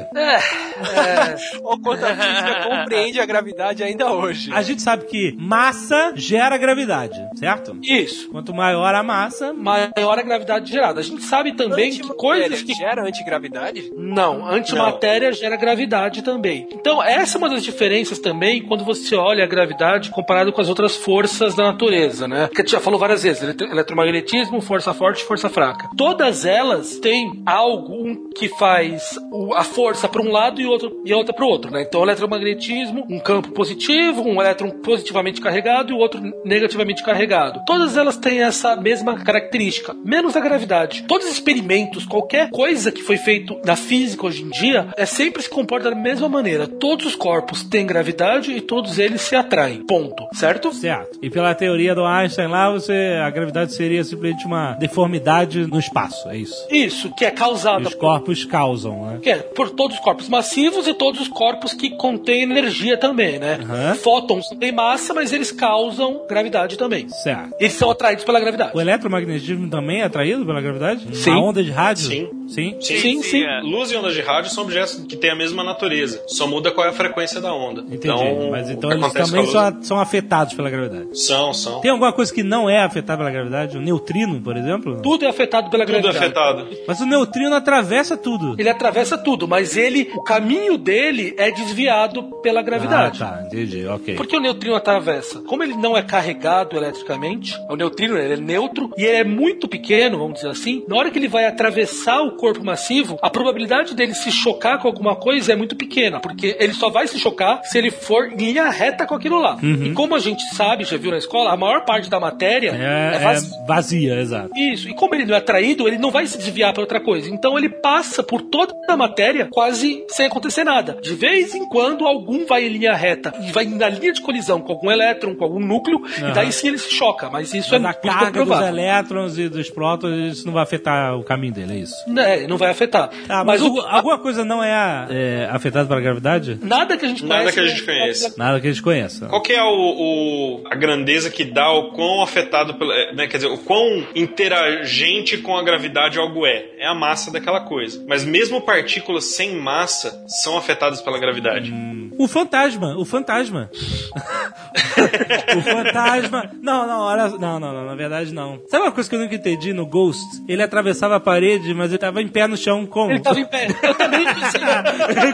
[1.63, 4.53] O quanto a física compreende a gravidade ainda hoje.
[4.53, 7.79] A gente sabe que massa gera gravidade, certo?
[7.83, 8.29] Isso.
[8.31, 11.01] Quanto maior a massa, Maior a gravidade gerada.
[11.01, 12.75] A gente sabe também que coisas que.
[12.75, 13.91] gera antigravidade?
[13.97, 16.67] Não, antimatéria gera gravidade também.
[16.73, 20.69] Então, essa é uma das diferenças também quando você olha a gravidade comparado com as
[20.69, 22.49] outras forças da natureza, né?
[22.49, 25.89] Que a gente já falou várias vezes: eletro- eletromagnetismo, força forte força fraca.
[25.97, 29.19] Todas elas têm algo que faz
[29.55, 31.83] a força para um lado e, outro, e a outra para o outro, né?
[31.83, 37.61] Então, eletromagnetismo, um campo positivo, um elétron positivamente carregado e o outro negativamente carregado.
[37.67, 41.05] Todas elas têm essa mesma característica, menos a gravidade.
[41.07, 45.43] Todos os experimentos, qualquer coisa que foi feito na física hoje em dia, é sempre
[45.43, 46.67] se comporta da mesma maneira.
[46.67, 49.85] Todos os corpos têm gravidade e todos eles se atraem.
[49.87, 50.27] Ponto.
[50.33, 50.73] Certo?
[50.73, 51.19] Certo.
[51.23, 56.29] E pela teoria do Einstein lá, você, a gravidade seria simplesmente uma deformidade no espaço,
[56.29, 56.67] é isso.
[56.71, 59.19] Isso, que é E causada os corpos causam, né?
[59.23, 63.39] Que é por todos os corpos massivos e todos os corpos que contêm energia também,
[63.39, 63.59] né?
[63.63, 63.95] Aham.
[63.95, 67.09] Fótons têm massa, mas eles causam gravidade também.
[67.09, 67.55] Certo.
[67.59, 68.73] Eles são atraídos pela gravidade.
[68.75, 71.17] O eletromagnetismo também é atraído pela gravidade?
[71.17, 71.31] Sim.
[71.31, 72.07] A onda de rádio?
[72.07, 72.29] Sim.
[72.49, 72.77] Sim?
[72.81, 73.43] Sim, sim.
[73.43, 73.61] é.
[73.61, 76.23] Luz e ondas de rádio são objetos que têm a mesma natureza.
[76.27, 77.81] Só muda qual é a frequência da onda.
[77.83, 78.07] Entendi.
[78.07, 78.19] Então,
[78.51, 81.19] Mas então o que eles também são, são afetados pela gravidade.
[81.19, 81.81] São, são.
[81.81, 83.77] Tem alguma coisa que não é afetada pela gravidade?
[83.77, 85.01] O neutrino, por exemplo?
[85.03, 86.25] Tudo é afetado pela Tudo gravidade.
[86.25, 86.67] afetado.
[86.87, 88.55] Mas o neutrino atravessa tudo.
[88.59, 93.23] Ele atravessa tudo, mas ele, o caminho dele é desviado pela gravidade.
[93.23, 94.15] Ah, tá, entendi, ok.
[94.15, 95.41] Por que o neutrino atravessa?
[95.41, 99.69] Como ele não é carregado eletricamente, o neutrino ele é neutro e ele é muito
[99.69, 103.95] pequeno, vamos dizer assim, na hora que ele vai atravessar o corpo massivo, a probabilidade
[103.95, 107.61] dele se chocar com alguma coisa é muito pequena, porque ele só vai se chocar
[107.65, 109.57] se ele for em linha reta com aquilo lá.
[109.63, 113.15] E como a gente sabe, já viu na escola, a maior parte da matéria É,
[113.15, 113.59] é, é vazia.
[113.67, 114.51] vazia, exato.
[114.57, 117.29] Isso, e como ele não é atraído, ele não vai se desviar para outra coisa.
[117.31, 120.99] Então ele passa por toda a matéria quase sem acontecer nada.
[121.03, 124.61] De vez em quando, algum vai em linha reta e vai na linha de colisão
[124.61, 126.31] com algum elétron, com algum núcleo, Aham.
[126.31, 127.29] e daí sim ele se choca.
[127.31, 128.69] Mas isso Mas é muito carga dos provável.
[128.69, 131.95] elétrons e dos prótons, isso não vai afetar o caminho dele, é isso?
[132.07, 133.11] Né, não vai afetar.
[133.29, 136.59] Ah, mas, mas o- alguma coisa não é, é afetada pela gravidade?
[136.63, 137.55] nada que a gente Nada conhece.
[137.55, 137.83] que a gente
[138.25, 138.35] conheça.
[138.39, 139.27] Nada que a gente conheça.
[139.27, 143.27] Qual que é o, o- a grandeza que dá o quão afetado pela, é, né,
[143.27, 146.67] quer dizer, o quão interagente com a gravidade algo é?
[146.79, 148.05] É a massa daquela coisa.
[148.09, 151.73] Mas mesmo partículas sem massa são afetadas pela gravidade.
[152.19, 153.71] O fantasma, o fantasma.
[155.57, 156.51] o fantasma.
[156.63, 157.29] Não, não, olha.
[157.29, 158.61] Não, não, não, na verdade não.
[158.69, 160.25] Sabe uma coisa que eu nunca entendi no Ghost?
[160.49, 162.87] Ele atravessava a parede, mas ele tava em pé no chão.
[162.87, 163.13] Como?
[163.13, 163.69] Ele tava em pé.
[163.83, 164.61] Eu também pensei.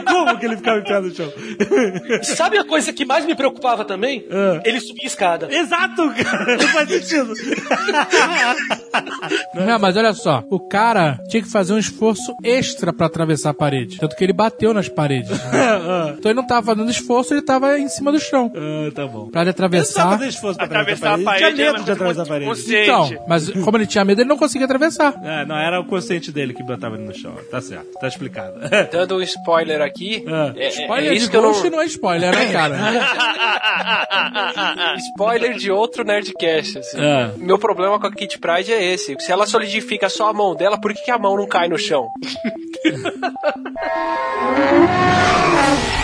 [0.05, 1.31] Como que ele ficava em pé no chão?
[2.23, 4.25] Sabe a coisa que mais me preocupava também?
[4.31, 4.61] Ah.
[4.65, 5.53] Ele subia a escada.
[5.53, 6.57] Exato, cara.
[6.57, 7.33] Não faz sentido.
[9.53, 13.53] Não, mas olha só, o cara tinha que fazer um esforço extra pra atravessar a
[13.53, 13.97] parede.
[13.97, 15.29] Tanto que ele bateu nas paredes.
[15.31, 16.13] né?
[16.23, 18.51] Então ele não tava fazendo esforço, ele tava em cima do chão.
[18.55, 19.29] Ah, tá bom.
[19.29, 20.11] Pra ele Ele atravessar.
[20.11, 22.45] fazer esforço pra Atravessar a Ele parede tinha é medo de atravessar a parede.
[22.49, 22.89] consciente.
[22.89, 25.13] Então, mas como ele tinha medo, ele não conseguia atravessar.
[25.23, 27.33] É, não, era o consciente dele que botava ele no chão.
[27.51, 28.53] Tá certo, tá explicado.
[28.91, 30.23] Dando um spoiler aqui.
[30.27, 30.53] Ah.
[30.55, 31.51] É, é- Spoiler é isso de que eu não...
[31.51, 32.77] Ghost não é spoiler, né, cara?
[34.97, 36.97] spoiler de outro Nerdcast, assim.
[36.99, 37.31] Ah.
[37.37, 39.15] Meu problema com a Kit Pride é esse.
[39.19, 41.77] Se ela solidifica só a mão dela, por que, que a mão não cai no
[41.77, 42.11] chão?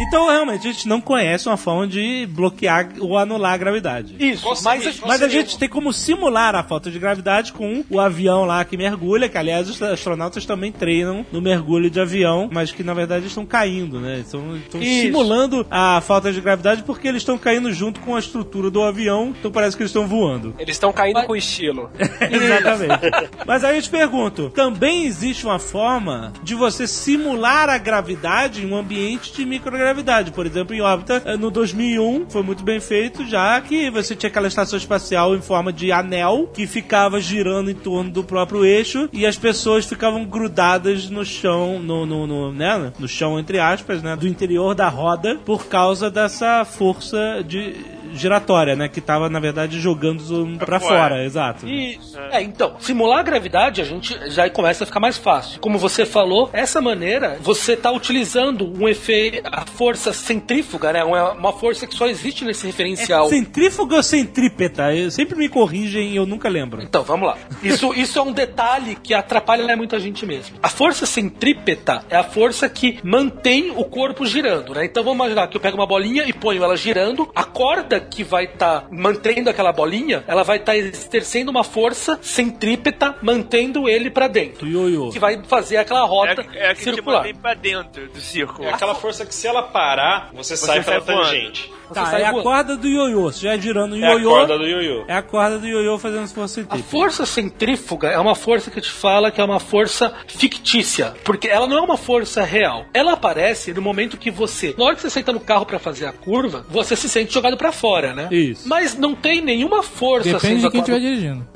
[0.00, 4.16] Então, realmente, a gente não conhece uma forma de bloquear ou anular a gravidade.
[4.18, 8.00] Isso, mas qual Mas a gente tem como simular a falta de gravidade com o
[8.00, 12.72] avião lá que mergulha, que aliás os astronautas também treinam no mergulho de avião, mas
[12.72, 14.20] que na verdade estão caindo, né?
[14.20, 18.70] Estão, estão simulando a falta de gravidade porque eles estão caindo junto com a estrutura
[18.70, 20.54] do avião, então parece que eles estão voando.
[20.58, 21.90] Eles estão caindo com estilo.
[22.20, 23.30] Exatamente.
[23.46, 28.70] Mas aí eu te pergunto: também existe uma forma de você simular a gravidade em
[28.70, 29.89] um ambiente de microgravidade?
[30.32, 34.28] Por exemplo, em órbita, eh, no 2001, foi muito bem feito, já que você tinha
[34.28, 39.08] aquela estação espacial em forma de anel que ficava girando em torno do próprio eixo
[39.12, 44.02] e as pessoas ficavam grudadas no chão, no, no, no, né, no chão, entre aspas,
[44.02, 47.74] né, do interior da roda por causa dessa força de
[48.12, 50.94] giratória, né, que tava, na verdade, jogando pra fora.
[50.94, 51.68] fora, exato.
[51.68, 52.18] Isso.
[52.30, 55.60] É, então, simular a gravidade a gente já começa a ficar mais fácil.
[55.60, 61.04] Como você falou, essa maneira você está utilizando um efeito, a força centrífuga, né?
[61.04, 63.28] Uma, uma força que só existe nesse referencial.
[63.28, 64.94] Centrífuga ou centrípeta?
[64.94, 66.82] Eu sempre me corrigem e eu nunca lembro.
[66.82, 67.36] Então, vamos lá.
[67.62, 70.56] Isso, isso é um detalhe que atrapalha né, muita gente mesmo.
[70.62, 74.84] A força centrípeta é a força que mantém o corpo girando, né?
[74.84, 78.22] Então vamos imaginar que eu pego uma bolinha e ponho ela girando, a corda que
[78.24, 84.28] vai estar mantendo aquela bolinha, ela vai estar exercendo uma força centrípeta mantendo ele pra
[84.28, 84.66] dentro.
[84.66, 85.10] Ioiô.
[85.10, 87.18] Que vai fazer aquela rota É, é a que te circular.
[87.18, 88.68] mantém pra dentro do círculo.
[88.68, 91.28] É aquela força que se ela parar, você, sai sai pela voando.
[91.30, 91.72] tangente.
[91.88, 92.44] Você Tá, sai é a voando.
[92.44, 93.32] corda do ioiô.
[93.32, 94.30] Você já girando o É a ioiô.
[94.30, 95.04] corda do ioiô.
[95.08, 98.90] É a corda do ioiô fazendo força A força centrífuga é uma força que te
[98.90, 102.84] fala que é uma força fictícia, porque ela não é uma força real.
[102.94, 106.06] Ela aparece no momento que você, na hora que você senta no carro pra fazer
[106.06, 108.28] a curva, você se sente jogado pra fora, né?
[108.30, 108.68] Isso.
[108.68, 111.46] Mas não tem nenhuma força Depende de quem estiver dirigindo.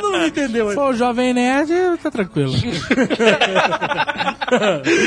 [0.00, 0.68] Todo mundo entendeu.
[0.68, 1.72] Se for o jovem nerd,
[2.02, 2.52] tá tranquilo.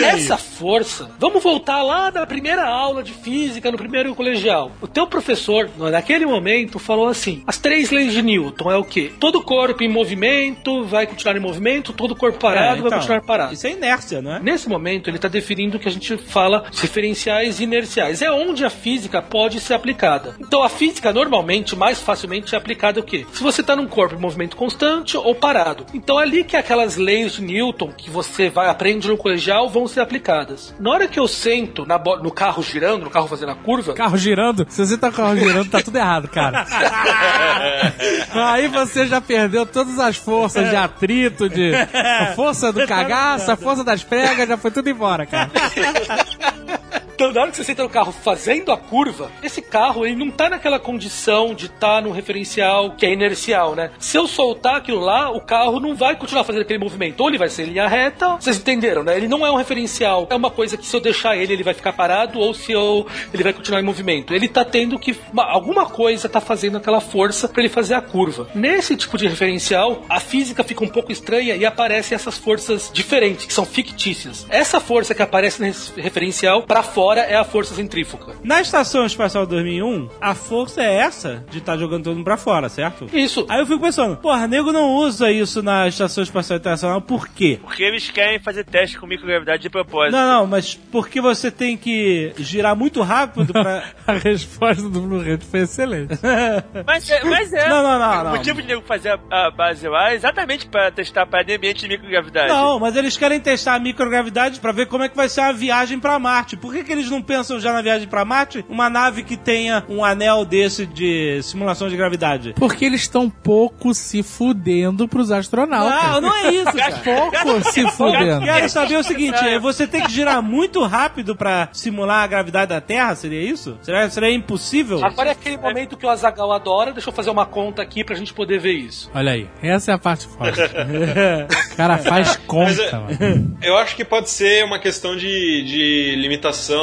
[0.06, 4.72] Essa força, vamos voltar lá na primeira aula de física, no primeiro colegial.
[4.82, 9.12] O teu professor, naquele momento, falou assim: as três leis de Newton é o quê?
[9.20, 13.22] Todo corpo em movimento vai continuar em movimento, todo corpo parado É, vai então, continuar
[13.22, 13.54] parado.
[13.54, 14.40] Isso é inércia, não é?
[14.40, 18.22] Nesse momento, ele está definindo o que a gente fala referenciais inerciais.
[18.22, 20.36] É onde a física pode ser aplicada.
[20.40, 23.26] Então, a física, normalmente, mais facilmente é aplicada o quê?
[23.32, 25.86] se você tá num corpo em movimento constante ou parado.
[25.94, 29.88] Então é ali que aquelas leis de Newton que você vai aprende no colegial vão
[29.88, 30.74] ser aplicadas.
[30.80, 34.66] Na hora que eu sento no carro girando, no carro fazendo a curva, Carro girando,
[34.70, 36.66] se você tá com o carro girando, tá tudo errado, cara.
[38.34, 43.56] Aí você já perdeu todas as forças de atrito, de a força do cagaço, a
[43.56, 45.52] força das pregas, já foi tudo embora, cara.
[47.16, 50.32] Então, na hora que você senta no carro fazendo a curva, esse carro ele não
[50.32, 53.92] tá naquela condição de estar num referencial que é inercial, né?
[54.00, 57.22] Se eu soltar aquilo lá, o carro não vai continuar fazendo aquele movimento.
[57.22, 59.16] Ou ele vai ser linha reta, vocês entenderam, né?
[59.16, 60.28] Ele não é um referencial.
[60.30, 63.06] É uma coisa que se eu deixar ele, ele vai ficar parado, ou se eu
[63.34, 64.34] ele vai continuar em movimento.
[64.34, 65.16] Ele tá tendo que.
[65.32, 68.48] uma- alguma coisa tá fazendo aquela força para ele fazer a curva.
[68.56, 73.46] Nesse tipo de referencial, a física fica um pouco estranha e aparecem essas forças diferentes,
[73.46, 74.46] que são fictícias.
[74.50, 78.34] Essa força que aparece nesse referencial, para fora, é a força centrífuga.
[78.44, 82.70] Na Estação Espacial 2001, a força é essa de estar jogando todo mundo pra fora,
[82.70, 83.08] certo?
[83.14, 83.46] Isso.
[83.50, 87.60] Aí eu fico pensando, porra, nego não usa isso na Estação Espacial Internacional, por quê?
[87.62, 90.12] Porque eles querem fazer teste com microgravidade de propósito.
[90.16, 93.84] Não, não, mas porque você tem que girar muito rápido pra...
[94.06, 96.14] A resposta do Blu-ray foi excelente.
[96.86, 97.70] Mas é, mas é.
[97.70, 98.32] Não, não, não, O não.
[98.32, 101.82] motivo de nego fazer a, a base lá é exatamente pra testar para de ambiente
[101.82, 102.50] de microgravidade.
[102.50, 105.52] Não, mas eles querem testar a microgravidade pra ver como é que vai ser a
[105.52, 106.58] viagem pra Marte.
[106.58, 108.66] Por que, que eles não pensam já na viagem pra Marte?
[108.70, 112.54] Uma nave que tenha um anel desse de simulação de gravidade.
[112.58, 116.04] Porque eles estão pouco se fudendo pros astronautas.
[116.12, 116.94] Não, não é isso, cara.
[117.04, 118.46] Pouco se fudendo.
[118.46, 122.70] Quero saber o seguinte, é, você tem que girar muito rápido pra simular a gravidade
[122.70, 123.78] da Terra, seria isso?
[123.82, 125.04] Seria, seria impossível?
[125.04, 126.92] Agora é aquele momento que o Azagal adora.
[126.94, 129.10] Deixa eu fazer uma conta aqui pra gente poder ver isso.
[129.14, 130.60] Olha aí, essa é a parte forte.
[130.62, 133.58] O cara faz Mas conta, é- mano.
[133.62, 136.83] Eu acho que pode ser uma questão de, de limitação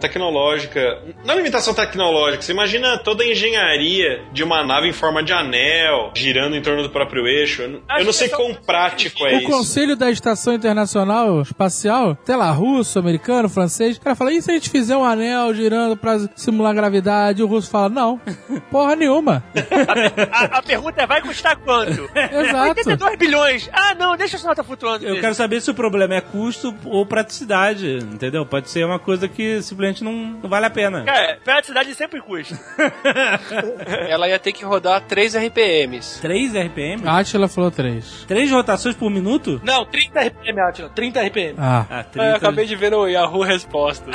[0.00, 0.98] tecnológica.
[1.24, 6.12] Não limitação tecnológica, você imagina toda a engenharia de uma nave em forma de anel,
[6.14, 7.62] girando em torno do próprio eixo.
[7.62, 9.46] Eu não, eu não sei quão prático é O isso.
[9.50, 14.50] conselho da Estação Internacional Espacial, sei lá, russo, americano, francês, o cara fala, e se
[14.50, 17.40] a gente fizer um anel girando pra simular gravidade?
[17.40, 18.20] E o russo fala, não,
[18.70, 19.42] porra nenhuma.
[20.32, 22.08] A, a pergunta é: vai custar quanto?
[22.14, 22.68] Exato.
[22.68, 23.70] 82 bilhões.
[23.72, 25.06] Ah, não, deixa o sinal tá flutuando.
[25.06, 28.44] Eu quero saber se o problema é custo ou praticidade, entendeu?
[28.46, 31.04] Pode ser uma coisa que simplesmente não, não vale a pena.
[31.04, 32.58] Cara, praticidade sempre custa.
[34.08, 36.20] Ela ia ter que rodar 3 RPMs.
[36.20, 37.02] 3 RPM?
[37.06, 38.24] A Atila falou três.
[38.26, 39.60] 3 rotações por minuto?
[39.64, 40.88] Não, 30 RPM, Atila.
[40.90, 41.54] 30 RPM.
[41.58, 42.28] Ah, Ah, É, 30.
[42.28, 44.14] eu acabei de ver no Yahoo Respostas.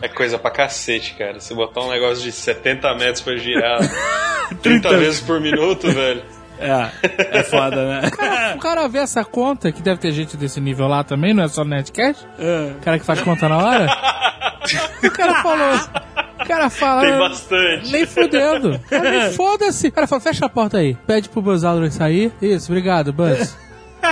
[0.00, 1.38] É coisa pra cacete, cara.
[1.40, 3.78] Se botar um negócio de 70 metros pra girar
[4.62, 6.22] 30 vezes por minuto, velho.
[6.62, 8.10] É, é foda, né?
[8.56, 11.48] o cara vê essa conta, que deve ter gente desse nível lá também, não é
[11.48, 12.26] só no Netcast?
[12.38, 12.72] É.
[12.78, 13.86] O cara que faz conta na hora?
[15.02, 15.80] o cara falou.
[16.40, 17.02] O cara fala.
[17.02, 17.92] Tem bastante.
[17.92, 18.78] Nem fudendo.
[18.90, 19.88] Cara, nem foda-se.
[19.88, 20.96] O cara fala, fecha a porta aí.
[21.06, 22.32] Pede pro Buzz Aldrin sair.
[22.42, 23.56] Isso, obrigado, Buzz.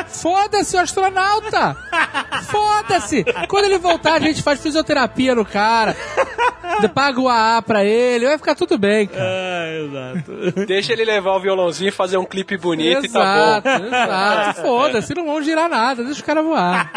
[0.09, 1.77] Foda-se, o astronauta!
[2.45, 3.25] Foda-se!
[3.49, 5.97] Quando ele voltar, a gente faz fisioterapia no cara.
[6.95, 9.23] Paga o AA pra ele, vai ficar tudo bem, cara.
[9.23, 10.67] É, exato.
[10.67, 13.87] Deixa ele levar o violãozinho e fazer um clipe bonito e tá exato, bom.
[13.87, 14.63] exato.
[14.63, 16.91] Foda-se, não vão girar nada, deixa o cara voar.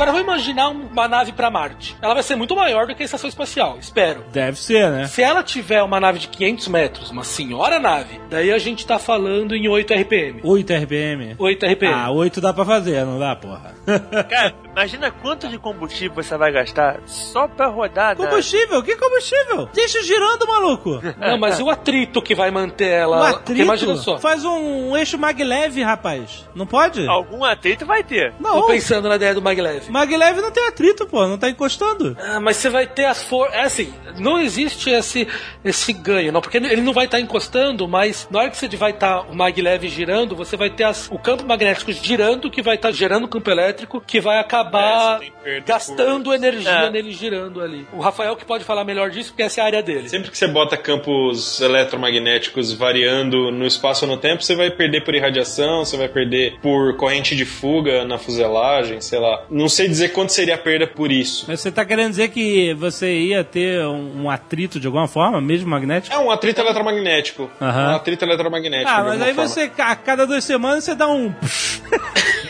[0.00, 1.94] Agora vamos imaginar uma nave pra Marte.
[2.00, 4.24] Ela vai ser muito maior do que a estação espacial, espero.
[4.32, 5.06] Deve ser, né?
[5.06, 8.98] Se ela tiver uma nave de 500 metros, uma senhora nave, daí a gente tá
[8.98, 10.40] falando em 8 RPM.
[10.42, 11.36] 8 RPM.
[11.38, 11.92] 8 RPM.
[11.94, 13.74] Ah, 8 dá pra fazer, não dá, porra?
[14.30, 18.16] Cara, imagina quanto de combustível você vai gastar só pra rodar.
[18.16, 18.82] Combustível?
[18.82, 19.68] Que combustível?
[19.74, 20.98] Deixa girando, maluco.
[21.20, 23.20] Não, mas e o atrito que vai manter ela?
[23.20, 23.60] O atrito?
[23.60, 24.18] imagina só.
[24.18, 26.48] Faz um eixo maglev, rapaz.
[26.54, 27.06] Não pode?
[27.06, 28.32] Algum atrito vai ter.
[28.40, 28.62] Não.
[28.62, 29.89] Tô pensando na ideia do maglev.
[29.90, 31.26] Maglev não tem atrito, pô.
[31.26, 32.16] Não tá encostando.
[32.20, 33.54] Ah, mas você vai ter as forças.
[33.54, 35.26] É assim, não existe esse,
[35.64, 38.90] esse ganho, não, porque ele não vai estar encostando, mas na hora que você vai
[38.92, 42.90] estar o maglev girando, você vai ter as- o campo magnético girando, que vai estar
[42.92, 46.90] gerando campo elétrico, que vai É, acabar perda gastando por- energia É.
[46.90, 47.86] nele girando ali.
[47.92, 50.08] O Rafael que pode falar melhor disso, porque essa é a área dele.
[50.08, 55.04] Sempre que você bota campos eletromagnéticos variando no espaço ou no tempo, você vai perder
[55.04, 59.44] por irradiação, você vai perder por corrente de fuga na fuselagem, sei lá.
[59.50, 61.44] Não sei dizer quanto seria a perda por isso.
[61.48, 65.40] Mas você tá querendo dizer que você ia ter um, um atrito de alguma forma,
[65.40, 66.14] mesmo magnético?
[66.14, 67.50] É um atrito eletromagnético.
[67.60, 67.92] Aham.
[67.92, 68.90] Um atrito eletromagnético.
[68.90, 69.48] Ah, mas aí forma.
[69.48, 71.32] você, a cada duas semanas, você dá um.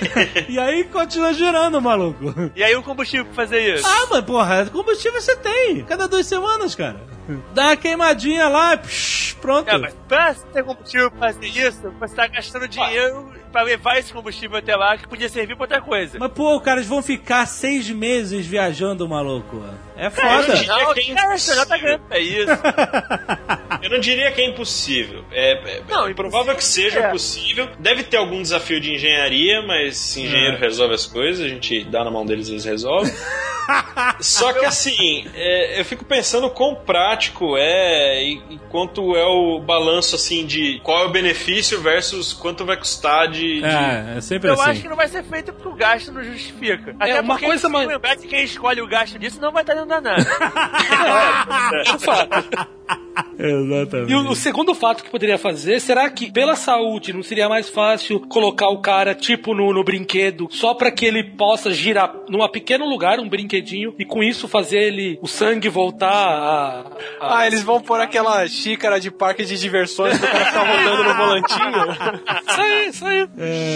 [0.49, 2.51] e aí continua girando, maluco.
[2.55, 3.87] E aí o combustível pra fazer isso?
[3.87, 5.85] Ah, mas porra, combustível você tem.
[5.85, 7.01] Cada duas semanas, cara.
[7.55, 9.69] Dá uma queimadinha lá, psh, pronto.
[9.69, 14.13] É, mas pra ter combustível pra fazer isso, você tá gastando dinheiro pra levar esse
[14.13, 16.19] combustível até lá, que podia servir pra outra coisa.
[16.19, 19.63] Mas, pô, caras vão ficar seis meses viajando, maluco.
[20.01, 20.95] É Cara, foda.
[20.95, 22.47] quem- cara, você já tá ganhando pra isso.
[23.83, 25.25] Eu não diria que é impossível.
[25.31, 27.11] É, é- Não, é provável que seja é.
[27.11, 27.69] possível.
[27.79, 32.11] Deve ter algum desafio de engenharia, mas engenheiro resolve as coisas, a gente dá na
[32.11, 33.13] mão deles e eles resolvem.
[34.21, 39.61] Só que assim, é, eu fico pensando quão prático é e, e quanto é o
[39.61, 43.61] balanço assim de qual é o benefício versus quanto vai custar de.
[43.61, 44.71] de- É, é sempre Eu assim.
[44.71, 46.97] acho que não vai ser feito porque o gasto não justifica.
[46.99, 49.63] Até uma porque coisa se mais- lembrar que quem escolhe o gasto disso não vai
[49.63, 50.25] estar dentro da nave.
[51.91, 52.69] É um fato.
[53.39, 54.11] Exatamente.
[54.13, 57.69] E o, o segundo fato que poderia fazer, será que pela saúde não seria mais
[57.69, 62.47] fácil colocar o cara tipo no, no brinquedo, só pra que ele possa girar num
[62.49, 66.81] pequeno lugar, um brinquedinho, e com isso fazer ele, o sangue voltar a...
[67.21, 71.05] a- Ah, eles vão pôr aquela xícara de parque de diversões pro cara ficar rodando
[71.05, 72.21] no volantinho.
[72.51, 73.27] Isso aí, isso aí.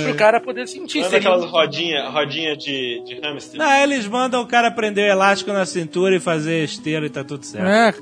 [0.05, 0.99] Pro cara poder sentir.
[0.99, 3.59] Manda Seria- aquelas rodinhas rodinha de, de hamster.
[3.59, 7.25] Não, eles mandam o cara prender o elástico na cintura e fazer esteira e tá
[7.25, 7.67] tudo certo.
[7.69, 7.95] É,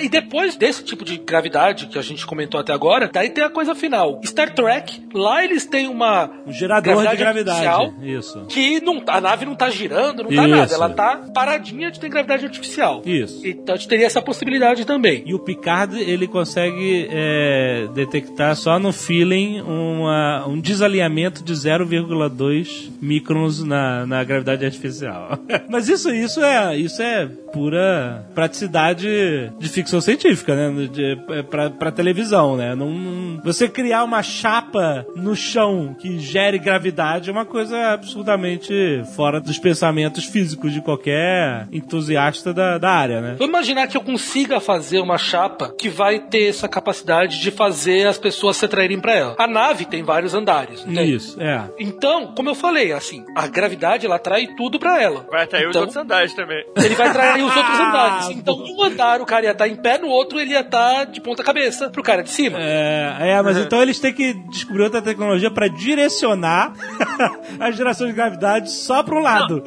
[0.04, 3.50] E depois desse tipo de gravidade que a gente comentou até agora, daí tem a
[3.50, 4.20] coisa final.
[4.24, 7.66] Star Trek, lá eles têm uma Um gerador de gravidade.
[7.66, 8.44] artificial Isso.
[8.48, 10.48] que não, a nave não tá girando, não tá Isso.
[10.56, 10.74] nada.
[10.74, 13.02] Ela tá paradinha de ter gravidade artificial.
[13.04, 13.46] Isso.
[13.46, 15.22] Então a gente teria essa possibilidade também.
[15.26, 22.90] E o Picard, ele consegue é, detectar só no feeling uma- um desalinhamento de 0,2
[23.00, 25.38] microns na, na gravidade artificial.
[25.68, 29.06] Mas isso, isso, é, isso é pura praticidade
[29.58, 30.86] de ficção científica, né?
[30.88, 32.74] De, é pra, pra televisão, né?
[32.74, 39.02] Não, não- você criar uma chapa no chão que gere gravidade é uma coisa absurdamente
[39.14, 43.30] fora dos pensamentos físicos de qualquer entusiasta da, da área, né?
[43.38, 48.06] Vamos imaginar que eu consiga fazer uma chapa que vai ter essa capacidade de fazer
[48.06, 49.36] as pessoas se atraírem pra ela.
[49.38, 50.82] A nave tem vários andares.
[50.82, 51.08] tem?
[51.10, 51.62] Isso, é.
[51.78, 55.26] Então, como eu falei, assim, a gravidade ela atrai tudo pra ela.
[55.30, 56.63] Vai atrair os Então, outros andares também.
[56.76, 58.36] Ele vai atrair os outros Ah, andares.
[58.36, 61.20] Então, num andar o cara ia estar em pé, no outro ele ia estar de
[61.20, 62.58] ponta cabeça pro cara de cima.
[62.60, 66.72] É, é, mas então eles têm que descobrir outra tecnologia pra direcionar
[67.60, 69.62] a geração de gravidade só pra um lado.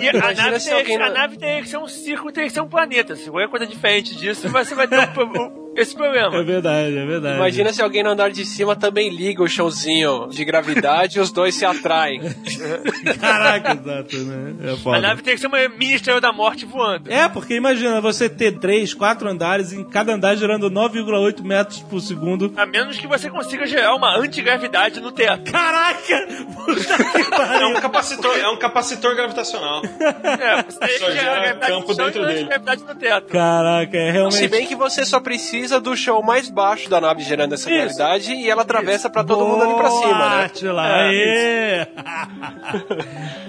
[0.00, 2.60] E a Imagina nave, que, a nave teria que ser um círculo, teria que ser
[2.60, 3.16] um planeta.
[3.16, 6.42] Se qualquer coisa diferente disso, você vai ter um um- esse É problema.
[6.44, 7.36] verdade, é verdade.
[7.36, 11.30] Imagina se alguém no andar de cima também liga o chãozinho de gravidade e os
[11.32, 12.20] dois se atraem.
[13.20, 14.54] Caraca, exato, né?
[14.64, 17.10] É A nave tem que ser uma mini estrela da morte voando.
[17.12, 22.00] É, porque imagina você ter três, quatro andares, em cada andar gerando 9,8 metros por
[22.00, 22.52] segundo.
[22.56, 25.50] A menos que você consiga gerar uma antigravidade no teto.
[25.50, 26.26] Caraca!
[27.62, 29.82] É um capacitor, é um capacitor gravitacional.
[29.84, 32.38] É, você Só que gerar gera gravidade campo dentro dele.
[32.40, 33.26] antigravidade no teto.
[33.28, 34.48] Caraca, é Se realmente.
[34.48, 37.78] bem que você só precisa do chão mais baixo da nave gerando essa Isso.
[37.98, 40.44] gravidade e ela atravessa pra todo mundo ali pra cima, né?
[40.44, 41.86] Atila, É, aê!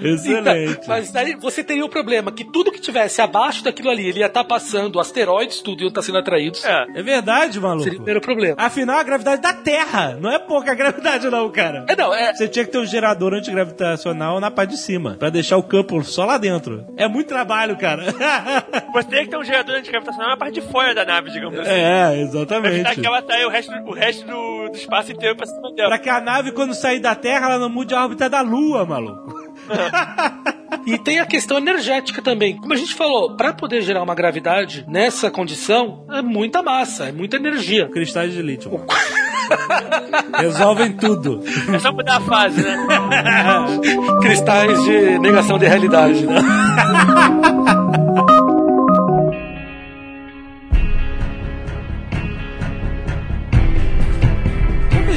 [0.02, 0.72] Excelente.
[0.72, 4.20] Então, mas daí você teria o problema que tudo que tivesse abaixo daquilo ali, ele
[4.20, 6.64] ia estar passando, asteroides, tudo iam estar sendo atraídos.
[6.64, 6.84] É.
[6.94, 7.88] É verdade, Seria o maluco.
[7.90, 8.56] primeiro problema.
[8.58, 10.16] Afinal, a gravidade da Terra.
[10.20, 11.84] Não é pouca gravidade, não, cara.
[11.88, 12.32] É, não, é.
[12.34, 16.02] Você tinha que ter um gerador antigravitacional na parte de cima, pra deixar o campo
[16.04, 16.84] só lá dentro.
[16.96, 18.04] É muito trabalho, cara.
[18.94, 21.70] Você teria que ter um gerador antigravitacional na parte de fora da nave, digamos assim.
[21.70, 22.74] é, Pra exatamente.
[22.74, 25.88] evitar que ela atraia o resto, o resto do, do espaço inteiro pra cima dela.
[25.88, 28.84] Pra que a nave, quando sair da Terra, ela não mude a órbita da Lua,
[28.84, 29.34] maluco.
[30.86, 32.56] E tem a questão energética também.
[32.56, 37.12] Como a gente falou, para poder gerar uma gravidade nessa condição, é muita massa, é
[37.12, 37.88] muita energia.
[37.88, 38.70] Cristais de lítio.
[38.70, 38.86] mano.
[40.36, 41.42] Resolvem tudo.
[41.72, 42.76] É só mudar a fase, né?
[44.20, 46.36] Cristais de negação de realidade, né?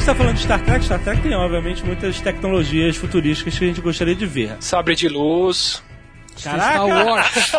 [0.07, 3.59] Como a gente tá falando de Star Trek, Star Trek tem, obviamente, muitas tecnologias futurísticas
[3.59, 4.55] que a gente gostaria de ver.
[4.61, 5.83] Sabre de luz.
[6.43, 6.73] Caraca!
[6.73, 7.53] Star Wars.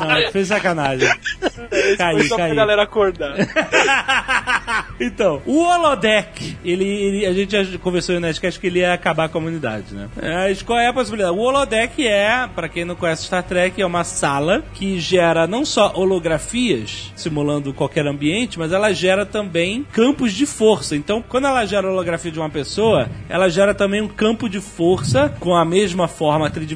[0.00, 1.08] Não, fez sacanagem.
[1.98, 2.56] Caí, Só pra caí.
[2.56, 3.34] galera acordar.
[5.00, 9.28] Então, o holodeck, ele, ele- a gente já conversou no Nerdcast que ele ia acabar
[9.28, 10.08] com a comunidade, né?
[10.20, 11.36] Mas qual é a possibilidade?
[11.36, 15.64] O holodeck é, pra quem não conhece Star Trek, é uma sala que gera não
[15.64, 20.96] só holografias, simulando qualquer ambiente, mas ela gera também campos de força.
[20.96, 24.60] Então, quando ela gera a holografia de uma pessoa, ela gera também um campo de
[24.60, 26.67] força com a mesma forma tridimensional.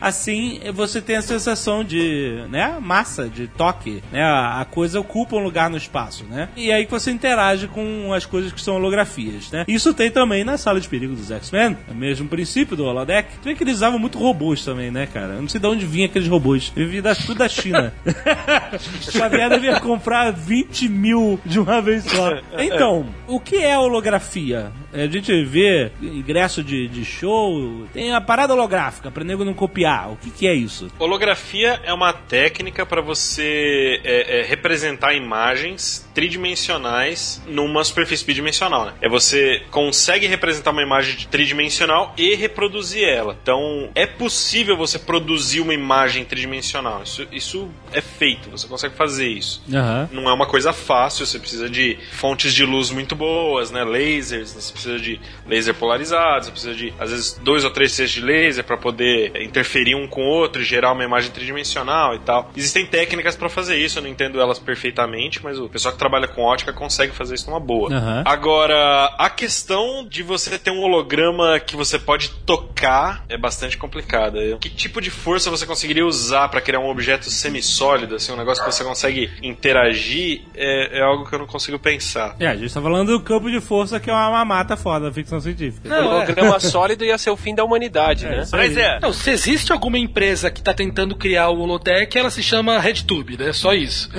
[0.00, 4.22] Assim, você tem a sensação de, né, massa, de toque, né?
[4.22, 6.48] A a coisa ocupa um lugar no espaço, né?
[6.56, 9.64] E aí que você interage com as coisas que são holografias, né?
[9.68, 13.38] Isso tem também na sala de perigo dos X-Men, é o mesmo princípio do holodeck.
[13.42, 15.34] Tu vê que eles usavam muito robôs também, né, cara?
[15.34, 16.72] Eu não sei de onde vinha aqueles robôs.
[16.74, 17.92] Eu vi da, tudo da China.
[19.00, 22.38] Xavier devia comprar 20 mil de uma vez só.
[22.58, 24.72] Então, o que é holografia?
[24.96, 30.10] A gente vê ingresso de, de show, tem a parada holográfica, pra nego não copiar.
[30.10, 30.90] O que, que é isso?
[30.98, 38.86] Holografia é uma técnica para você é, é, representar imagens tridimensionais numa superfície bidimensional.
[38.86, 38.94] Né?
[39.02, 43.36] É você consegue representar uma imagem tridimensional e reproduzir ela.
[43.42, 47.02] Então é possível você produzir uma imagem tridimensional.
[47.02, 49.62] Isso, isso é feito, você consegue fazer isso.
[49.70, 50.08] Aham.
[50.10, 53.84] Não é uma coisa fácil, você precisa de fontes de luz muito boas, né?
[53.84, 58.14] Lasers, você precisa de laser polarizado, você precisa de, às vezes, dois ou três feixes
[58.14, 62.20] de laser para poder interferir um com o outro e gerar uma imagem tridimensional e
[62.20, 62.50] tal.
[62.56, 66.28] Existem técnicas para fazer isso, eu não entendo elas perfeitamente, mas o pessoal que trabalha
[66.28, 67.92] com ótica consegue fazer isso numa boa.
[67.92, 68.22] Aham.
[68.24, 74.38] Agora, a questão de você ter um holograma que você pode tocar é bastante complicada.
[74.60, 78.64] Que tipo de força você conseguiria usar para criar um objeto semissólido, assim, um negócio
[78.64, 82.36] que você consegue interagir, é, é algo que eu não consigo pensar.
[82.38, 85.12] É, a gente tá falando do campo de força que é uma mamata foda da
[85.12, 85.88] ficção científica.
[85.88, 86.02] O Não, é.
[86.02, 88.42] holograma sólido ia ser o fim da humanidade, né?
[88.42, 88.68] isso aí.
[88.68, 89.00] Mas é.
[89.00, 93.36] Não, se existe alguma empresa que tá tentando criar o holodeck, ela se chama RedTube,
[93.36, 93.52] né?
[93.52, 94.08] Só isso.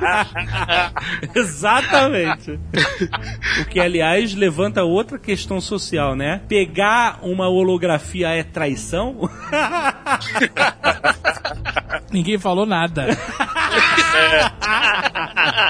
[1.34, 2.58] Exatamente.
[3.60, 6.40] o que, aliás, levanta outra questão social, né?
[6.48, 9.28] Pegar uma holografia é traição?
[12.12, 13.06] Ninguém falou nada.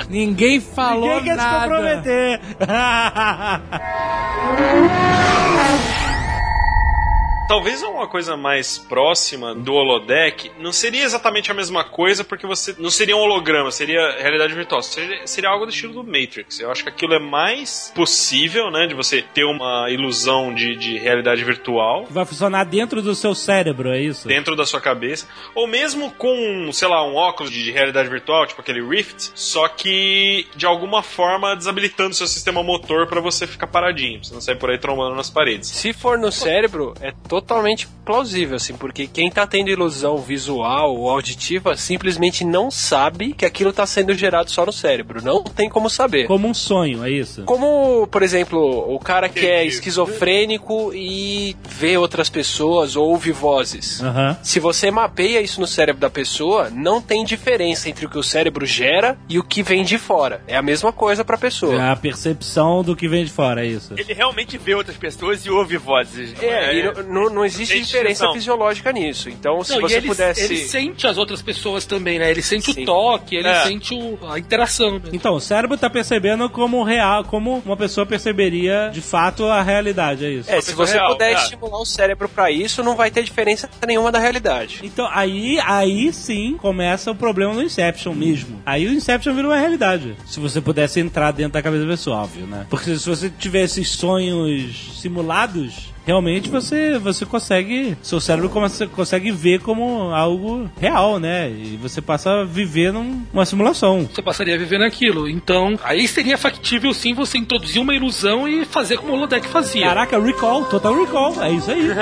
[0.09, 1.61] Ninguém falou Ninguém quer se nada.
[1.61, 2.41] comprometer.
[7.49, 12.75] Talvez uma coisa mais próxima do holodeck não seria exatamente a mesma coisa, porque você
[12.77, 14.83] não seria um holograma, seria realidade virtual.
[14.83, 16.59] Seria, seria algo do estilo do Matrix.
[16.59, 18.89] Eu acho que aquilo é mais possível, né?
[18.89, 23.91] De você ter uma ilusão de, de realidade virtual Vai funcionar dentro do seu cérebro,
[23.91, 24.27] é isso?
[24.27, 28.61] dentro da sua cabeça, ou mesmo com, sei lá, um óculos de realidade virtual, tipo
[28.61, 34.19] aquele Rift, só que de alguma forma desabilitando seu sistema motor pra você ficar paradinho,
[34.19, 35.69] pra você não sair por aí trombando nas paredes.
[35.69, 41.11] Se for no cérebro, é totalmente plausível, assim, porque quem tá tendo ilusão visual ou
[41.11, 45.23] auditiva simplesmente não sabe que aquilo tá sendo gerado só no cérebro.
[45.23, 46.27] Não tem como saber.
[46.27, 47.43] Como um sonho, é isso?
[47.43, 48.59] Como, por exemplo,
[48.95, 54.01] o cara que é esquizofrênico e vê outras pessoas ou ouve vozes.
[54.03, 54.37] Aham.
[54.43, 58.23] Se você mapeia isso no cérebro da pessoa, não tem diferença entre o que o
[58.23, 60.41] cérebro gera e o que vem de fora.
[60.47, 61.75] É a mesma coisa pra pessoa.
[61.75, 63.95] É a percepção do que vem de fora, é isso?
[63.97, 66.33] Ele realmente vê outras pessoas e ouve vozes.
[66.35, 69.29] não É, e não- não, não existe tem diferença fisiológica nisso.
[69.29, 70.43] Então, se Não, e você ele, pudesse.
[70.45, 72.31] ele sente as outras pessoas também, né?
[72.31, 72.83] Ele sente Sim.
[72.83, 73.63] o toque, ele É.
[73.65, 74.93] sente o- a interação.
[74.99, 75.01] né?
[75.13, 80.25] Então, o cérebro tá percebendo como real, como uma pessoa perceberia de fato a realidade,
[80.25, 80.51] é isso?
[80.51, 81.35] É, se você real, puder é.
[81.35, 84.81] estimular o cérebro pra isso, não vai ter diferença nenhuma da realidade.
[84.83, 88.61] Então, aí, aí sim começa o problema do Inception mesmo.
[88.67, 90.17] Aí o Inception vira uma realidade.
[90.27, 92.67] Se você pudesse entrar dentro da cabeça da pessoa, óbvio, né?
[92.69, 97.97] Porque se você tiver esses sonhos simulados, realmente você, você consegue.
[98.03, 101.51] Seu cérebro começa, consegue ver como algo real, né?
[101.51, 104.09] E você passa a viver num- numa simulação.
[104.13, 105.29] Você passaria a viver naquilo.
[105.29, 109.87] Então, aí seria factível sim você introduzir uma ilusão e fazer como o holodeck fazia.
[109.87, 111.89] Caraca, recall, total recall, é isso aí.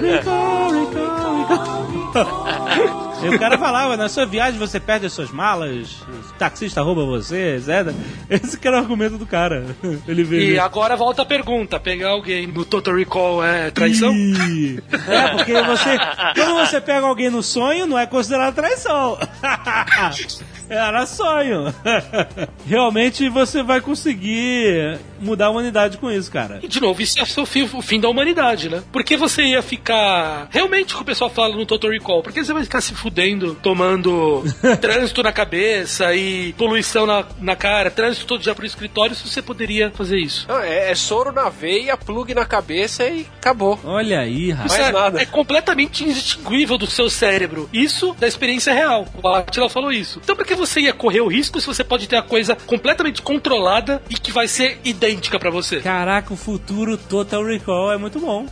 [0.00, 3.04] recall, recall, recall.
[3.22, 5.96] E o cara falava, na sua viagem você perde as suas malas,
[6.30, 7.94] o taxista rouba você, etc.
[8.30, 9.64] Esse que era o argumento do cara.
[10.06, 10.52] Ele veio.
[10.52, 14.12] E agora volta a pergunta: pegar alguém no Total Recall é traição?
[14.12, 15.98] Ih, É, porque você.
[16.34, 19.18] Quando você pega alguém no sonho, não é considerado traição.
[20.68, 21.74] Era sonho.
[22.66, 26.60] Realmente você vai conseguir mudar a humanidade com isso, cara.
[26.62, 28.82] E de novo, isso é o fim, o fim da humanidade, né?
[28.92, 30.48] Porque você ia ficar.
[30.50, 33.54] Realmente o que o pessoal fala no Total Recall, porque você vai ficar se fudendo,
[33.62, 34.42] tomando
[34.80, 39.42] trânsito na cabeça e poluição na, na cara, trânsito todo dia pro escritório, se você
[39.42, 40.46] poderia fazer isso.
[40.48, 43.78] Não, é, é soro na veia, plug na cabeça e acabou.
[43.84, 44.72] Olha aí, rapaz.
[44.72, 45.22] Isso Mais é, nada.
[45.22, 47.68] é completamente indistinguível do seu cérebro.
[47.72, 49.06] Isso da experiência real.
[49.22, 50.20] O Attila falou isso.
[50.22, 53.22] Então, por que você ia correr o risco se você pode ter a coisa completamente
[53.22, 55.80] controlada e que vai ser idêntica pra você?
[55.80, 58.46] Caraca, o futuro Total Recall é muito bom.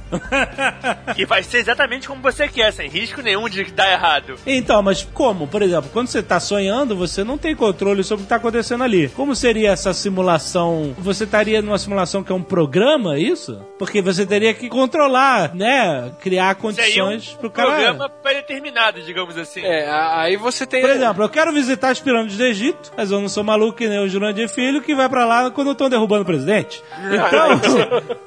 [1.16, 4.36] E vai ser exatamente como você quer, sem risco nenhum de dar errado.
[4.46, 5.46] Então, mas como?
[5.46, 8.84] Por exemplo, quando você tá sonhando, você não tem controle sobre o que tá acontecendo
[8.84, 9.08] ali.
[9.08, 10.94] Como seria essa simulação?
[10.98, 13.60] Você estaria numa simulação que é um programa, é isso?
[13.78, 16.12] Porque você teria que controlar, né?
[16.20, 17.70] Criar Seria um condições pro cara.
[17.70, 19.60] programa pré-determinado, digamos assim.
[19.62, 20.80] É, aí você tem.
[20.80, 23.88] Por exemplo, eu quero visitar as pirâmides do Egito, mas eu não sou maluco que
[23.88, 26.82] nem o Jurandir Filho que vai pra lá quando estão derrubando o presidente.
[27.10, 27.60] Então,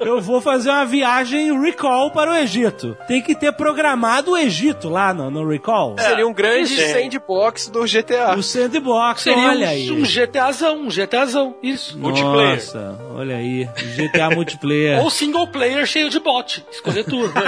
[0.00, 2.96] eu vou fazer uma viagem recall para o Egito.
[3.06, 5.96] Tem que ter programado o Egito lá no, no recall.
[5.98, 6.88] Seria um grande É.
[6.92, 8.34] sandbox do GTA.
[8.36, 9.90] O sandbox, Seria olha um, aí.
[9.90, 11.54] um GTAzão, um GTAzão.
[11.62, 11.98] Isso.
[11.98, 12.54] multiplayer.
[12.56, 13.68] Nossa, olha aí.
[13.96, 15.00] GTA multiplayer.
[15.00, 16.64] Ou single player cheio de bot.
[16.70, 17.32] Escolher tudo.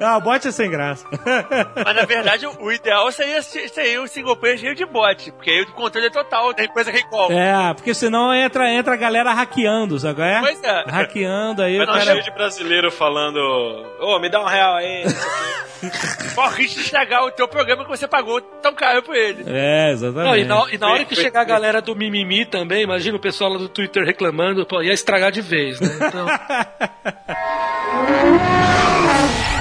[0.00, 1.04] Ah, bot é sem graça.
[1.84, 5.62] Mas na verdade, o ideal seria, seria um single player cheio de bot, porque aí
[5.62, 7.30] o controle é total, tem coisa recall.
[7.32, 10.40] É, porque senão entra, entra a galera hackeando, sabe é?
[10.40, 10.84] Pois é.
[10.86, 12.04] Hackeando, aí o Não, cara...
[12.04, 13.38] cheio de brasileiro falando,
[14.00, 15.04] ô, me dá um real aí.
[16.56, 19.44] Risco de estragar o teu programa que você pagou tão caro por ele.
[19.46, 20.28] É, exatamente.
[20.28, 23.20] Não, e, na, e na hora que chegar a galera do mimimi também, imagina o
[23.20, 25.88] pessoal lá do Twitter reclamando, pô, ia estragar de vez, né?
[25.96, 26.26] Então,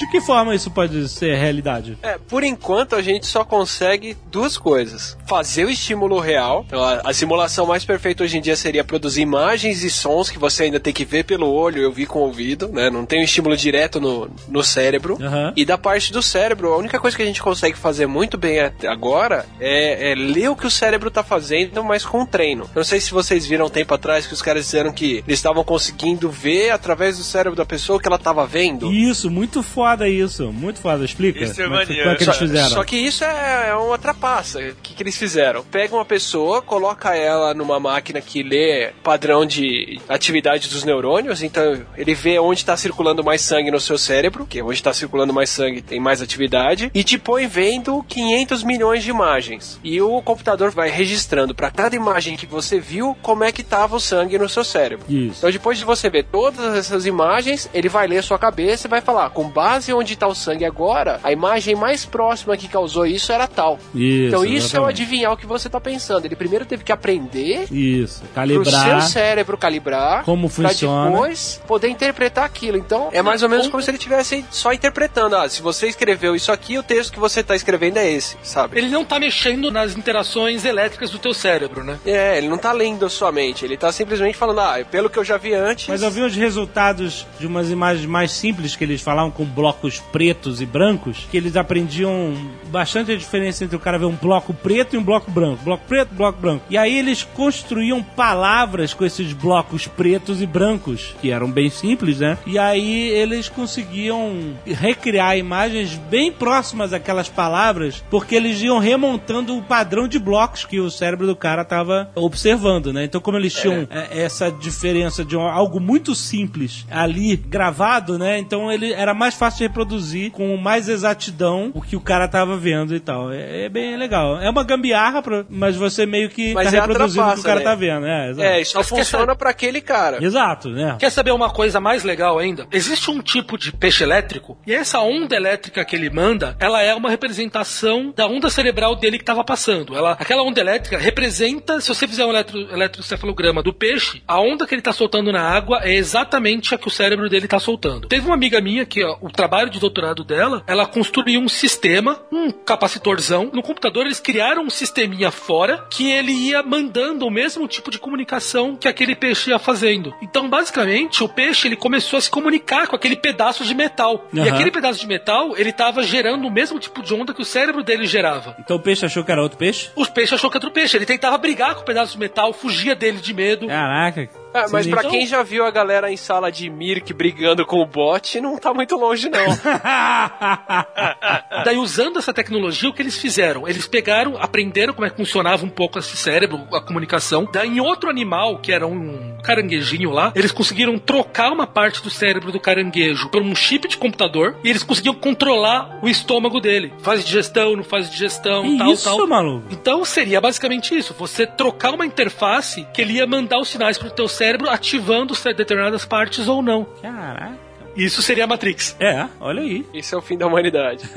[0.00, 1.98] De que forma isso pode ser realidade?
[2.02, 6.64] É, por enquanto a gente só consegue duas coisas: fazer o estímulo real.
[6.66, 10.38] Então, a, a simulação mais perfeita hoje em dia seria produzir imagens e sons que
[10.38, 12.88] você ainda tem que ver pelo olho, eu vi com o ouvido, né?
[12.88, 15.18] Não tem um estímulo direto no, no cérebro.
[15.20, 15.52] Aham.
[15.54, 18.58] E da parte do cérebro, a única coisa que a gente consegue fazer muito bem
[18.58, 22.64] até agora é, é ler o que o cérebro tá fazendo, mas com treino.
[22.64, 25.38] Eu não sei se vocês viram um tempo atrás que os caras disseram que eles
[25.38, 28.90] estavam conseguindo ver através do cérebro da pessoa o que ela tava vendo.
[28.90, 30.52] Isso, muito foda isso.
[30.52, 31.04] Muito foda.
[31.04, 31.40] Explica.
[31.44, 32.02] Isso é é que, maneiro.
[32.02, 32.68] como é que eles Só- fizeram?
[32.70, 34.58] Só que isso é, é uma trapaça.
[34.58, 35.64] O que, que eles fizeram?
[35.64, 41.82] Pega uma pessoa, coloca ela numa máquina que lê padrão de atividade dos neurônios, então
[41.96, 45.50] ele vê onde está circulando mais sangue no seu cérebro, que onde está circulando mais
[45.50, 49.78] sangue tem mais atividade, e te põe vendo 500 milhões de imagens.
[49.82, 53.96] E o computador vai registrando para cada imagem que você viu como é que estava
[53.96, 55.06] o sangue no seu cérebro.
[55.08, 55.38] Isso.
[55.38, 59.00] Então depois de você ver todas essas imagens, ele vai ler sua cabeça e vai
[59.00, 63.32] falar, com base onde está o sangue agora, a imagem mais próxima que causou isso
[63.32, 63.78] era tal.
[63.94, 66.24] Isso, então isso é o adivinhar o que você está pensando.
[66.24, 68.20] Ele primeiro teve que aprender Isso.
[68.20, 69.00] pro Calibrar.
[69.02, 71.10] seu cérebro calibrar Como pra funciona.
[71.10, 72.76] depois poder interpretar aquilo.
[72.76, 75.36] Então é mais ou menos como se ele estivesse só interpretando.
[75.36, 78.78] Ah, se você escreveu isso aqui, o texto que você está escrevendo é esse, sabe?
[78.78, 81.98] ele não tá mexendo nas interações elétricas do teu cérebro, né?
[82.04, 85.18] É, ele não tá lendo a sua mente, ele tá simplesmente falando, ah, pelo que
[85.18, 85.88] eu já vi antes.
[85.88, 90.00] Mas eu vi os resultados de umas imagens mais simples que eles falavam com blocos
[90.12, 92.34] pretos e brancos, que eles aprendiam
[92.70, 95.62] bastante a diferença entre o cara ver um bloco preto e um bloco branco.
[95.64, 96.64] Bloco preto, bloco branco.
[96.68, 102.18] E aí eles construíam palavras com esses blocos pretos e brancos, que eram bem simples,
[102.18, 102.36] né?
[102.46, 109.62] E aí eles conseguiam recriar imagens bem próximas àquelas palavras, porque eles iam remontando o
[109.62, 113.04] padrão de blocos que o cérebro do cara estava observando, né?
[113.04, 118.38] Então, como eles tinham é, essa diferença de algo muito simples ali gravado, né?
[118.38, 122.56] Então ele era mais fácil de reproduzir com mais exatidão o que o cara tava
[122.56, 123.32] vendo e tal.
[123.32, 124.40] É, é bem legal.
[124.40, 127.42] É uma gambiarra, pra- mas você meio que Mas tá é reproduzindo o que o
[127.42, 127.64] cara né?
[127.64, 128.06] tá vendo.
[128.06, 128.48] É, exato.
[128.48, 130.22] É, isso só funciona pra aquele cara.
[130.22, 130.96] Exato, né?
[130.98, 132.66] Quer saber uma coisa mais legal ainda?
[132.72, 136.94] Existe um tipo de peixe elétrico e essa onda elétrica que ele manda, ela é
[136.94, 139.96] uma representação da onda cerebral dele que estava passando.
[139.96, 144.66] Ela, aquela onda elétrica representa, se você fizer um eletro, eletrocefalograma do peixe, a onda
[144.66, 148.08] que ele está soltando na água é exatamente a que o cérebro dele está soltando.
[148.08, 152.20] Teve uma amiga minha que ó, o trabalho de doutorado dela, ela construiu um sistema,
[152.30, 153.48] um capacitorzão.
[153.54, 157.98] No computador eles criaram um sisteminha fora que ele ia mandando o mesmo tipo de
[157.98, 160.14] comunicação que aquele peixe ia fazendo.
[160.20, 164.28] Então, basicamente, o peixe ele começou a se comunicar com aquele pedaço de metal.
[164.30, 164.52] E Aham.
[164.52, 167.82] aquele pedaço de metal, ele estava gerando o mesmo tipo de onda que o cérebro
[167.82, 168.54] dele gerava.
[168.58, 169.88] Então o peixe achou que era outro peixe?
[169.96, 170.98] Os peixes achou que era outro peixe.
[170.98, 173.66] Ele tentava brigar com o pedaço de metal, fugia dele de medo.
[173.66, 174.28] Caraca.
[174.52, 177.86] Ah, mas Então- quem já viu a galera em sala de Mirk brigando com o
[177.86, 179.40] bot, não tá muito longe, não.
[181.64, 183.66] Daí, usando essa tecnologia, o que eles fizeram?
[183.68, 187.48] Eles pegaram, aprenderam como é que funcionava um pouco esse cérebro, a comunicação.
[187.52, 192.10] Daí, em outro animal, que era um caranguejinho lá, eles conseguiram trocar uma parte do
[192.10, 196.92] cérebro do caranguejo por um chip de computador e eles conseguiam controlar o estômago dele.
[197.02, 199.26] Faz digestão, não faz digestão, Que tal, isso, tal.
[199.26, 199.66] maluco?
[199.70, 204.10] Então seria basicamente isso: você trocar uma interface que ele ia mandar os sinais pro
[204.10, 206.84] teu cérebro ativando cer- determinadas partes ou não.
[207.02, 207.58] Caraca.
[207.96, 208.96] Isso seria a Matrix.
[209.00, 209.84] É, olha aí.
[209.92, 211.04] Isso é o fim da humanidade.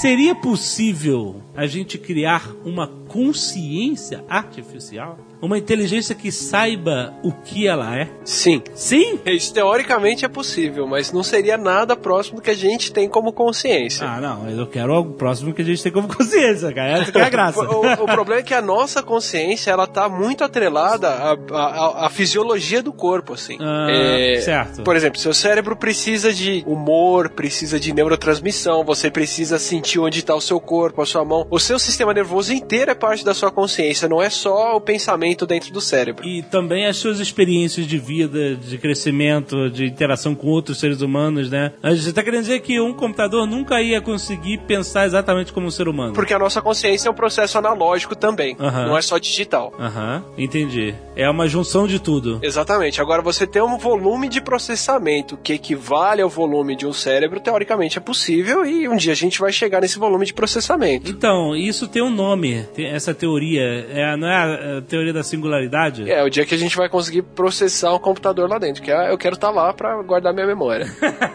[0.00, 2.86] Seria possível a gente criar uma
[3.16, 5.18] consciência artificial?
[5.40, 8.08] Uma inteligência que saiba o que ela é?
[8.24, 8.62] Sim.
[8.74, 9.20] Sim?
[9.26, 13.32] Isso teoricamente é possível, mas não seria nada próximo do que a gente tem como
[13.32, 14.08] consciência.
[14.08, 16.88] Ah, não, eu quero algo próximo que a gente tem como consciência, cara.
[17.02, 17.60] Essa que é a graça.
[17.60, 22.06] O, o- o problema é que a nossa consciência, ela tá muito atrelada à, à-
[22.06, 23.58] à fisiologia do corpo, assim.
[23.60, 24.82] Ah, É, certo.
[24.82, 30.34] Por exemplo, seu cérebro precisa de humor, precisa de neurotransmissão, você precisa sentir onde está
[30.34, 31.46] o seu corpo, a sua mão.
[31.50, 35.46] O seu sistema nervoso inteiro é parte da sua consciência, não é só o pensamento
[35.46, 36.26] dentro do cérebro.
[36.26, 41.50] E também as suas experiências de vida, de crescimento, de interação com outros seres humanos,
[41.50, 41.72] né?
[41.82, 45.70] A gente tá querendo dizer que um computador nunca ia conseguir pensar exatamente como um
[45.70, 46.14] ser humano.
[46.14, 49.72] Porque a nossa consciência é um processo analógico também, não é só digital.
[49.78, 50.94] Aham, entendi.
[51.14, 52.40] É uma junção de tudo.
[52.42, 53.00] Exatamente.
[53.00, 57.98] Agora, você ter um volume de processamento que equivale ao volume de um cérebro, teoricamente
[57.98, 61.10] é possível e um dia a gente vai chegar nesse volume de processamento.
[61.10, 63.62] Então, isso tem um nome, essa teoria.
[63.90, 66.10] É, não é a, teoria da singularidade?
[66.10, 69.10] É, o dia que a gente vai conseguir processar um computador lá dentro, que é,
[69.10, 70.86] eu quero estar lá pra guardar minha memória.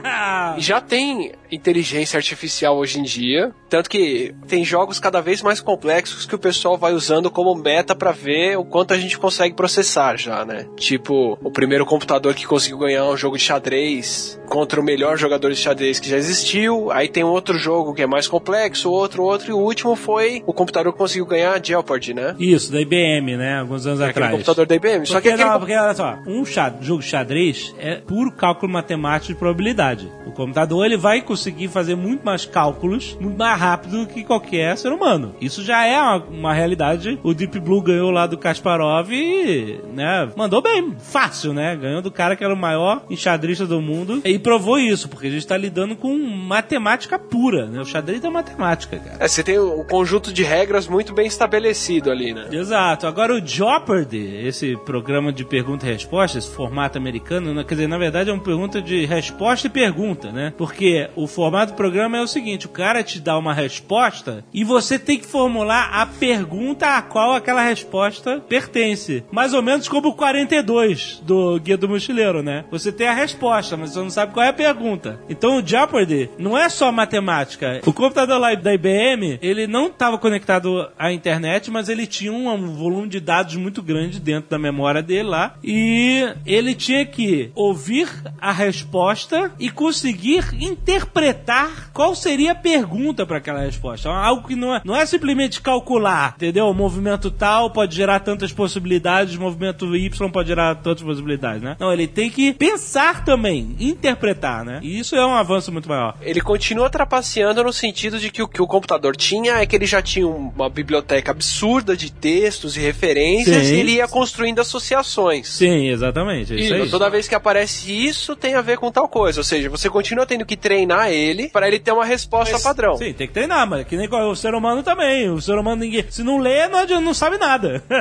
[0.58, 6.26] Já tem inteligência artificial hoje em dia, tanto que tem jogos cada vez mais complexos
[6.26, 10.18] que o pessoal vai usando como meta pra ver o quanto a gente consegue processar
[10.18, 10.66] já, né?
[10.78, 15.50] Tipo, o primeiro computador que conseguiu ganhar um jogo de xadrez contra o melhor jogador
[15.50, 16.92] de xadrez que já existiu.
[16.92, 20.54] Aí tem outro jogo que é mais complexo, outro, outro, e o último foi o
[20.54, 22.36] computador que conseguiu ganhar Jeopardy, né?
[22.40, 23.60] Isso, da IBM, né?
[23.60, 24.32] Alguns anos Aquele atrás.
[24.34, 25.06] computador da IBM.
[25.06, 28.32] Só que Porque, aquele não, porque olha só, um xa- jogo de xadrez é puro
[28.32, 30.12] cálculo matemático de probabilidade.
[30.26, 34.92] O computador ele vai conseguir fazer muito mais cálculos, muito mais rápido que qualquer ser
[34.92, 35.36] humano.
[35.42, 37.20] Isso já é uma, uma realidade.
[37.24, 41.76] O Deep Blue ganhou lá do Kasparov e, né, mandou bem, fácil, né?
[41.76, 45.32] Ganhou do cara que era o maior enxadrista do mundo e provou isso, porque a
[45.32, 47.80] gente tá lidando com matemática pura, né?
[47.80, 49.18] O xadrez é matemática, cara.
[49.20, 52.48] É, você tem um conjunto de regras muito bem estabelecido ali, né?
[52.52, 53.08] Exato.
[53.08, 57.64] Agora o Jeopardy, esse programa de pergunta e resposta, esse formato americano, né?
[57.64, 60.54] quer dizer, na verdade é uma pergunta de resposta e pergunta, né?
[60.58, 64.64] Porque o formato do programa é o seguinte, o cara te dá uma resposta e
[64.64, 69.24] você tem que formular a pergunta a qual aquela resposta pertence.
[69.32, 72.66] Mais ou menos como o 42 do Guia do Mochileiro, né?
[72.70, 75.20] Você tem a resposta, mas você não sabe qual é a pergunta.
[75.30, 77.82] Então o Jeopardy não é só matemática.
[77.86, 82.50] O computador lá da IBM, ele não estava conectado à internet, mas ele tinha um,
[82.50, 85.56] um volume de dados muito grande dentro da memória dele lá.
[85.64, 93.38] E ele tinha que ouvir a resposta e conseguir interpretar qual seria a pergunta para
[93.38, 94.10] aquela resposta.
[94.10, 96.66] É Algo que não é, não é simplesmente calcular, entendeu?
[96.66, 101.76] O movimento tal pode gerar tantas possibilidades, o movimento Y pode gerar tantas possibilidades, né?
[101.80, 104.80] Não, ele tem que pensar também, interpretar, né?
[104.82, 106.16] E isso é um avanço muito maior.
[106.22, 109.86] Ele continua trapaceando no sentido de que o que o computador tinha é que ele
[109.86, 113.76] já tinha uma biblioteca absurda de textos e referências Sim.
[113.76, 115.48] e ele ia construindo associações.
[115.50, 116.54] Sim, exatamente.
[116.54, 116.90] É isso E aí.
[116.90, 119.40] toda vez que aparece isso, tem a ver com tal coisa.
[119.40, 122.96] Ou seja, você continua tendo que treinar ele para ele ter uma resposta padrão.
[122.98, 125.30] Sim, tem que treinar, mas que nem o ser humano também.
[125.30, 126.06] O ser humano, ninguém.
[126.10, 127.84] Se não lê, não, adianta, não sabe nada.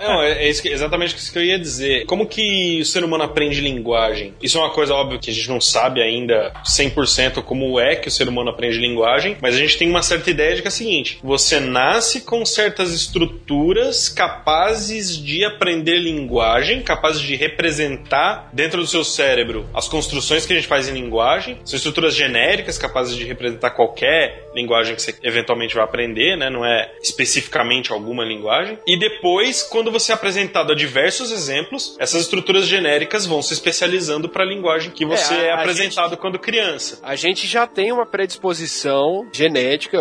[0.00, 2.04] Não, é, é isso que- exatamente isso que eu ia dizer.
[2.06, 4.34] Como que o ser humano aprende linguagem?
[4.42, 8.08] Isso é uma coisa óbvia que a gente não sabe ainda 100% como é que
[8.08, 10.70] o ser humano aprende linguagem, mas a gente tem uma certa ideia de que é
[10.70, 18.80] a seguinte: você nasce com certas estruturas capazes de aprender linguagem, capazes de representar dentro
[18.80, 23.16] do seu cérebro as construções que a gente faz em linguagem, são estruturas genéricas capazes
[23.16, 26.48] de representar qualquer linguagem que você eventualmente vai aprender, né?
[26.50, 28.78] Não é especificamente alguma linguagem.
[28.86, 34.28] E depois, quando você é apresentado a diversos exemplos, essas estruturas genéricas vão se especializando
[34.28, 37.00] para a linguagem que você É, é, a- a apresentado quando criança.
[37.02, 39.98] A gente já tem uma predisposição genética,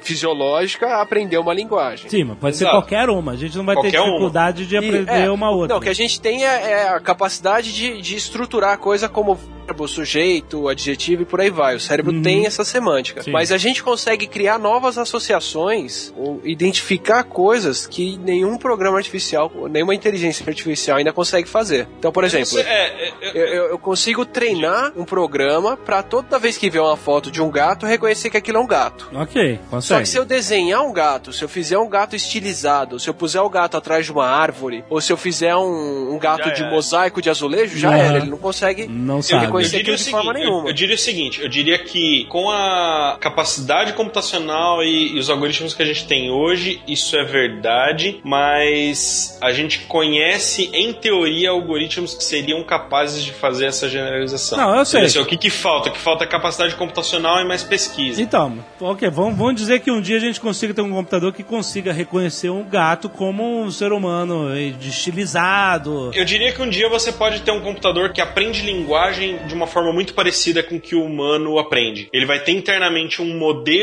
[0.00, 2.08] fisiológica a aprender uma linguagem.
[2.08, 2.76] Sim, mas pode ser Exato.
[2.80, 3.32] qualquer uma.
[3.32, 4.06] A gente não vai ter Qualquer uma.
[4.10, 5.68] dificuldade de E, aprender é, uma outra.
[5.68, 9.08] Não, o que a gente tem é, é a capacidade de, de estruturar a coisa
[9.08, 9.34] como
[9.66, 11.74] verbo, sujeito, adjetivo e por aí vai.
[11.74, 12.22] O cérebro Uhum.
[12.22, 13.22] tem essa semântica.
[13.22, 13.32] Sim.
[13.32, 13.95] Mas a gente consegue
[14.26, 21.48] criar novas associações ou identificar coisas que nenhum programa artificial, nenhuma inteligência artificial ainda consegue
[21.48, 21.88] fazer.
[21.98, 26.38] Então, por exemplo, é, é, é, eu, eu- eu consigo treinar um programa pra toda
[26.38, 29.08] vez que ver uma foto de um gato, reconhecer que aquilo é um gato.
[29.14, 30.02] Ok, Só consegue.
[30.02, 33.42] que se eu desenhar um gato, se eu fizer um gato estilizado, se eu puser
[33.42, 36.62] o gato atrás de uma árvore, ou se eu fizer um, um gato Já de
[36.62, 36.70] era.
[36.70, 38.18] mosaico de azulejo, já era.
[38.18, 38.86] Ele não consegue.
[38.86, 40.68] Não reconhecer aquilo de seguinte, forma eu- nenhuma.
[40.68, 45.74] Eu, diria o seguinte, eu diria que com a capacidade computacional e, e os algoritmos
[45.74, 52.14] que a gente tem hoje, isso é verdade, mas a gente conhece, em teoria, algoritmos
[52.14, 54.58] que seriam capazes de fazer essa generalização.
[54.58, 55.02] Não, eu sei.
[55.02, 55.90] Assim, o que, que falta?
[55.90, 58.20] Que falta é capacidade computacional e mais pesquisa.
[58.20, 61.42] Então, ok, vamos, vamos dizer que um dia a gente consiga ter um computador que
[61.42, 66.10] consiga reconhecer um gato como um ser humano estilizado.
[66.14, 69.66] Eu diria que um dia você pode ter um computador que aprende linguagem de uma
[69.66, 72.08] forma muito parecida com que o humano aprende.
[72.12, 73.75] Ele vai ter internamente um modelo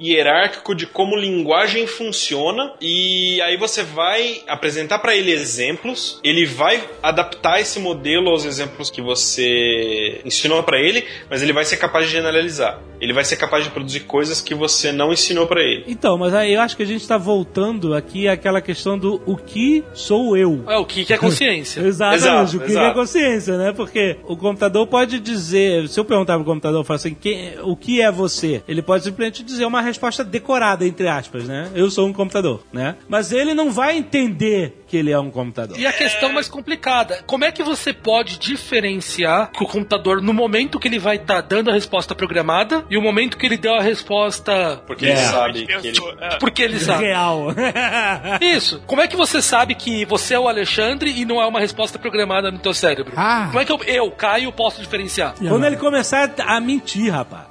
[0.00, 6.82] hierárquico de como linguagem funciona e aí você vai apresentar para ele exemplos, ele vai
[7.02, 12.06] adaptar esse modelo aos exemplos que você ensinou para ele, mas ele vai ser capaz
[12.06, 12.80] de generalizar.
[13.00, 15.84] Ele vai ser capaz de produzir coisas que você não ensinou para ele.
[15.86, 19.36] Então, mas aí eu acho que a gente está voltando aqui àquela questão do o
[19.36, 20.64] que sou eu.
[20.68, 21.80] É o que, que é consciência.
[21.86, 22.86] Exatamente, Exato, o que exato.
[22.86, 23.72] é consciência, né?
[23.72, 27.76] Porque o computador pode dizer, se eu perguntar pro computador, eu falo assim, "Quem- o
[27.76, 28.62] que é você?
[28.66, 31.70] Ele pode simplesmente dizer uma resposta decorada, entre aspas, né?
[31.74, 32.96] Eu sou um computador, né?
[33.08, 35.78] Mas ele não vai entender que ele é um computador.
[35.78, 40.32] E a questão mais complicada, como é que você pode diferenciar que o computador, no
[40.32, 43.74] momento que ele vai estar dando a resposta programada e o momento que ele deu
[43.74, 45.10] a resposta Porque É.
[45.10, 45.98] ele sabe que ele...
[46.20, 46.36] É.
[46.38, 47.04] porque ele sabe?
[47.04, 47.48] Real.
[48.40, 48.82] Isso.
[48.86, 51.98] Como é que você sabe que você é o Alexandre e não é uma resposta
[51.98, 53.12] programada no teu cérebro?
[53.16, 53.46] Ah.
[53.48, 55.34] Como é que eu, eu, Caio, posso diferenciar?
[55.38, 57.46] Quando ele começar a mentir, rapaz.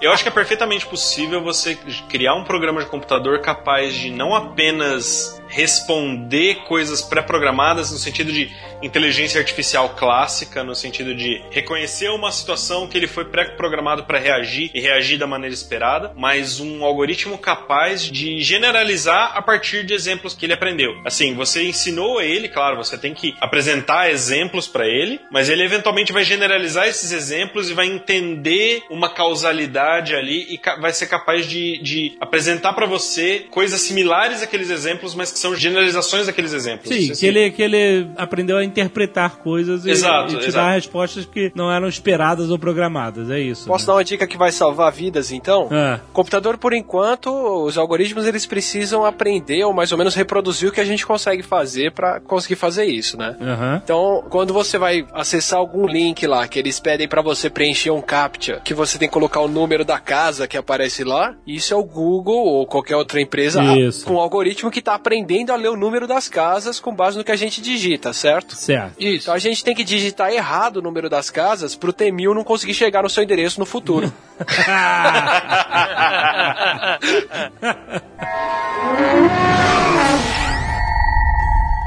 [0.00, 1.76] Eu acho que é perfeitamente possível você
[2.08, 8.50] criar um programa de computador capaz de não apenas responder coisas pré-programadas no sentido de
[8.82, 14.70] inteligência artificial clássica, no sentido de reconhecer uma situação que ele foi pré-programado para reagir
[14.72, 20.34] e reagir da maneira esperada, mas um algoritmo capaz de generalizar a partir de exemplos
[20.34, 20.94] que ele aprendeu.
[21.04, 26.12] Assim, você ensinou ele, claro, você tem que apresentar exemplos para ele, mas ele eventualmente
[26.12, 31.78] vai generalizar esses exemplos e vai entender uma causalidade ali e vai ser capaz de,
[31.82, 36.88] de apresentar para você coisas similares àqueles exemplos, mas que são generalizações daqueles exemplos.
[36.88, 40.66] Sim, Assim, que ele, que ele aprendeu a interpretar coisas e, Exato, e te exato.
[40.66, 43.28] dar respostas que não eram esperadas ou programadas.
[43.28, 43.66] É isso.
[43.66, 43.86] Posso né?
[43.88, 45.68] dar uma dica que vai salvar vidas, então?
[45.70, 46.00] Ah.
[46.12, 47.30] Computador, por enquanto,
[47.64, 51.42] os algoritmos eles precisam aprender ou mais ou menos reproduzir o que a gente consegue
[51.42, 53.36] fazer para conseguir fazer isso, né?
[53.40, 53.80] Aham.
[53.82, 58.00] Então, quando você vai acessar algum link lá que eles pedem para você preencher um
[58.00, 61.76] captcha, que você tem que colocar o número da casa que aparece lá, isso é
[61.76, 64.04] o Google ou qualquer outra empresa Isso.
[64.06, 67.24] com um algoritmo que tá aprendendo a ler o número das casas com base no
[67.24, 68.54] que a gente digita, certo?
[68.54, 68.94] Certo.
[68.98, 69.24] Isso.
[69.24, 72.74] Então a gente tem que digitar errado o número das casas pro T-1000 não conseguir
[72.74, 74.12] chegar no seu endereço no futuro.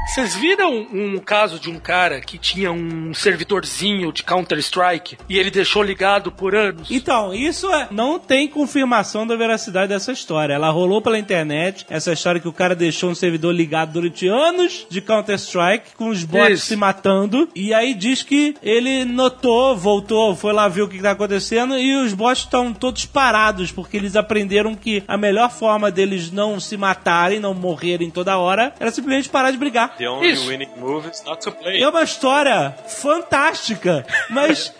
[0.06, 5.50] Vocês viram um caso de um cara que tinha um servidorzinho de Counter-Strike e ele
[5.50, 6.88] deixou ligado por anos?
[6.90, 10.54] Então, isso é- não tem confirmação da veracidade dessa história.
[10.54, 14.86] Ela rolou pela internet, essa história que o cara deixou um servidor ligado durante anos
[14.88, 16.66] de Counter-Strike, com os bots Isso.
[16.68, 21.10] se matando, e aí diz que ele notou, voltou, foi lá ver o que está
[21.10, 26.30] acontecendo, e os bots estão todos parados, porque eles aprenderam que a melhor forma deles
[26.30, 29.95] não se matarem, não morrerem toda hora, era simplesmente parar de brigar.
[29.98, 30.46] The only Isso.
[30.48, 31.82] winning move is not to play.
[31.82, 34.72] É uma história fantástica, mas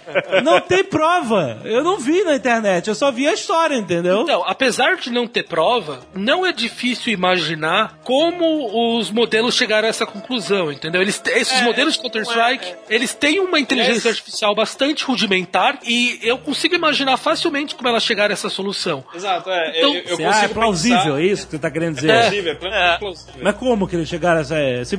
[0.42, 1.58] não tem prova.
[1.64, 4.22] Eu não vi na internet, eu só vi a história, entendeu?
[4.22, 9.88] Então, apesar de não ter prova, não é difícil imaginar como os modelos chegaram a
[9.90, 11.00] essa conclusão, entendeu?
[11.00, 16.38] Eles, esses É, modelos de Counter-Strike, eles têm uma inteligência artificial bastante rudimentar e eu
[16.38, 19.04] consigo imaginar facilmente como elas chegaram a essa solução.
[19.14, 19.78] Exato, é.
[19.78, 22.10] Então, eu, eu ah, é plausível, pensar- é isso que você tá querendo dizer?
[22.10, 23.40] É plausível, é plausível.
[23.42, 24.56] Mas como que eles chegaram a essa...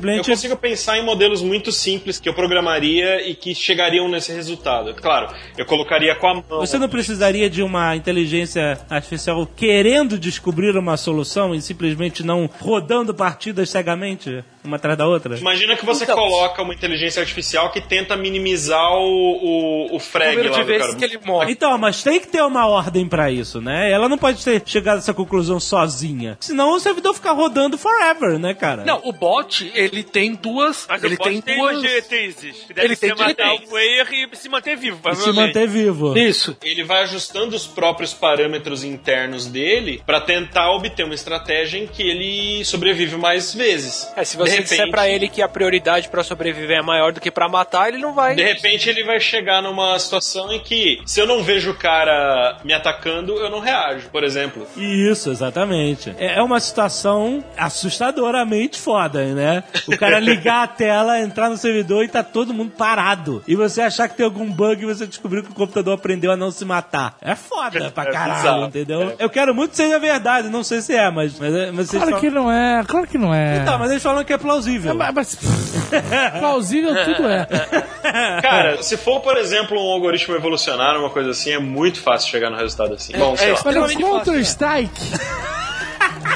[0.08, 0.28] é, Eu Simplesmente...
[0.28, 4.94] consigo pensar em modelos muito simples que eu programaria e que chegariam nesse resultado.
[4.94, 6.44] Claro, eu colocaria com a mão.
[6.60, 13.14] Você não precisaria de uma inteligência artificial querendo descobrir uma solução e simplesmente não rodando
[13.14, 15.36] partidas cegamente, uma atrás da outra?
[15.38, 16.16] Imagina que você Então.
[16.16, 20.66] coloca uma inteligência artificial que tenta minimizar o, o, o frag número lá de do
[20.66, 20.98] vezes cara.
[20.98, 21.52] que ele morre.
[21.52, 23.90] Então, mas tem que ter uma ordem pra isso, né?
[23.90, 26.36] Ela não pode ter chegado a essa conclusão sozinha.
[26.40, 28.84] Senão o servidor fica rodando forever, né, cara?
[28.84, 30.86] Não, o bot, ele tem duas.
[30.88, 31.80] Mas ele tem tem duas.
[31.80, 32.56] diretrizes.
[32.66, 36.16] Que Ele ser tem matar o player e se manter vivo, E se manter vivo.
[36.18, 36.56] Isso.
[36.62, 42.02] Ele vai ajustando os próprios parâmetros internos dele pra tentar obter uma estratégia em que
[42.02, 44.10] ele sobrevive mais vezes.
[44.16, 47.12] É, se você de disser repente- pra ele que a prioridade pra sobreviver é maior
[47.12, 48.34] do que pra matar, ele não vai.
[48.34, 52.58] De repente ele vai chegar numa situação em que, se eu não vejo o cara
[52.64, 54.66] me atacando, eu não reajo, por exemplo.
[54.76, 56.14] Isso, exatamente.
[56.18, 59.64] É é uma situação assustadoramente foda, né?
[59.88, 63.42] O cara ligar a tela, entrar no servidor e tá todo mundo parado.
[63.46, 66.36] E você achar que tem algum bug e você descobriu que o computador aprendeu a
[66.36, 67.16] não se matar.
[67.20, 68.64] É foda pra É caralho, bizarro.
[68.66, 69.16] entendeu?
[69.18, 72.06] Eu quero muito que seja verdade, não sei se é, mas, mas, mas vocês Claro
[72.06, 73.58] falam- que não é, claro que não é.
[73.58, 74.94] Então, mas eles falam que é plausível.
[74.94, 75.34] Mas, mas-
[76.38, 77.46] plausível tudo é.
[78.42, 82.50] Cara, se for, por exemplo, um algoritmo evolucionário, uma coisa assim, é muito fácil chegar
[82.50, 83.12] no resultado assim.
[83.16, 83.60] Bom, sei é lá.
[83.64, 85.00] Mas no Extremamente fácil, Counter Strike.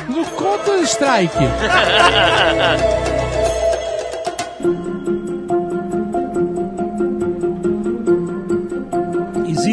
[0.09, 0.83] No Counter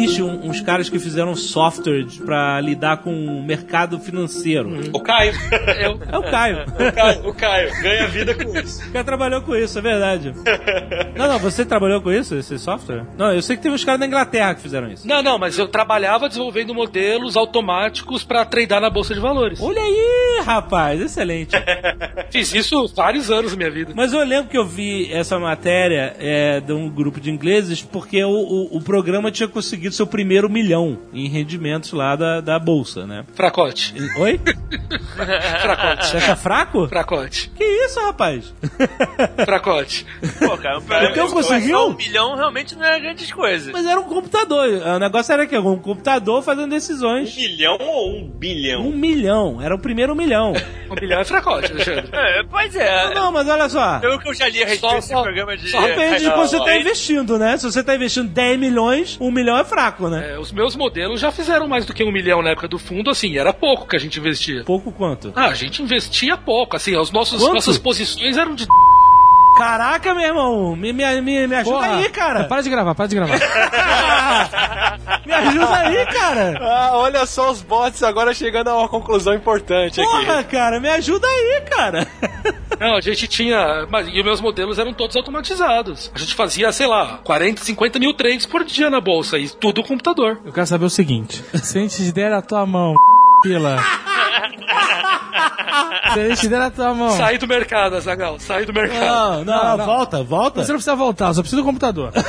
[0.02, 4.90] Existe um- uns caras que fizeram software pra lidar com o mercado financeiro.
[4.92, 5.32] O Caio.
[5.78, 6.64] É o Caio.
[6.90, 8.86] O Caio, o Caio ganha vida com isso.
[8.88, 10.32] O cara trabalhou com isso, é verdade.
[11.16, 13.04] Não, não, você trabalhou com isso, esse software?
[13.16, 15.06] Não, eu sei que teve uns caras da Inglaterra que fizeram isso.
[15.06, 19.60] Não, não, mas eu trabalhava desenvolvendo modelos automáticos pra tradar na bolsa de valores.
[19.60, 21.50] Olha aí, rapaz, excelente.
[22.30, 23.92] Fiz isso vários anos na minha vida.
[23.94, 28.22] Mas eu lembro que eu vi essa matéria é, de um grupo de ingleses porque
[28.24, 33.06] o, o, o programa tinha conseguido seu primeiro milhão em rendimentos lá da, da bolsa,
[33.06, 33.24] né?
[33.34, 33.94] Fracote.
[34.18, 34.40] Oi?
[35.60, 36.06] Fracote.
[36.06, 36.88] Você acha fraco?
[36.88, 37.50] Fracote.
[37.56, 38.52] Que isso, rapaz?
[39.44, 40.06] Fracote.
[40.38, 41.88] Pô, cara, um pra- Então conseguiu?
[41.88, 43.72] Um milhão realmente não é grandes coisas.
[43.72, 44.68] Mas era um computador.
[44.68, 47.34] O negócio era que um computador fazendo Um decisões.
[47.36, 48.82] milhão ou um bilhão?
[48.86, 49.60] Um milhão.
[49.62, 50.52] Era o primeiro milhão.
[50.90, 52.08] Um bilhão é fracote, Alexandre.
[52.12, 53.14] É, pois é.
[53.14, 53.98] Não, mas olha só.
[53.98, 55.68] Pelo que eu já li a respeito Só- desse só- programa de.
[55.70, 57.56] só Depende de Não, quanto você tá investindo, né?
[57.56, 59.79] Se você tá investindo 10 milhões, um milhão é fraco,
[60.10, 60.32] né?
[60.32, 63.10] É, os meus modelos já fizeram mais do que um milhão na época do fundo,
[63.10, 64.64] assim, era pouco que a gente investia.
[64.64, 65.32] Pouco quanto?
[65.34, 67.54] Ah, a gente investia pouco, assim, os nossos, Quanto?
[67.54, 68.66] nossas posições eram de
[69.56, 71.96] Caraca, meu irmão, me, me, me, me ajuda Porra.
[71.98, 72.44] aí, cara.
[72.44, 73.38] Para de gravar, para de gravar.
[75.26, 76.58] me ajuda aí, cara.
[76.60, 80.10] Ah, olha só os bots agora chegando a uma conclusão importante aqui.
[80.10, 82.06] Porra, cara, me ajuda aí, cara.
[82.80, 83.86] Não, a gente tinha.
[83.90, 86.10] Mas, e os meus modelos eram todos automatizados.
[86.14, 89.38] A gente fazia, sei lá, 40, 50 mil trades por dia na bolsa.
[89.38, 90.40] E tudo computador.
[90.44, 92.94] Eu quero saber o seguinte: se a gente der a tua mão,
[93.42, 93.76] pila.
[96.14, 97.10] Se a gente der a tua mão.
[97.10, 98.38] Saí do mercado, Azagal.
[98.40, 99.04] Saí do mercado.
[99.04, 99.84] Não, não, Não, não.
[99.86, 100.64] volta, volta.
[100.64, 102.12] Você não precisa voltar, só precisa do computador.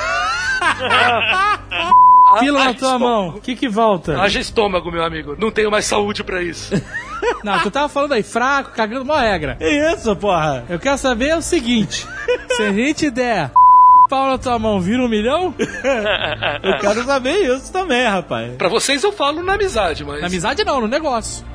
[2.39, 3.29] Pila na tua mão.
[3.29, 4.21] O que que volta?
[4.21, 5.35] Haja estômago, meu amigo.
[5.39, 6.73] Não tenho mais saúde pra isso.
[7.43, 9.57] Não, tu tava falando aí, fraco, cagando uma regra.
[9.59, 10.63] É isso, porra.
[10.69, 12.07] Eu quero saber o seguinte:
[12.51, 13.51] se a gente der
[14.09, 15.55] pau na tua mão, vira um milhão?
[16.61, 18.57] Eu quero saber isso também, rapaz.
[18.57, 20.19] pra vocês eu falo na amizade, mas.
[20.19, 21.45] Na amizade não, no negócio.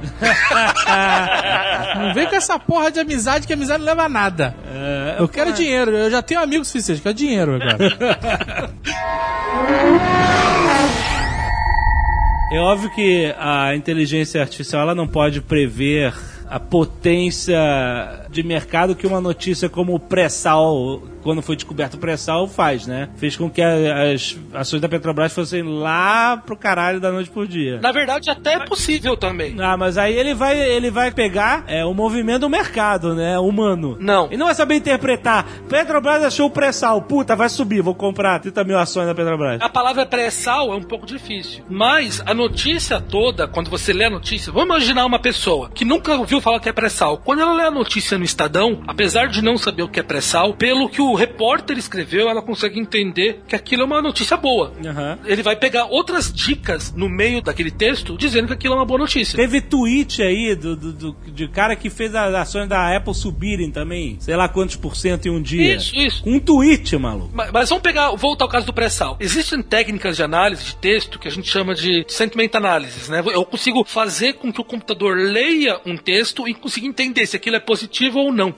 [1.97, 4.55] não vem com essa porra de amizade que amizade não leva a nada.
[5.19, 7.77] eu quero dinheiro, eu já tenho amigos suficientes, quero dinheiro agora.
[12.51, 16.15] É óbvio que a inteligência artificial ela não pode prever
[16.49, 17.59] a potência
[18.37, 23.09] de mercado que uma notícia como o pré-sal, quando foi descoberto o pré-sal, faz, né?
[23.17, 27.81] Fez com que as ações da Petrobras fossem lá pro caralho da noite por dia.
[27.81, 29.57] Na verdade, até é possível também.
[29.59, 33.39] Ah, mas aí ele vai, ele vai pegar é, o movimento do mercado, né?
[33.39, 33.97] Humano.
[33.99, 34.29] Não.
[34.31, 35.47] E não vai saber interpretar.
[35.67, 37.01] Petrobras achou o pré-sal.
[37.03, 39.63] Puta, vai subir, vou comprar 30 mil ações da Petrobras.
[39.63, 41.65] A palavra pré-sal é um pouco difícil.
[41.71, 46.15] Mas a notícia toda, quando você lê a notícia, vamos imaginar uma pessoa que nunca
[46.15, 47.17] ouviu falar que é pré-sal.
[47.25, 50.53] Quando ela lê a notícia no Estadão, apesar de não saber o que é pré-sal,
[50.55, 54.73] pelo que o repórter escreveu, ela consegue entender que aquilo é uma notícia boa.
[54.85, 55.19] Aham.
[55.25, 58.99] Ele vai pegar outras dicas no meio daquele texto dizendo que aquilo é uma boa
[58.99, 59.37] notícia.
[59.37, 63.71] Teve tweet aí do, do, do- de cara que fez as ações da Apple subirem
[63.71, 64.17] também.
[64.21, 65.77] Sei lá quantos por cento em um dia.
[65.77, 66.23] Isso, isso.
[66.27, 67.31] Um tweet, maluco.
[67.33, 69.17] Mas, mas vamos pegar, voltar ao caso do pré-sal.
[69.21, 73.23] Existem técnicas de análise de texto que a gente chama de sentiment analysis, né?
[73.27, 77.57] Eu consigo fazer com que o computador leia um texto e consiga entender se aquilo
[77.57, 78.55] é positivo ou não.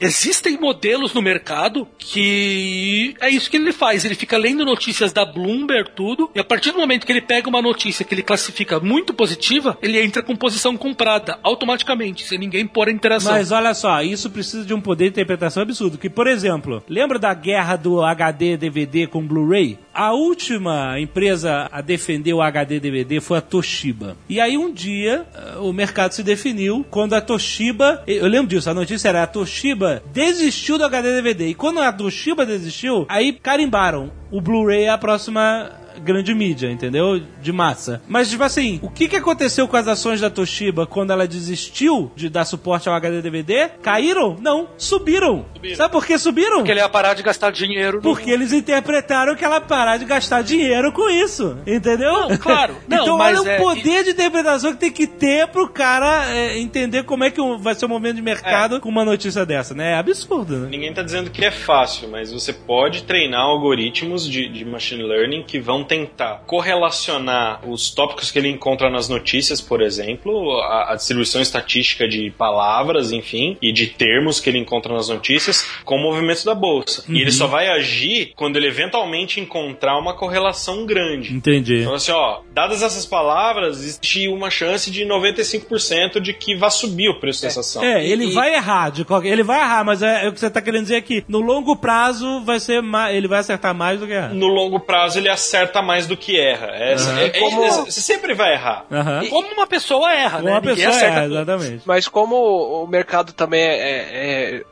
[0.00, 4.04] Existem modelos no mercado que é isso que ele faz.
[4.04, 7.48] Ele fica lendo notícias da Bloomberg, tudo, e a partir do momento que ele pega
[7.48, 12.66] uma notícia que ele classifica muito positiva, ele entra com posição comprada automaticamente, sem ninguém
[12.66, 13.32] pôr a interação.
[13.32, 15.98] Mas olha só, isso precisa de um poder de interpretação absurdo.
[15.98, 19.78] Que, por exemplo, lembra da guerra do HD DVD com Blu-ray?
[19.92, 24.16] A última empresa a defender o HD DVD foi a Toshiba.
[24.28, 28.68] E aí um dia eh, o mercado se definiu quando a Toshiba, eu lembro disso,
[28.68, 31.48] a notícia era a Toshiba desistiu do HD DVD.
[31.48, 35.70] E quando a Toshiba desistiu, aí carimbaram o Blu-ray é a próxima
[36.02, 37.20] grande mídia, entendeu?
[37.40, 38.02] De massa.
[38.08, 42.10] Mas, tipo assim, o que, que aconteceu com as ações da Toshiba quando ela desistiu
[42.16, 43.68] de dar suporte ao HD DVD?
[43.82, 44.36] Caíram?
[44.40, 45.44] Não, subiram.
[45.76, 46.56] Sabe por que subiram?
[46.58, 47.96] Porque ele ia parar de gastar dinheiro.
[47.98, 51.56] no- Porque eles interpretaram que ela parar de gastar dinheiro com isso.
[51.66, 52.28] Entendeu?
[52.28, 52.76] Não, claro.
[52.88, 56.30] Não, então mas olha é- o poder de interpretação que tem que ter pro cara
[56.30, 59.74] é, entender como é que vai ser o momento de mercado com uma notícia dessa,
[59.74, 59.92] né?
[59.92, 60.68] É absurdo, né?
[60.70, 65.42] Ninguém tá dizendo que é fácil, mas você pode treinar algoritmos de, de machine learning
[65.42, 70.94] que vão tentar correlacionar os tópicos que ele encontra nas notícias, por exemplo, a, a
[70.96, 76.02] distribuição estatística de palavras, enfim, e de termos que ele encontra nas notícias com o
[76.02, 77.04] movimento da bolsa.
[77.08, 81.32] E ele só vai agir quando ele eventualmente encontrar uma correlação grande.
[81.34, 81.80] Entendi.
[81.82, 87.08] Então, assim, ó, dadas essas palavras, existe uma chance de 95% de que vá subir
[87.08, 87.82] o preço dessa ação.
[87.84, 90.40] É, ele E- vai errar, de qualquer, ele vai errar, mas é, é o que
[90.40, 94.00] você tá querendo dizer que no longo prazo vai ser mais, ele vai acertar mais
[94.00, 94.32] do que errar.
[94.34, 96.68] no longo prazo ele acerta mais do que erra.
[96.74, 97.20] Essa- Aham.
[97.20, 98.84] é- é- Como- é- você sempre vai errar.
[98.90, 99.26] Aham.
[99.28, 100.50] Como uma pessoa erra, né?
[100.50, 101.82] Uma Ninguém pessoa acerta erra, exatamente.
[101.84, 103.74] Mas como o mercado também é,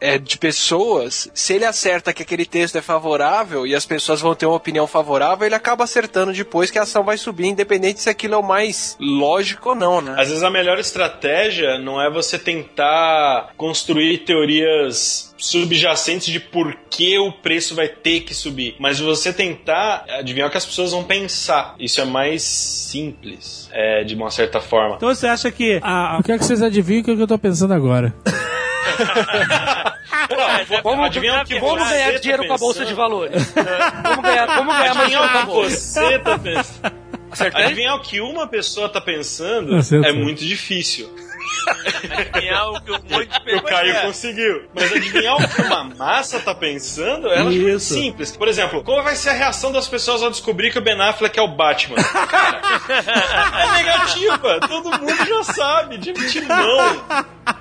[0.01, 4.21] é- é de pessoas, se ele acerta que aquele texto é favorável e as pessoas
[4.21, 8.01] vão ter uma opinião favorável, ele acaba acertando depois que a ação vai subir, independente
[8.01, 10.15] se aquilo é o mais lógico ou não, né?
[10.19, 17.19] Às vezes a melhor estratégia não é você tentar construir teorias subjacentes de por que
[17.19, 21.03] o preço vai ter que subir, mas você tentar adivinhar o que as pessoas vão
[21.05, 21.75] pensar.
[21.79, 24.97] Isso é mais simples, é, de uma certa forma.
[24.97, 27.75] Então você acha que a, Eu quero que vocês adivinhem o que eu tô pensando
[27.75, 28.15] agora.
[30.83, 33.53] Vamos, Adivinha o que vamos ganhar tá dinheiro com a bolsa de valores.
[34.03, 35.77] vamos ganhar, vamos ganhar mais dinheiro com a que bolsa.
[35.77, 36.93] você tá pensando.
[37.31, 37.65] Acertei?
[37.65, 41.09] Adivinhar o que uma pessoa tá pensando é muito difícil.
[42.11, 44.01] Adivinhar o que um monte de O Caio é.
[44.03, 44.69] conseguiu.
[44.75, 47.95] Mas adivinhar o que uma massa tá pensando é Isso.
[47.95, 48.37] simples.
[48.37, 51.39] Por exemplo, qual vai ser a reação das pessoas ao descobrir que o Ben Affleck
[51.39, 51.97] é o Batman?
[52.03, 52.61] Cara,
[53.63, 54.61] é negativa.
[54.69, 57.05] Todo mundo já sabe, de antemão.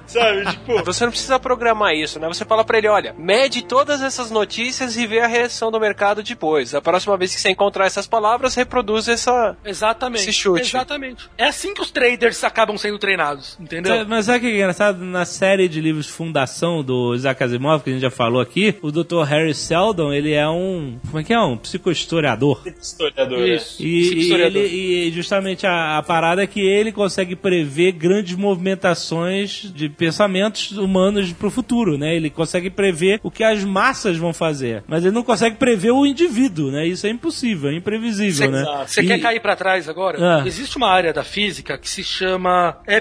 [0.05, 0.45] Sabe?
[0.51, 2.27] Tipo, Você não precisa programar isso, né?
[2.27, 6.21] Você fala pra ele, olha, mede todas essas notícias e vê a reação do mercado
[6.21, 6.75] depois.
[6.75, 9.55] A próxima vez que você encontrar essas palavras, reproduz essa...
[9.63, 10.21] Exatamente.
[10.21, 10.61] Esse chute.
[10.61, 11.29] Exatamente.
[11.37, 13.90] É assim que os traders acabam sendo treinados, entendeu?
[13.97, 15.03] Sabe- Mas sabe o que é engraçado?
[15.03, 18.91] Na série de livros Fundação do Isaac Asimov, que a gente já falou aqui, o
[18.91, 19.23] Dr.
[19.23, 20.97] Harry Seldon, ele é um.
[21.07, 21.39] Como é que é?
[21.39, 22.61] Um psicohistoriador.
[22.81, 23.55] historiador, né?
[23.55, 23.81] Isso.
[23.81, 24.61] E, e Historiador.
[24.61, 30.71] ele, e justamente a, a parada é que ele consegue prever grandes movimentações de pensamentos
[30.77, 32.15] humanos pro futuro, né?
[32.15, 36.05] Ele consegue prever o que as massas vão fazer, mas ele não consegue prever o
[36.05, 36.85] indivíduo, né?
[36.87, 38.83] Isso é impossível, é imprevisível, Cê- né?
[38.87, 40.17] Você E- quer cair pra trás agora?
[40.41, 40.43] Ah.
[40.45, 42.77] Existe uma área da física que se chama.
[42.85, 42.99] É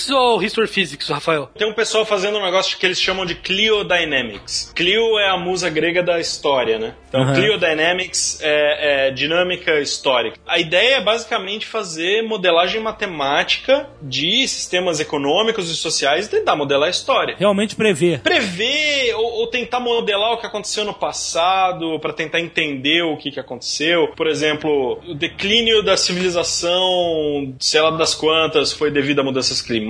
[0.00, 1.50] Psychophysics ou History Physics, Rafael?
[1.56, 4.72] Tem um pessoal fazendo um negócio que eles chamam de Clio Dynamics.
[4.74, 6.94] Clio é a musa grega da história, né?
[7.08, 7.34] Então, Aham.
[7.34, 10.38] Clio Dynamics é, é dinâmica histórica.
[10.46, 16.86] A ideia é basicamente fazer modelagem matemática de sistemas econômicos e sociais e tentar modelar
[16.86, 17.36] a história.
[17.38, 18.20] Realmente prever.
[18.20, 23.30] Prever ou, ou tentar modelar o que aconteceu no passado para tentar entender o que,
[23.30, 24.08] que aconteceu.
[24.16, 29.89] Por exemplo, o declínio da civilização, sei lá das quantas, foi devido a mudanças climáticas,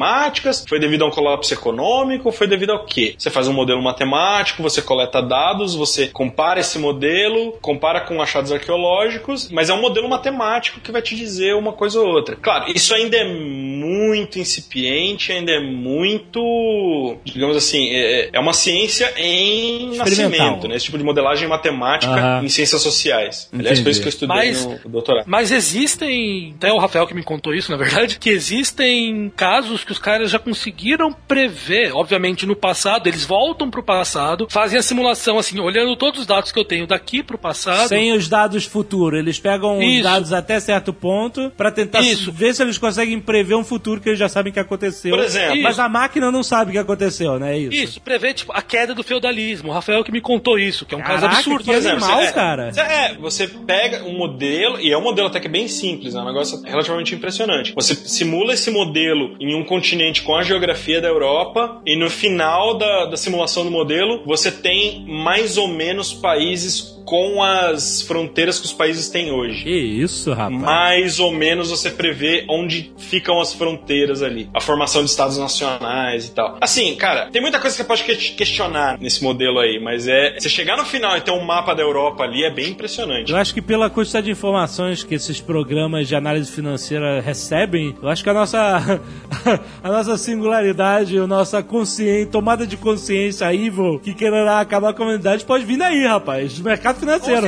[0.68, 3.14] foi devido a um colapso econômico, foi devido ao quê?
[3.18, 8.52] Você faz um modelo matemático, você coleta dados, você compara esse modelo, compara com achados
[8.52, 12.36] arqueológicos, mas é um modelo matemático que vai te dizer uma coisa ou outra.
[12.36, 19.12] Claro, isso ainda é muito incipiente, ainda é muito, digamos assim, é, é uma ciência
[19.16, 20.76] em nascimento, né?
[20.76, 22.44] Esse tipo de modelagem matemática Aham.
[22.44, 23.48] em ciências sociais.
[23.52, 23.82] Aliás, Entendi.
[23.82, 25.24] foi isso que eu estudei Mas- no doutorado.
[25.26, 29.92] Mas existem, até o Rafael que me contou isso, na verdade, que existem casos que
[29.92, 35.36] os caras já conseguiram prever, obviamente no passado, eles voltam pro passado, fazem a simulação
[35.38, 37.88] assim, olhando todos os dados que eu tenho daqui pro passado.
[37.88, 39.18] Sem os dados futuros.
[39.18, 40.02] Eles pegam os Isso.
[40.04, 42.30] dados até certo ponto pra tentar Isso.
[42.30, 45.10] ver se eles conseguem prever um futuro que eles já sabem que aconteceu.
[45.16, 45.60] Por exemplo.
[45.62, 47.56] Mas a máquina não sabe o que aconteceu, né?
[47.56, 47.72] É isso.
[47.74, 49.70] Isso, prevê tipo, a queda do feudalismo.
[49.70, 51.64] O Rafael que me contou isso, que é um caso Caraca, absurdo.
[51.64, 52.04] que exemplo.
[52.04, 52.72] animal, é, cara.
[52.72, 56.20] você- É, você pega um modelo, e é um modelo até que bem simples, é
[56.20, 57.72] um negócio relativamente impressionante.
[57.74, 62.76] Você simula esse modelo em um continente com a geografia da Europa, e no final
[62.76, 68.66] da, da simulação do modelo, você tem mais ou menos países com as fronteiras que
[68.66, 69.64] os países têm hoje.
[69.64, 70.60] Que isso, rapaz.
[70.62, 74.48] Mais ou menos você prevê onde ficam as fronteiras ali.
[74.54, 76.56] A formação de estados nacionais e tal.
[76.60, 80.38] Assim, cara, tem muita coisa que você pode que- questionar nesse modelo aí, mas é.
[80.38, 83.32] Você chegar no final e ter um mapa da Europa ali é bem impressionante.
[83.32, 88.08] Eu acho que pela quantidade de informações que esses programas de análise financeira recebem, eu
[88.08, 89.00] acho que a nossa
[89.82, 95.06] a nossa singularidade, a nossa consciência, tomada de consciência evil que quererá acabar com a
[95.06, 96.56] humanidade pode vir daí, rapaz.
[96.60, 97.46] O mercado financeiro.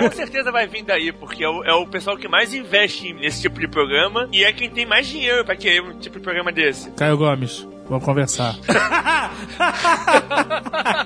[0.00, 3.42] Com certeza vai vir daí, porque é o, é o pessoal que mais investe nesse
[3.42, 6.50] tipo de programa e é quem tem mais dinheiro pra querer um tipo de programa
[6.50, 6.90] desse.
[6.92, 8.54] Caio Gomes, vamos conversar.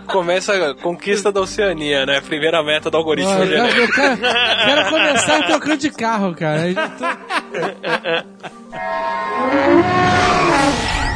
[0.09, 2.21] Começa a conquista da Oceania, né?
[2.21, 3.31] Primeira meta do algoritmo.
[3.33, 3.49] Ó, eu,
[3.93, 6.69] quero, quero começar trocando de carro, cara.
[6.69, 7.05] Eu já tô-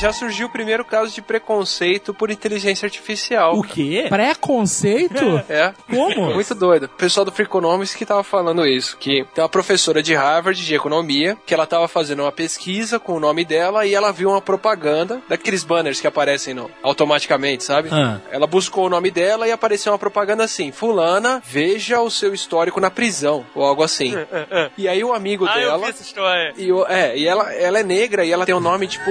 [0.00, 3.54] Já surgiu o primeiro caso de preconceito por inteligência artificial.
[3.58, 4.06] O quê?
[4.08, 5.42] Preconceito?
[5.48, 5.74] É.
[5.90, 6.32] Como?
[6.34, 6.84] Muito doido.
[6.84, 10.74] O pessoal do Freakonomics que tava falando isso, que tem uma professora de Harvard de
[10.74, 14.40] economia, que ela tava fazendo uma pesquisa com o nome dela e ela viu uma
[14.40, 17.90] propaganda daqueles banners que aparecem no, automaticamente, sabe?
[17.92, 18.20] Ah.
[18.30, 22.80] Ela buscou o nome dela e apareceu uma propaganda assim: Fulana, veja o seu histórico
[22.80, 24.14] na prisão, ou algo assim.
[24.78, 25.88] E aí o amigo Ah, eu vi dela.
[25.88, 26.54] essa história.
[26.56, 29.10] E é, e ela, ela é negra e ela tem um nome, tipo,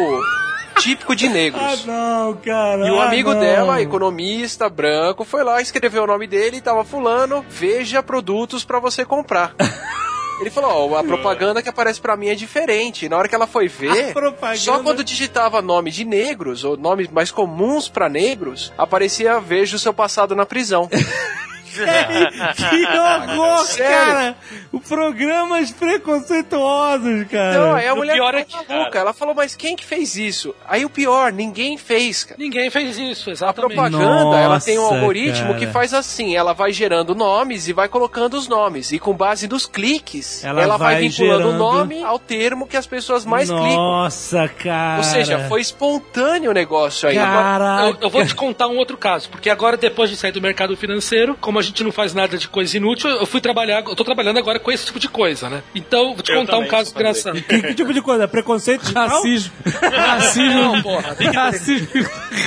[0.78, 1.86] típico de negros.
[1.86, 2.88] não, cara.
[2.88, 3.40] E o ah, amigo não.
[3.40, 8.80] dela, economista, branco, foi lá, escreveu o nome dele e tava fulano, veja produtos pra
[8.80, 9.54] você comprar.
[10.40, 13.06] Ele falou, ó, a propaganda que aparece pra mim é diferente.
[13.06, 16.78] E na hora que ela foi ver, propaganda- só quando digitava nome de negros, ou
[16.78, 20.90] nomes mais comuns pra negros, aparecia veja o seu passado na prisão.
[22.70, 24.36] Que horror, cara!
[24.72, 27.52] O programas preconceituosos, cara.
[27.52, 28.90] Então, aí a o mulher pior é que, maluca.
[28.92, 30.54] cara- Ela falou, mas quem que fez isso?
[30.68, 32.36] Aí o pior, ninguém fez, cara.
[32.40, 33.76] Ninguém fez isso, A exatamente.
[33.76, 35.60] propaganda, ela tem um Nossa, algoritmo cara.
[35.60, 38.92] que faz assim, ela vai gerando nomes e vai colocando os nomes.
[38.92, 42.68] E com base nos cliques, Ela ela, vai, vai vinculando gerando- o nome ao termo
[42.68, 43.76] que as pessoas mais clicam.
[43.76, 44.98] Nossa, cara.
[44.98, 47.18] Ou seja, foi espontâneo o negócio aí.
[47.18, 47.88] Agora, Caraca.
[47.90, 50.76] Eu, eu vou te contar um outro caso, porque agora, depois de sair do mercado
[50.78, 54.04] financeiro, como a gente não faz nada de coisa inútil, eu fui trabalhar, eu tô
[54.04, 55.62] trabalhando agora com esse tipo de coisa, né?
[55.76, 57.42] Então, vou te Eu contar um caso pra engraçado.
[57.42, 58.28] Que, que tipo de coisa?
[58.28, 59.08] Preconceito digital?
[59.08, 59.52] Racismo.
[59.92, 60.62] Racismo.
[60.62, 61.16] Não, porra.
[61.34, 61.88] Racismo,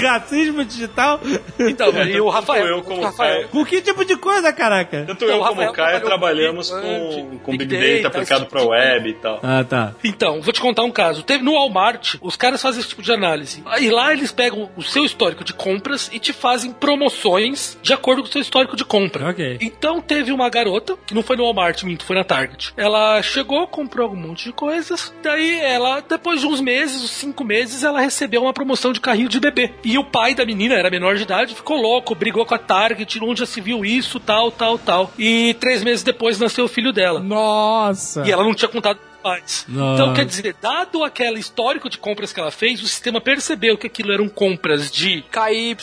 [0.03, 1.21] racismo digital?
[1.59, 2.67] Então, e o Rafael.
[2.67, 3.35] eu como o Rafael.
[3.37, 3.49] Caio.
[3.49, 5.05] Com que tipo de coisa, caraca?
[5.07, 8.03] Tanto Então, eu o como Rafael o Caio trabalhamos com com, Big com Big Data,
[8.03, 9.41] Data aplicado pra tipo de- web e tal.
[9.43, 9.93] Ah, tá.
[10.05, 11.23] Então, vou te contar um caso.
[11.23, 13.63] Teve no Walmart, os caras fazem esse tipo de análise.
[13.81, 18.23] E lá eles pegam o seu histórico de compras e te fazem promoções de acordo
[18.23, 19.31] com o seu histórico de compra.
[19.31, 19.59] Ok.
[19.61, 22.73] Então teve uma garota, que não foi no Walmart, minto, foi na Target.
[22.77, 25.13] Ela chegou, comprou um monte de coisas.
[25.23, 29.29] Daí ela, depois de uns meses, uns cinco meses, ela recebeu uma promoção de carrinho
[29.29, 29.73] de bebê.
[29.85, 33.19] E o pai da menina, era menor de idade, ficou louco, brigou com a Target,
[33.23, 35.11] onde já se viu isso, tal, tal, tal.
[35.19, 37.21] E três meses depois nasceu o filho dela.
[37.21, 38.25] Nossa.
[38.27, 39.65] E ela não tinha contado pais.
[39.69, 40.03] Nossa.
[40.03, 43.87] Então, quer dizer, dado aquele histórico de compras que ela fez, o sistema percebeu que
[43.87, 45.77] aquilo eram compras de KY,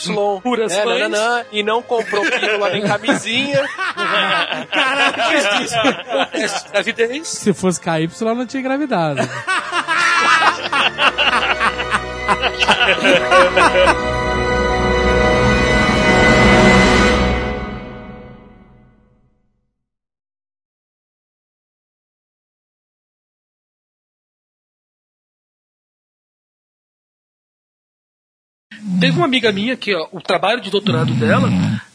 [0.44, 1.02] Puras né, mães.
[1.02, 3.64] nananã, e não comprou pílula nem camisinha.
[6.34, 7.28] de gravidez.
[7.28, 9.22] Se fosse KY, ela não tinha engravidado.
[29.00, 31.50] Teve uma amiga minha que ó, o trabalho de doutorado dela,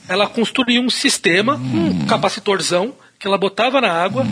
[0.09, 4.25] ela construiu um sistema, um capacitorzão, que ela botava na água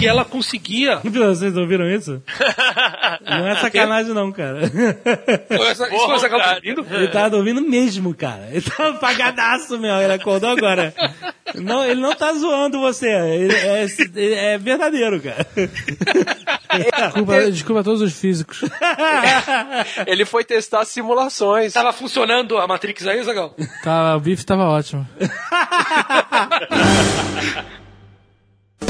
[0.00, 1.00] e ela conseguia.
[1.04, 2.22] Vocês ouviram isso?
[3.22, 4.62] Não é sacanagem, não, cara.
[4.64, 6.86] Isso foi essa que ela tá ouvindo?
[6.90, 8.48] Ele tava ouvindo mesmo, cara.
[8.50, 9.94] Ele tava apagadaço, meu.
[9.96, 10.94] Ele acordou agora.
[11.54, 13.08] Não, ele não tá zoando você.
[13.08, 15.46] Ele é, é verdadeiro, cara.
[16.96, 18.62] Desculpa, desculpa a todos os físicos.
[20.06, 21.72] Ele foi testar simulações.
[21.72, 23.54] Tava funcionando a Matrix aí, Zagal?
[23.82, 25.06] Tá, o bife tava ótimo.